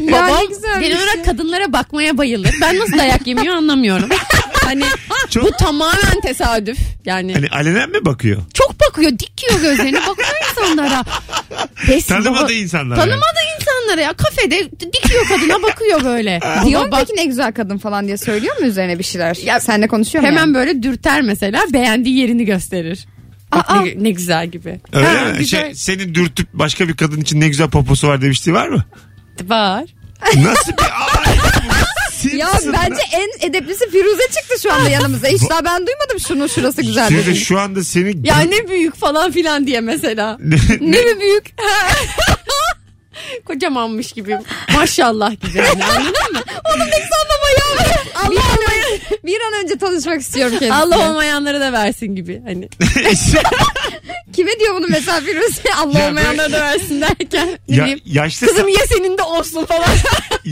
ya 0.00 0.12
Babam 0.12 0.40
ne 0.40 0.46
güzel. 0.46 0.80
genel 0.80 0.96
olarak 0.96 1.24
kadınlara 1.24 1.72
bakmaya 1.72 2.18
bayılır. 2.18 2.50
Ben 2.60 2.78
nasıl 2.78 2.98
dayak 2.98 3.26
yemiyor 3.26 3.54
anlamıyorum. 3.56 4.08
Hani 4.66 4.84
Çok- 5.30 5.44
bu 5.44 5.50
tamamen 5.50 6.20
tesadüf. 6.22 6.78
Yani 7.04 7.32
Hani 7.34 7.48
alenen 7.48 7.90
mi 7.90 8.04
bakıyor? 8.04 8.42
çok 8.54 8.80
bakıyor, 8.80 9.10
dikiyor 9.10 9.60
gözlerini, 9.60 9.96
bakıyor 9.96 10.28
insanlara. 10.50 11.04
Pes, 11.86 12.06
Tanımadığı 12.06 12.42
baba- 12.44 12.52
insanlar. 12.52 12.96
yani. 12.96 13.04
Tanımadığı 13.04 13.46
insanlara 13.60 14.00
ya 14.00 14.12
kafede 14.12 14.70
dikiyor 14.92 15.24
kadına 15.28 15.62
bakıyor 15.62 16.04
böyle. 16.04 16.40
Diyor 16.66 16.84
mu 16.84 16.92
bak- 16.92 17.00
peki 17.08 17.20
ne 17.20 17.24
güzel 17.24 17.52
kadın 17.52 17.78
falan 17.78 18.06
diye 18.06 18.16
söylüyor 18.16 18.60
mu 18.60 18.66
üzerine 18.66 18.98
bir 18.98 19.04
şeyler? 19.04 19.36
Ya- 19.44 19.60
Seninle 19.60 19.88
konuşuyor 19.88 20.22
mu? 20.22 20.28
Hemen 20.28 20.40
yani? 20.40 20.54
böyle 20.54 20.82
dürter 20.82 21.22
mesela 21.22 21.62
beğendiği 21.72 22.16
yerini 22.18 22.44
gösterir. 22.44 23.06
Bak 23.52 23.70
Aa. 23.70 23.80
ne, 23.80 23.94
ne 23.96 24.10
güzel 24.10 24.46
gibi. 24.46 24.80
Öyle 24.92 25.06
Ha, 25.06 25.24
mi? 25.24 25.38
güzel. 25.38 25.60
Şey, 25.64 25.74
senin 25.74 26.14
dürtüp 26.14 26.48
başka 26.52 26.88
bir 26.88 26.96
kadın 26.96 27.20
için 27.20 27.40
ne 27.40 27.48
güzel 27.48 27.68
poposu 27.70 28.08
var 28.08 28.22
demiştiği 28.22 28.54
var 28.54 28.68
mı? 28.68 28.84
Var. 29.44 29.84
Nasıl 30.36 30.72
bir 30.72 30.84
Ya 32.36 32.48
bence 32.66 33.02
en 33.12 33.48
edeplisi 33.48 33.90
Firuze 33.90 34.22
çıktı 34.22 34.54
şu 34.62 34.72
anda 34.72 34.88
yanımıza. 34.90 35.28
Hiç 35.28 35.42
daha 35.50 35.64
ben 35.64 35.86
duymadım 35.86 36.20
şunun 36.28 36.46
şurası 36.46 36.82
güzel 36.82 37.08
Firuze, 37.08 37.26
dedi. 37.30 37.38
şu 37.38 37.58
anda 37.60 37.84
seni 37.84 38.26
Ya 38.28 38.38
ne 38.40 38.68
büyük 38.68 38.96
falan 38.96 39.32
filan 39.32 39.66
diye 39.66 39.80
mesela. 39.80 40.38
ne, 40.40 40.56
Ne 40.80 41.02
mi 41.02 41.20
büyük? 41.20 41.46
Kocamanmış 43.44 44.12
gibi. 44.12 44.38
Maşallah 44.74 45.30
gibi. 45.30 45.58
Yani, 45.58 45.84
anladın 45.84 46.32
mı? 46.32 46.40
Onu 46.74 46.82
ne 46.86 46.90
sanmama 46.92 47.48
ya. 47.58 47.66
bir, 48.30 48.36
an 48.36 48.58
önce, 48.76 49.16
bir 49.24 49.40
an 49.40 49.64
önce 49.64 49.78
tanışmak 49.78 50.20
istiyorum 50.20 50.52
kendisiyle. 50.58 50.74
Allah 50.96 51.10
olmayanlara 51.10 51.60
da 51.60 51.72
versin 51.72 52.06
gibi. 52.06 52.42
Hani 52.46 52.68
Kime 54.32 54.60
diyor 54.60 54.74
bunu 54.74 54.86
mesela 54.88 55.20
Firuze? 55.20 55.62
Allah 55.78 55.98
Ya 55.98 56.08
olmayanlara 56.08 56.52
da 56.52 56.60
versin 56.60 57.00
derken 57.00 57.48
ya, 57.68 57.88
yaşlı 58.04 58.46
Kızım 58.46 58.68
ya 58.68 58.86
senin 58.88 59.18
de 59.18 59.22
olsun 59.22 59.64
falan. 59.64 59.84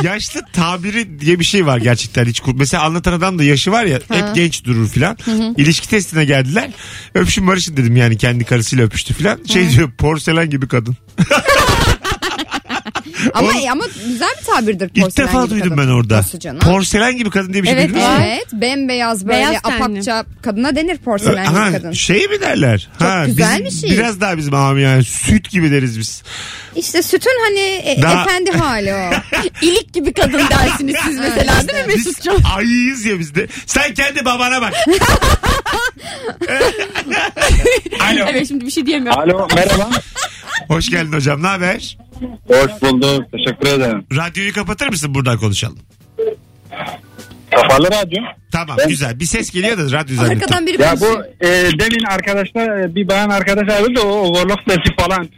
Yaşlı 0.03 0.41
tabiri 0.53 1.21
diye 1.21 1.39
bir 1.39 1.45
şey 1.45 1.67
var 1.67 1.79
gerçekten 1.79 2.25
hiç 2.25 2.43
mesela 2.55 2.83
anlatan 2.83 3.13
adam 3.13 3.39
da 3.39 3.45
yaşı 3.45 3.73
var 3.73 3.85
ya 3.85 3.99
hep 4.09 4.35
genç 4.35 4.65
durur 4.65 4.89
filan. 4.89 5.17
İlişki 5.57 5.89
testine 5.89 6.25
geldiler. 6.25 6.71
Öpüşün 7.15 7.47
barışın 7.47 7.77
dedim 7.77 7.97
yani 7.97 8.17
kendi 8.19 8.45
karısıyla 8.45 8.85
öpüştü 8.85 9.15
filan. 9.15 9.39
Şey 9.53 9.71
diyor 9.71 9.91
porselen 9.99 10.51
gibi 10.51 10.69
kadın 10.69 10.97
Ama, 13.35 13.49
Oğlum- 13.51 13.69
ama 13.71 13.85
güzel 14.09 14.29
bir 14.41 14.45
tabirdir 14.47 14.91
ilk 14.95 15.05
porselen 15.05 15.29
defa 15.29 15.41
gibi 15.45 15.51
duydum 15.51 15.69
kadın. 15.77 15.83
ben 15.85 15.93
orada 15.93 16.17
Nasıl 16.17 16.39
canım? 16.41 16.59
porselen 16.61 17.17
gibi 17.17 17.31
kadın 17.31 17.53
diye 17.53 17.63
bir 17.63 17.69
şey 17.69 17.77
Evet, 17.77 17.89
duydunuz 17.89 18.07
mu? 18.09 18.15
Evet 18.25 18.47
bembeyaz 18.53 19.27
böyle 19.27 19.39
Beyaz 19.39 19.63
tenli. 19.63 19.75
apakça 19.77 20.25
kadına 20.43 20.77
denir 20.77 20.97
porselen 20.99 21.47
gibi 21.49 21.73
kadın. 21.79 21.93
şey 21.93 22.29
mi 22.29 22.41
derler? 22.41 22.89
Çok 22.99 23.09
ha, 23.09 23.25
güzel 23.27 23.65
bizim- 23.65 23.83
bir 23.83 23.89
şey. 23.89 23.99
Biraz 23.99 24.21
daha 24.21 24.39
bizim 24.39 24.55
abi 24.55 24.83
yani 24.83 25.05
süt 25.05 25.51
gibi 25.51 25.71
deriz 25.71 25.99
biz. 25.99 26.23
İşte 26.77 27.03
sütün 27.03 27.33
hani 27.49 27.61
e, 27.61 28.03
Daha- 28.03 28.23
efendi 28.23 28.51
hali 28.51 28.95
o. 28.95 29.11
İlik 29.63 29.93
gibi 29.95 30.13
kadın 30.13 30.41
dersiniz 30.51 30.97
siz 31.05 31.19
mesela 31.19 31.69
değil 31.69 31.87
mi 31.87 31.95
Biz 31.97 32.07
Mesut'cum? 32.07 32.37
ayıyız 32.57 33.05
ya 33.05 33.19
biz 33.19 33.35
de. 33.35 33.47
Sen 33.67 33.95
kendi 33.95 34.25
babana 34.25 34.63
bak. 34.63 34.73
Alo. 38.01 38.25
Evet 38.31 38.49
şimdi 38.49 38.67
bir 38.67 38.71
şey 38.71 38.87
diyemiyorum. 38.87 39.21
Alo 39.21 39.49
merhaba. 39.55 39.91
Hoş 40.69 40.91
geldin 40.91 41.13
hocam. 41.13 41.43
Ne 41.43 41.47
haber? 41.47 41.99
Hoş 42.49 42.83
bulduk. 42.83 43.25
Teşekkür 43.33 43.69
ederim. 43.69 44.07
Radyoyu 44.17 44.53
kapatır 44.53 44.89
mısın? 44.89 45.15
Buradan 45.15 45.39
konuşalım. 45.39 45.79
Kapalı 47.51 47.87
radyo. 47.87 48.23
Tamam 48.53 48.77
güzel. 48.89 49.21
Bir 49.21 49.25
ses 49.25 49.51
geliyor 49.51 49.79
da 49.79 49.83
radyo 49.83 50.17
zannettim. 50.17 50.43
Arkadan 50.43 50.67
biri 50.67 50.83
Ya 50.83 50.95
bu 51.01 51.25
e, 51.47 51.49
demin 51.79 52.05
arkadaşlar 52.11 52.79
e, 52.81 52.95
bir 52.95 53.09
bayan 53.09 53.29
arkadaş 53.31 53.69
aradı 53.69 53.97
da 53.97 54.03
o 54.03 54.09
overlock 54.09 54.61
sesi 54.69 54.97
falan. 54.99 55.29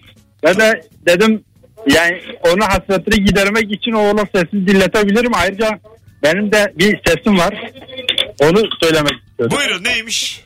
Ben 0.44 0.56
de 0.56 0.80
dedim 1.08 1.44
yani 1.94 2.20
onun 2.42 2.60
hasretini 2.60 3.24
gidermek 3.24 3.72
için 3.72 3.92
o 3.92 3.98
overlock 3.98 4.30
sesini 4.34 4.66
dinletebilirim. 4.66 5.32
Ayrıca 5.34 5.70
benim 6.22 6.52
de 6.52 6.72
bir 6.78 7.00
sesim 7.06 7.38
var. 7.38 7.72
Onu 8.40 8.62
söylemek 8.82 9.12
istiyorum. 9.28 9.56
Buyurun 9.58 9.84
neymiş? 9.84 10.44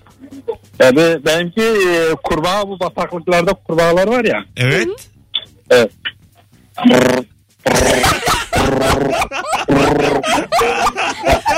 Yani 0.81 1.25
benimki 1.27 1.63
e, 1.63 2.15
kurbağa 2.25 2.69
bu 2.69 2.81
bataklıklarda 2.81 3.53
kurbağalar 3.53 4.09
var 4.09 4.25
ya. 4.25 4.45
Evet. 4.57 4.89
Evet. 5.71 5.91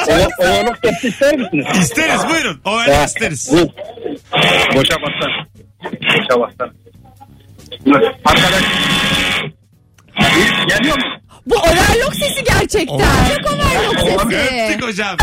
O- 0.08 0.42
Overlock 0.44 0.78
sesi 0.84 1.08
ister 1.08 1.36
misiniz? 1.36 1.66
İsteriz 1.78 2.20
buyurun. 2.30 2.60
O 2.64 2.80
öyle 2.80 3.04
isteriz. 3.04 3.48
Bu. 3.52 3.56
Boşa 4.76 4.94
bassana. 5.02 5.46
Boşa 5.92 6.40
bassana. 6.40 6.72
Arkadaş. 8.24 8.62
Geliyor 10.68 10.96
mu? 10.98 11.04
Bu 11.46 11.54
overlock 11.54 12.14
sesi 12.14 12.44
gerçekten. 12.44 12.98
Çok 12.98 13.52
Sesi. 14.02 14.14
Öptük 14.72 14.82
hocam. 14.88 15.16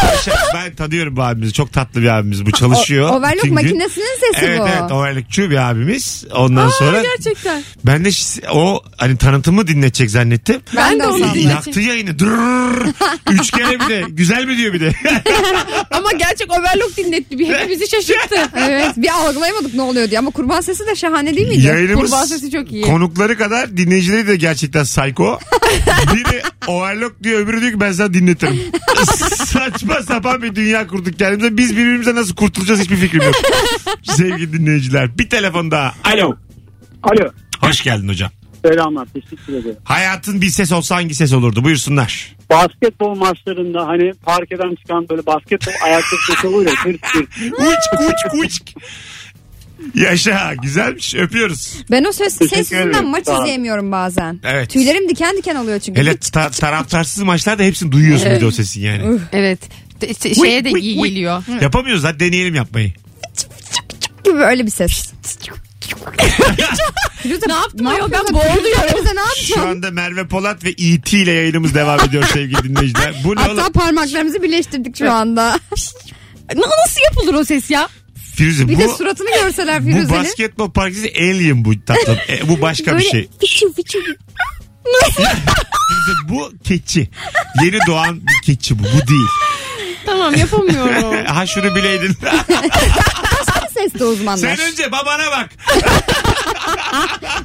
Ben 0.53 0.75
tanıyorum 0.75 1.15
bu 1.15 1.21
abimizi. 1.23 1.53
Çok 1.53 1.73
tatlı 1.73 2.01
bir 2.01 2.07
abimiz. 2.07 2.45
Bu 2.45 2.51
çalışıyor. 2.51 3.09
O- 3.09 3.13
overlock 3.13 3.35
bütün 3.35 3.47
gün. 3.47 3.53
makinesinin 3.55 4.19
sesi 4.19 4.45
evet, 4.45 4.59
bu. 4.59 4.67
Evet 4.67 4.91
overlockçu 4.91 5.49
bir 5.49 5.69
abimiz. 5.69 6.25
Ondan 6.35 6.69
sonra 6.69 7.01
Gerçekten. 7.03 7.63
ben 7.85 8.05
de 8.05 8.09
şi- 8.09 8.47
o 8.49 8.83
hani 8.97 9.17
tanıtımı 9.17 9.67
dinletecek 9.67 10.11
zannettim. 10.11 10.61
Ben 10.75 10.99
de 10.99 11.07
onu 11.07 11.17
dinledim. 11.33 11.49
Yaktı 11.49 11.79
yayını. 11.79 12.19
Dırrrr. 12.19 12.87
Üç 13.31 13.51
kere 13.51 13.79
bir 13.79 13.87
de. 13.89 14.03
Güzel 14.09 14.45
mi 14.45 14.57
diyor 14.57 14.73
bir 14.73 14.79
de. 14.81 14.91
Ama 15.91 16.11
gerçek 16.11 16.51
overlock 16.51 16.97
dinletti. 16.97 17.39
Bir 17.39 17.47
hepimizi 17.53 17.87
şaşırttı. 17.89 18.35
Evet 18.69 18.91
bir 18.97 19.09
algılayamadık 19.09 19.73
ne 19.73 19.81
oluyor 19.81 20.09
diye 20.09 20.19
ama 20.19 20.31
kurban 20.31 20.61
sesi 20.61 20.87
de 20.87 20.95
şahane 20.95 21.35
değil 21.35 21.47
miydi? 21.47 21.67
Yayınımız 21.67 22.11
Kurbağa 22.11 22.25
sesi 22.27 22.51
çok 22.51 22.71
iyi. 22.71 22.81
konukları 22.83 23.37
kadar 23.37 23.77
dinleyicileri 23.77 24.27
de 24.27 24.35
gerçekten 24.35 24.83
psycho. 24.83 25.39
Biri 26.13 26.41
overlock 26.67 27.23
diyor 27.23 27.39
öbürü 27.39 27.61
diyor 27.61 27.71
ki 27.73 27.79
ben 27.79 27.91
sana 27.91 28.13
dinletirim. 28.13 28.59
Saçma 29.45 30.03
sapan 30.03 30.41
bir 30.41 30.55
dünya 30.55 30.87
kurduk 30.87 31.19
kendimize. 31.19 31.57
Biz 31.57 31.71
birbirimize 31.77 32.15
nasıl 32.15 32.35
kurtulacağız 32.35 32.79
hiçbir 32.79 32.95
fikrim 32.95 33.21
yok. 33.21 33.35
Sevgili 34.03 34.53
dinleyiciler. 34.53 35.17
Bir 35.17 35.29
telefon 35.29 35.71
daha. 35.71 35.93
Alo. 36.03 36.35
Alo. 37.03 37.29
Hoş 37.59 37.83
geldin 37.83 38.07
hocam. 38.07 38.31
Selamlar. 38.65 39.07
Teşekkür 39.13 39.53
ederim. 39.53 39.75
Hayatın 39.83 40.41
bir 40.41 40.49
ses 40.49 40.71
olsa 40.71 40.95
hangi 40.95 41.15
ses 41.15 41.33
olurdu? 41.33 41.63
Buyursunlar. 41.63 42.35
Basketbol 42.49 43.15
maçlarında 43.15 43.87
hani 43.87 44.13
parkeden 44.25 44.75
çıkan 44.75 45.09
böyle 45.09 45.25
basketbol 45.25 45.71
ayakkabı 45.85 46.21
sesi 46.27 46.47
olur 46.47 46.65
ya. 46.65 46.73
Tır 46.83 46.97
tır. 47.13 47.27
Uç 47.51 48.01
uç 48.09 48.33
uç. 48.45 48.61
Yaşa 49.95 50.53
güzelmiş 50.61 51.15
öpüyoruz. 51.15 51.73
Ben 51.91 52.03
o 52.03 52.11
ses, 52.11 52.37
Teşekkür 52.37 52.55
ses 52.57 52.71
yüzünden 52.71 52.89
ederim. 52.91 53.07
maç 53.07 53.25
Sağ 53.25 53.37
ol. 53.37 53.41
izleyemiyorum 53.41 53.91
bazen. 53.91 54.39
Evet. 54.43 54.69
Tüylerim 54.69 55.09
diken 55.09 55.37
diken 55.37 55.55
oluyor 55.55 55.79
çünkü. 55.79 56.01
Hele 56.01 56.13
Hiç- 56.13 56.29
ta- 56.29 56.49
taraftarsız 56.49 57.23
maçlarda 57.23 57.63
hepsini 57.63 57.91
duyuyorsun 57.91 58.31
bir 58.31 58.41
de 58.41 58.45
o 58.45 58.51
sesin 58.51 58.81
yani. 58.81 59.19
Evet. 59.33 59.59
Şeye 60.35 60.65
de 60.65 60.69
Uy, 60.69 60.79
iyi 60.79 60.95
uy, 60.99 61.01
uy. 61.01 61.09
geliyor. 61.09 61.43
Yapamıyoruz 61.61 62.03
hadi 62.03 62.19
deneyelim 62.19 62.55
yapmayı. 62.55 62.93
gibi 64.23 64.37
öyle 64.37 64.65
bir 64.65 64.71
ses. 64.71 65.11
Firuze, 67.23 67.47
Ne 67.47 67.53
yaptım 67.53 67.87
ayol? 67.87 68.11
Ben 68.11 68.17
yapıyorsun? 68.17 68.35
boğuluyorum. 68.55 68.87
Firuze 68.89 69.15
ne 69.15 69.45
Şu 69.55 69.61
anda 69.61 69.91
Merve 69.91 70.27
Polat 70.27 70.63
ve 70.63 70.69
E.T. 70.69 71.17
ile 71.17 71.31
yayınımız 71.31 71.75
devam 71.75 71.99
ediyor 71.99 72.23
sevgili 72.33 72.63
dinleyiciler. 72.63 73.15
Bu 73.23 73.35
ne 73.35 73.39
oğlum? 73.41 73.57
Hatta 73.57 73.71
parmaklarımızı 73.71 74.43
birleştirdik 74.43 74.97
şu 74.97 75.11
anda. 75.11 75.59
Na- 76.55 76.67
Nasıl 76.85 77.01
yapılır 77.09 77.33
o 77.33 77.43
ses 77.43 77.69
ya? 77.71 77.89
Firuze 78.39 78.67
Bir 78.67 78.75
bu, 78.75 78.79
de 78.79 78.87
suratını 78.87 79.29
görseler 79.43 79.81
bu 79.85 79.89
Firuze'nin. 79.89 80.09
basketbol 80.09 80.71
partisi 80.71 81.13
alien 81.19 81.65
bu 81.65 81.85
tatlım. 81.85 82.17
E, 82.29 82.49
bu 82.49 82.61
başka 82.61 82.85
bir 82.91 82.91
Böyle 82.97 83.09
şey. 83.09 83.29
fiçu 83.39 83.73
fiçu. 83.73 83.99
Firuze 85.15 86.29
bu 86.29 86.51
keçi. 86.63 87.09
Yeni 87.63 87.79
doğan 87.87 88.21
bir 88.21 88.45
keçi 88.45 88.79
bu. 88.79 88.83
Bu 88.83 89.07
değil. 89.07 89.27
Tamam 90.05 90.35
yapamıyorum. 90.35 91.25
ha 91.25 91.45
şunu 91.47 91.75
bileydin. 91.75 92.17
Sesli 93.79 94.05
uzmanlar. 94.05 94.55
Sen 94.55 94.71
önce 94.71 94.91
babana 94.91 95.31
bak. 95.31 95.49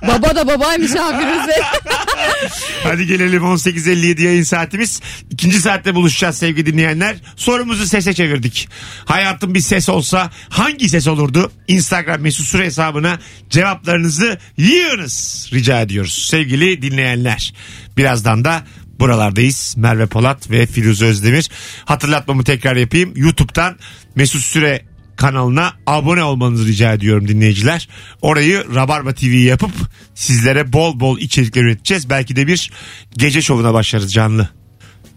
Baba 0.09 0.35
da 0.35 0.47
babaymış 0.47 0.95
ha 0.95 1.19
Firuze. 1.19 1.61
Hadi 2.83 3.07
gelelim 3.07 3.43
18.57 3.43 4.23
yayın 4.23 4.43
saatimiz. 4.43 5.01
İkinci 5.31 5.61
saatte 5.61 5.95
buluşacağız 5.95 6.39
sevgili 6.39 6.67
dinleyenler. 6.67 7.17
Sorumuzu 7.37 7.87
sese 7.87 8.15
çevirdik. 8.15 8.69
Hayatın 9.05 9.55
bir 9.55 9.61
ses 9.61 9.89
olsa 9.89 10.31
hangi 10.49 10.89
ses 10.89 11.07
olurdu? 11.07 11.53
Instagram 11.69 12.21
mesut 12.21 12.47
süre 12.47 12.65
hesabına 12.65 13.19
cevaplarınızı 13.51 14.39
yığınız 14.57 15.49
rica 15.53 15.81
ediyoruz 15.81 16.27
sevgili 16.31 16.83
dinleyenler. 16.83 17.55
Birazdan 17.97 18.45
da 18.45 18.65
buralardayız. 19.01 19.75
Merve 19.77 20.07
Polat 20.07 20.51
ve 20.51 20.67
Firuze 20.67 21.05
Özdemir. 21.05 21.51
Hatırlatmamı 21.85 22.45
tekrar 22.45 22.77
yapayım. 22.77 23.13
YouTube'dan 23.17 23.79
Mesut 24.15 24.43
Süre 24.43 24.94
kanalına 25.25 25.73
abone 25.87 26.23
olmanızı 26.23 26.67
rica 26.67 26.93
ediyorum 26.93 27.29
dinleyiciler. 27.29 27.89
Orayı 28.23 28.75
Rabarba 28.75 29.15
TV 29.15 29.25
yapıp 29.25 29.71
sizlere 30.15 30.73
bol 30.73 31.01
bol 31.01 31.19
içerikler 31.19 31.63
üreteceğiz. 31.63 32.11
Belki 32.11 32.37
de 32.37 32.47
bir 32.47 32.71
gece 33.17 33.43
şovuna 33.43 33.75
başlarız 33.75 34.13
canlı. 34.13 34.49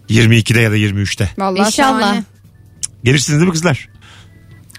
22'de 0.10 0.62
ya 0.62 0.72
da 0.72 0.78
23'te. 0.78 1.30
Vallahi 1.38 1.68
İnşallah. 1.68 2.02
şahane. 2.02 2.24
Gelirsiniz 3.04 3.40
değil 3.40 3.48
mi 3.48 3.54
kızlar? 3.54 3.90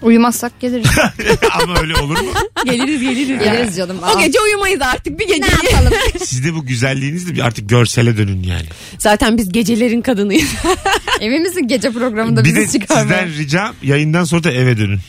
Uyumazsak 0.01 0.59
geliriz. 0.59 0.87
Ama 1.63 1.79
öyle 1.79 1.95
olur 1.95 2.19
mu? 2.19 2.29
geliriz 2.65 3.01
geliriz. 3.01 3.27
geliriz 3.43 3.77
canım. 3.77 3.97
O 4.03 4.05
Aa. 4.05 4.21
gece 4.21 4.39
uyumayız 4.41 4.81
artık 4.81 5.19
bir 5.19 5.27
gece. 5.27 5.41
Ne 5.41 5.69
yapalım? 5.71 5.93
Sizde 6.19 6.53
bu 6.55 6.65
güzelliğinizle 6.65 7.33
bir 7.35 7.39
artık 7.39 7.69
görsele 7.69 8.17
dönün 8.17 8.43
yani. 8.43 8.65
Zaten 8.97 9.37
biz 9.37 9.51
gecelerin 9.51 10.01
kadınıyız. 10.01 10.49
Emin 11.21 11.41
misin 11.41 11.67
gece 11.67 11.91
programında 11.91 12.45
bir 12.45 12.55
de 12.55 12.59
bizi 12.61 12.79
çıkarmaya? 12.79 13.03
sizden 13.27 13.37
ricam 13.43 13.75
yayından 13.83 14.23
sonra 14.23 14.43
da 14.43 14.51
eve 14.51 14.77
dönün. 14.77 14.99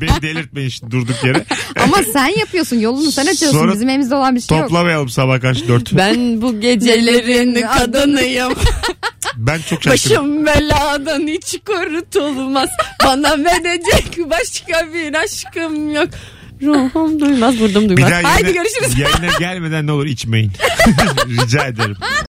Beni 0.00 0.22
delirtmeyin 0.22 0.68
şimdi 0.68 0.90
durduk 0.92 1.24
yere. 1.24 1.44
Ama 1.84 1.96
sen 2.12 2.38
yapıyorsun 2.38 2.76
yolunu 2.76 3.12
sen 3.12 3.26
açıyorsun. 3.26 3.58
Sonra 3.58 3.72
Bizim 3.74 3.88
elimizde 3.88 4.14
olan 4.14 4.34
bir 4.36 4.40
şey 4.40 4.58
yok. 4.58 4.68
Toplamayalım 4.68 5.08
sabah 5.08 5.40
karşı 5.40 5.68
dört. 5.68 5.96
ben 5.96 6.42
bu 6.42 6.60
gecelerin 6.60 7.62
kadınıyım. 7.78 8.52
Ben 9.36 9.60
çok 9.70 9.82
şaşkınım. 9.82 10.16
Başım 10.16 10.46
beladan 10.46 11.26
hiç 11.26 11.56
kurtulmaz. 11.66 12.68
Bana 13.04 13.38
verecek 13.44 14.18
başka 14.30 14.92
bir 14.94 15.14
aşkım 15.14 15.90
yok. 15.94 16.08
Ruhum 16.62 17.20
duymaz, 17.20 17.54
Bir 17.60 17.74
duymaz. 17.74 18.10
daha 18.10 18.34
Haydi 18.34 18.52
görüşürüz. 18.52 18.98
yayına 18.98 19.38
gelmeden 19.38 19.86
ne 19.86 19.92
olur 19.92 20.06
içmeyin. 20.06 20.52
Rica 21.26 21.66
ederim. 21.66 21.96